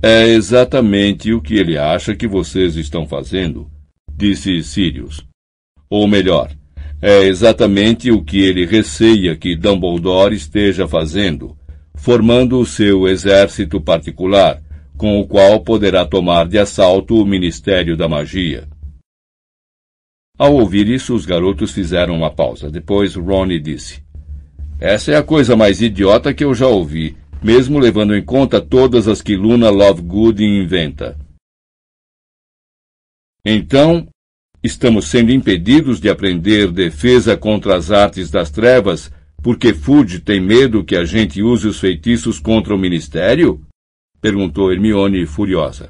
É 0.02 0.28
exatamente 0.28 1.32
o 1.34 1.42
que 1.42 1.56
ele 1.56 1.78
acha 1.78 2.16
que 2.16 2.28
vocês 2.28 2.76
estão 2.76 3.08
fazendo, 3.08 3.70
disse 4.16 4.64
Sirius. 4.64 5.26
Ou 5.90 6.08
melhor, 6.08 6.52
é 7.02 7.24
exatamente 7.24 8.12
o 8.12 8.24
que 8.24 8.40
ele 8.40 8.66
receia 8.66 9.36
que 9.36 9.56
Dumbledore 9.56 10.36
esteja 10.36 10.88
fazendo, 10.88 11.56
formando 11.96 12.60
o 12.60 12.66
seu 12.66 13.08
exército 13.08 13.80
particular, 13.80 14.62
com 14.98 15.20
o 15.20 15.28
qual 15.28 15.60
poderá 15.60 16.06
tomar 16.06 16.48
de 16.48 16.58
assalto 16.58 17.22
o 17.22 17.26
Ministério 17.26 17.96
da 17.96 18.08
Magia. 18.08 18.68
Ao 20.38 20.54
ouvir 20.54 20.88
isso, 20.88 21.14
os 21.14 21.26
garotos 21.26 21.72
fizeram 21.72 22.16
uma 22.16 22.32
pausa. 22.32 22.70
Depois 22.70 23.16
Ronnie 23.16 23.60
disse: 23.60 24.04
Essa 24.80 25.12
é 25.12 25.16
a 25.16 25.24
coisa 25.24 25.56
mais 25.56 25.82
idiota 25.82 26.34
que 26.34 26.44
eu 26.44 26.54
já 26.54 26.68
ouvi, 26.68 27.16
mesmo 27.44 27.80
levando 27.80 28.16
em 28.16 28.24
conta 28.24 28.60
todas 28.60 29.08
as 29.08 29.22
que 29.22 29.36
Luna 29.36 29.70
Lovegood 29.70 30.44
inventa. 30.44 31.18
Então, 33.44 34.08
estamos 34.68 35.08
sendo 35.08 35.32
impedidos 35.32 36.00
de 36.00 36.10
aprender 36.10 36.72
defesa 36.72 37.36
contra 37.36 37.76
as 37.76 37.90
artes 37.92 38.30
das 38.30 38.52
trevas 38.52 39.12
porque 39.42 39.74
Fudge 39.74 40.20
tem 40.20 40.42
medo 40.42 40.84
que 40.84 40.96
a 40.96 41.06
gente 41.06 41.42
use 41.42 41.68
os 41.68 41.80
feitiços 41.80 42.40
contra 42.40 42.76
o 42.76 42.78
Ministério? 42.78 43.62
perguntou 44.20 44.74
Hermione 44.74 45.26
furiosa. 45.26 45.90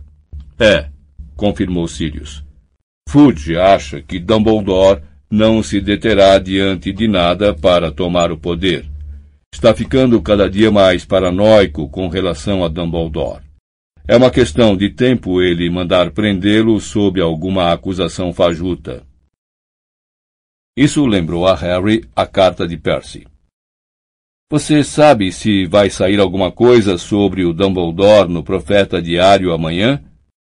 É, 0.59 0.89
confirmou 1.35 1.87
Sirius. 1.87 2.43
Fudge 3.09 3.57
acha 3.57 4.01
que 4.01 4.19
Dumbledore 4.19 5.01
não 5.31 5.63
se 5.63 5.79
deterá 5.79 6.37
diante 6.37 6.91
de 6.91 7.07
nada 7.07 7.53
para 7.53 7.91
tomar 7.91 8.31
o 8.31 8.37
poder. 8.37 8.85
Está 9.53 9.73
ficando 9.73 10.21
cada 10.21 10.49
dia 10.49 10.69
mais 10.69 11.05
paranoico 11.05 11.89
com 11.89 12.09
relação 12.09 12.63
a 12.63 12.67
Dumbledore. 12.67 13.46
É 14.09 14.15
uma 14.15 14.31
questão 14.31 14.77
de 14.77 14.89
tempo 14.89 15.41
ele 15.41 15.69
mandar 15.69 16.11
prendê-lo 16.11 16.79
sob 16.79 17.19
alguma 17.19 17.73
acusação 17.73 18.31
fajuta. 18.31 19.05
Isso 20.77 21.05
lembrou 21.05 21.45
a 21.45 21.53
Harry 21.53 22.07
a 22.15 22.25
carta 22.25 22.65
de 22.65 22.77
Percy. 22.77 23.27
Você 24.49 24.81
sabe 24.81 25.29
se 25.29 25.65
vai 25.65 25.89
sair 25.89 26.21
alguma 26.21 26.49
coisa 26.49 26.97
sobre 26.97 27.43
o 27.43 27.51
Dumbledore 27.51 28.31
no 28.31 28.41
Profeta 28.41 29.01
Diário 29.01 29.51
amanhã? 29.51 30.01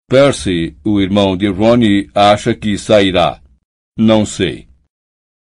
Percy, 0.07 0.77
o 0.85 1.01
irmão 1.01 1.35
de 1.35 1.47
Ronnie, 1.47 2.07
acha 2.13 2.53
que 2.53 2.77
sairá. 2.77 3.41
Não 3.97 4.27
sei. 4.27 4.67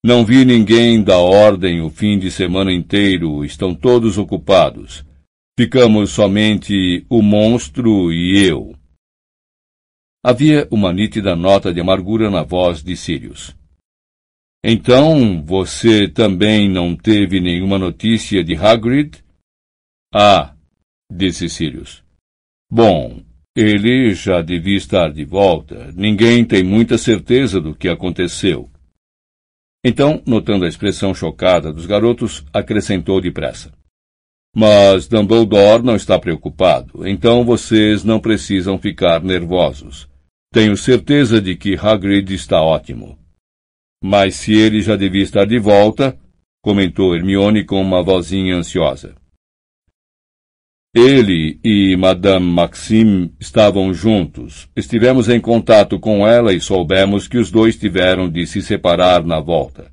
Não 0.02 0.24
vi 0.24 0.46
ninguém 0.46 1.02
da 1.02 1.18
ordem 1.18 1.82
o 1.82 1.90
fim 1.90 2.18
de 2.18 2.30
semana 2.30 2.72
inteiro, 2.72 3.44
estão 3.44 3.74
todos 3.74 4.16
ocupados. 4.16 5.04
Ficamos 5.59 6.12
somente 6.12 7.04
o 7.11 7.20
monstro 7.20 8.12
e 8.12 8.46
eu. 8.46 8.76
Havia 10.24 10.68
uma 10.70 10.92
nítida 10.92 11.34
nota 11.34 11.74
de 11.74 11.80
amargura 11.80 12.30
na 12.30 12.44
voz 12.44 12.80
de 12.80 12.96
Sirius. 12.96 13.56
Então, 14.62 15.42
você 15.42 16.06
também 16.06 16.68
não 16.68 16.94
teve 16.94 17.40
nenhuma 17.40 17.76
notícia 17.76 18.44
de 18.44 18.54
Hagrid? 18.54 19.20
Ah, 20.14 20.54
disse 21.12 21.48
Sirius. 21.48 22.04
Bom, 22.70 23.20
ele 23.56 24.14
já 24.14 24.40
devia 24.40 24.76
estar 24.76 25.12
de 25.12 25.24
volta. 25.24 25.90
Ninguém 25.90 26.44
tem 26.44 26.62
muita 26.62 26.96
certeza 26.96 27.61
do 27.61 27.74
que 27.74 27.88
aconteceu. 27.88 28.70
Então, 29.84 30.22
notando 30.24 30.64
a 30.64 30.68
expressão 30.68 31.12
chocada 31.12 31.72
dos 31.72 31.84
garotos, 31.84 32.46
acrescentou 32.52 33.20
depressa. 33.20 33.76
Mas 34.55 35.07
Dumbledore 35.07 35.82
não 35.82 35.96
está 35.96 36.18
preocupado, 36.18 37.07
então 37.07 37.44
vocês 37.44 38.03
não 38.03 38.18
precisam 38.18 38.78
ficar 38.78 39.22
nervosos. 39.22 40.09
Tenho 40.53 40.76
certeza 40.76 41.40
de 41.40 41.55
que 41.55 41.76
Hagrid 41.76 42.32
está 42.32 42.62
ótimo. 42.62 43.18
Mas 44.03 44.36
se 44.36 44.55
ele 44.55 44.80
já 44.80 44.96
devia 44.96 45.22
estar 45.22 45.44
de 45.44 45.59
volta, 45.59 46.18
comentou 46.62 47.14
Hermione 47.14 47.64
com 47.64 47.80
uma 47.80 48.03
vozinha 48.03 48.57
ansiosa. 48.57 49.14
Ele 50.94 51.61
e 51.62 51.94
Madame 51.96 52.46
Maxime 52.46 53.32
estavam 53.38 53.92
juntos. 53.92 54.68
Estivemos 54.74 55.28
em 55.28 55.38
contato 55.38 56.01
com 56.01 56.26
ela 56.26 56.53
e 56.55 56.61
soubemos 56.61 57.28
que 57.28 57.36
os 57.36 57.51
dois 57.51 57.76
tiveram 57.76 58.28
de 58.28 58.46
se 58.46 58.62
separar 58.62 59.24
na 59.24 59.38
volta. 59.38 59.92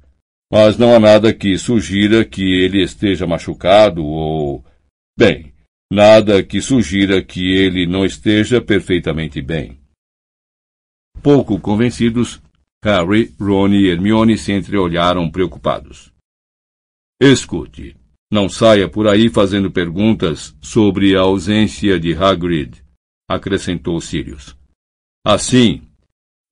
Mas 0.51 0.77
não 0.77 0.95
há 0.95 0.99
nada 0.99 1.33
que 1.33 1.57
sugira 1.57 2.23
que 2.23 2.43
ele 2.43 2.81
esteja 2.81 3.25
machucado 3.25 4.03
ou. 4.05 4.63
Bem, 5.17 5.53
nada 5.91 6.43
que 6.43 6.61
sugira 6.61 7.23
que 7.23 7.51
ele 7.51 7.85
não 7.85 8.05
esteja 8.05 8.61
perfeitamente 8.61 9.41
bem. 9.41 9.79
Pouco 11.21 11.59
convencidos, 11.59 12.41
Harry, 12.83 13.33
Ron 13.39 13.69
e 13.69 13.87
Hermione 13.87 14.37
se 14.37 14.51
entreolharam 14.51 15.29
preocupados. 15.31 16.13
Escute, 17.19 17.95
não 18.31 18.49
saia 18.49 18.89
por 18.89 19.07
aí 19.07 19.29
fazendo 19.29 19.71
perguntas 19.71 20.55
sobre 20.61 21.15
a 21.15 21.21
ausência 21.21 21.99
de 21.99 22.13
Hagrid, 22.13 22.83
acrescentou 23.29 23.99
Sirius. 24.01 24.55
Assim, 25.25 25.81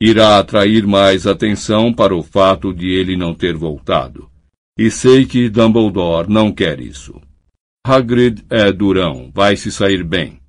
irá 0.06 0.38
atrair 0.38 0.86
mais 0.86 1.26
atenção 1.26 1.94
para 1.94 2.14
o 2.14 2.22
fato 2.22 2.74
de 2.74 2.90
ele 2.90 3.16
não 3.16 3.34
ter 3.34 3.56
voltado. 3.56 4.30
E 4.78 4.92
sei 4.92 5.26
que 5.26 5.50
Dumbledore 5.50 6.30
não 6.30 6.52
quer 6.52 6.82
isso. 6.82 7.22
Hagrid 7.86 8.44
é 8.50 8.70
durão, 8.72 9.32
vai 9.34 9.56
se 9.56 9.72
sair 9.72 10.04
bem. 10.04 10.42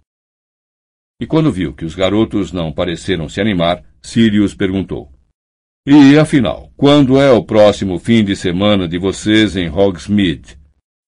E 1.21 1.27
quando 1.27 1.53
viu 1.53 1.73
que 1.73 1.85
os 1.85 1.95
garotos 1.95 2.51
não 2.51 2.73
pareceram 2.73 3.29
se 3.29 3.41
animar, 3.41 3.85
Sirius 4.03 4.55
perguntou: 4.55 5.15
e, 5.87 6.19
afinal, 6.19 6.73
quando 6.77 7.21
é 7.21 7.31
o 7.31 7.45
próximo 7.45 7.99
fim 7.99 8.25
de 8.25 8.35
semana 8.35 8.89
de 8.89 8.99
vocês 8.99 9.55
em 9.55 9.69
Hogsmeade? 9.69 10.59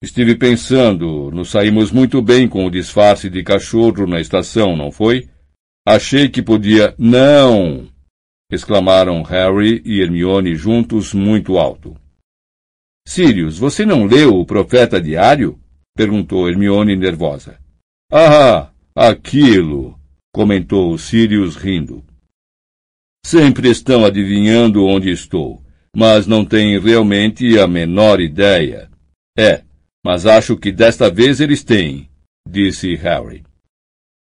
Estive 0.03 0.37
pensando, 0.37 1.33
nos 1.33 1.49
saímos 1.49 1.91
muito 1.91 2.23
bem 2.23 2.47
com 2.47 2.65
o 2.65 2.71
disfarce 2.71 3.29
de 3.29 3.43
cachorro 3.43 4.07
na 4.07 4.21
estação, 4.21 4.77
não 4.77 4.93
foi? 4.93 5.31
Achei 5.85 6.29
que 6.29 6.43
podia. 6.43 6.95
Não! 6.97 7.89
Exclamaram 8.51 9.23
Harry 9.23 9.83
e 9.85 10.01
Hermione 10.01 10.55
juntos 10.55 11.13
muito 11.13 11.59
alto. 11.59 11.97
Sirius, 13.07 13.59
você 13.59 13.85
não 13.85 14.05
leu 14.05 14.35
o 14.35 14.47
Profeta 14.47 15.01
Diário? 15.01 15.59
perguntou 15.97 16.49
Hermione 16.49 16.97
nervosa. 16.97 17.59
Ah, 18.13 18.71
aquilo! 18.95 19.99
comentou 20.33 20.97
Sirius 20.99 21.57
rindo. 21.57 22.05
Sempre 23.25 23.71
estão 23.71 24.05
adivinhando 24.05 24.85
onde 24.85 25.11
estou, 25.11 25.63
mas 25.97 26.27
não 26.27 26.45
têm 26.45 26.79
realmente 26.79 27.59
a 27.59 27.67
menor 27.67 28.21
ideia. 28.21 28.91
É, 29.37 29.63
mas 30.05 30.27
acho 30.27 30.57
que 30.57 30.71
desta 30.71 31.11
vez 31.11 31.41
eles 31.41 31.65
têm, 31.65 32.09
disse 32.49 32.95
Harry. 32.97 33.43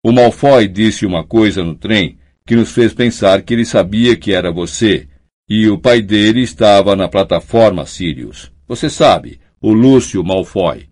O 0.05 0.12
Malfoy 0.12 0.68
disse 0.68 1.05
uma 1.05 1.27
coisa 1.27 1.64
no 1.64 1.75
trem 1.75 2.18
que 2.47 2.55
nos 2.55 2.73
fez 2.73 2.93
pensar 2.93 3.43
que 3.43 3.55
ele 3.55 3.65
sabia 3.65 4.17
que 4.17 4.33
era 4.33 4.53
você, 4.53 5.09
e 5.49 5.69
o 5.69 5.79
pai 5.79 6.03
dele 6.03 6.43
estava 6.43 6.95
na 6.95 7.09
plataforma 7.09 7.87
Sirius. 7.87 8.53
Você 8.67 8.89
sabe, 8.91 9.41
o 9.61 9.73
Lúcio 9.73 10.23
Malfoy. 10.23 10.89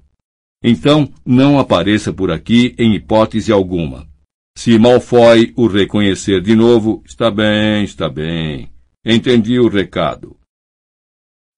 Então, 0.62 1.12
não 1.26 1.58
apareça 1.58 2.12
por 2.12 2.30
aqui 2.30 2.74
em 2.78 2.94
hipótese 2.94 3.50
alguma. 3.50 4.08
Se 4.56 4.78
Malfoy 4.78 5.52
o 5.56 5.66
reconhecer 5.66 6.40
de 6.40 6.54
novo, 6.54 7.02
está 7.04 7.30
bem, 7.30 7.84
está 7.84 8.08
bem. 8.08 8.70
Entendi 9.04 9.58
o 9.58 9.68
recado. 9.68 10.36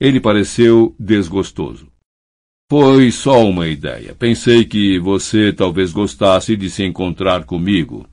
Ele 0.01 0.21
pareceu 0.21 0.95
desgostoso. 0.99 1.93
Foi 2.71 3.11
só 3.11 3.45
uma 3.45 3.69
ideia. 3.69 4.15
Pensei 4.15 4.65
que 4.65 4.99
você 4.99 5.53
talvez 5.53 5.93
gostasse 5.93 6.57
de 6.57 6.71
se 6.71 6.83
encontrar 6.83 7.45
comigo. 7.45 8.09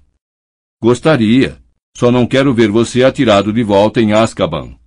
Gostaria. 0.81 1.60
Só 1.95 2.11
não 2.11 2.25
quero 2.25 2.53
ver 2.53 2.69
você 2.71 3.03
atirado 3.03 3.51
de 3.53 3.63
volta 3.63 4.01
em 4.01 4.13
Azkaban. 4.13 4.77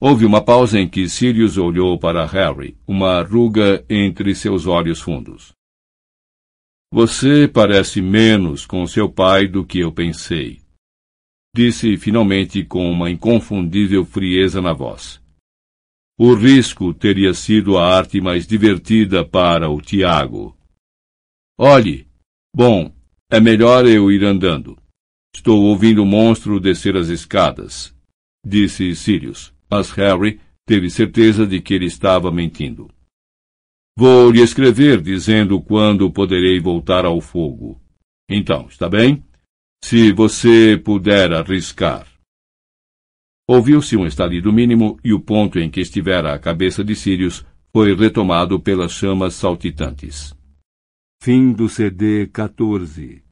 Houve 0.00 0.26
uma 0.26 0.44
pausa 0.44 0.78
em 0.78 0.88
que 0.88 1.08
Sirius 1.08 1.56
olhou 1.56 1.98
para 1.98 2.26
Harry, 2.26 2.76
uma 2.86 3.22
ruga 3.22 3.84
entre 3.88 4.34
seus 4.34 4.66
olhos 4.66 5.00
fundos. 5.00 5.54
Você 6.92 7.48
parece 7.48 8.02
menos 8.02 8.66
com 8.66 8.86
seu 8.86 9.10
pai 9.10 9.48
do 9.48 9.64
que 9.64 9.80
eu 9.80 9.90
pensei. 9.90 10.60
Disse 11.56 11.96
finalmente 11.96 12.64
com 12.64 12.90
uma 12.90 13.10
inconfundível 13.10 14.04
frieza 14.04 14.60
na 14.60 14.72
voz. 14.72 15.22
O 16.18 16.34
risco 16.34 16.92
teria 16.94 17.32
sido 17.34 17.78
a 17.78 17.96
arte 17.96 18.20
mais 18.20 18.46
divertida 18.46 19.24
para 19.24 19.68
o 19.68 19.80
Tiago. 19.80 20.56
Olhe, 21.58 22.06
bom, 22.54 22.92
é 23.30 23.40
melhor 23.40 23.86
eu 23.86 24.12
ir 24.12 24.24
andando. 24.24 24.78
Estou 25.34 25.64
ouvindo 25.64 26.02
o 26.02 26.06
monstro 26.06 26.60
descer 26.60 26.96
as 26.96 27.08
escadas, 27.08 27.94
disse 28.46 28.94
Sirius, 28.94 29.52
mas 29.68 29.90
Harry 29.90 30.40
teve 30.64 30.88
certeza 30.88 31.44
de 31.44 31.60
que 31.60 31.74
ele 31.74 31.86
estava 31.86 32.30
mentindo. 32.30 32.88
Vou 33.98 34.30
lhe 34.30 34.40
escrever 34.40 35.02
dizendo 35.02 35.60
quando 35.60 36.10
poderei 36.10 36.60
voltar 36.60 37.04
ao 37.04 37.20
fogo. 37.20 37.80
Então, 38.30 38.66
está 38.68 38.88
bem? 38.88 39.24
Se 39.84 40.12
você 40.12 40.80
puder 40.82 41.32
arriscar. 41.32 42.06
Ouviu-se 43.46 43.96
um 43.96 44.06
estalido 44.06 44.52
mínimo 44.52 44.98
e 45.04 45.12
o 45.12 45.20
ponto 45.20 45.58
em 45.58 45.68
que 45.68 45.80
estivera 45.80 46.32
a 46.32 46.38
cabeça 46.38 46.82
de 46.82 46.94
Sirius 46.94 47.44
foi 47.72 47.94
retomado 47.94 48.58
pelas 48.58 48.92
chamas 48.92 49.34
saltitantes. 49.34 50.32
Fim 51.20 51.52
do 51.52 51.68
CD 51.68 52.28
14 52.28 53.23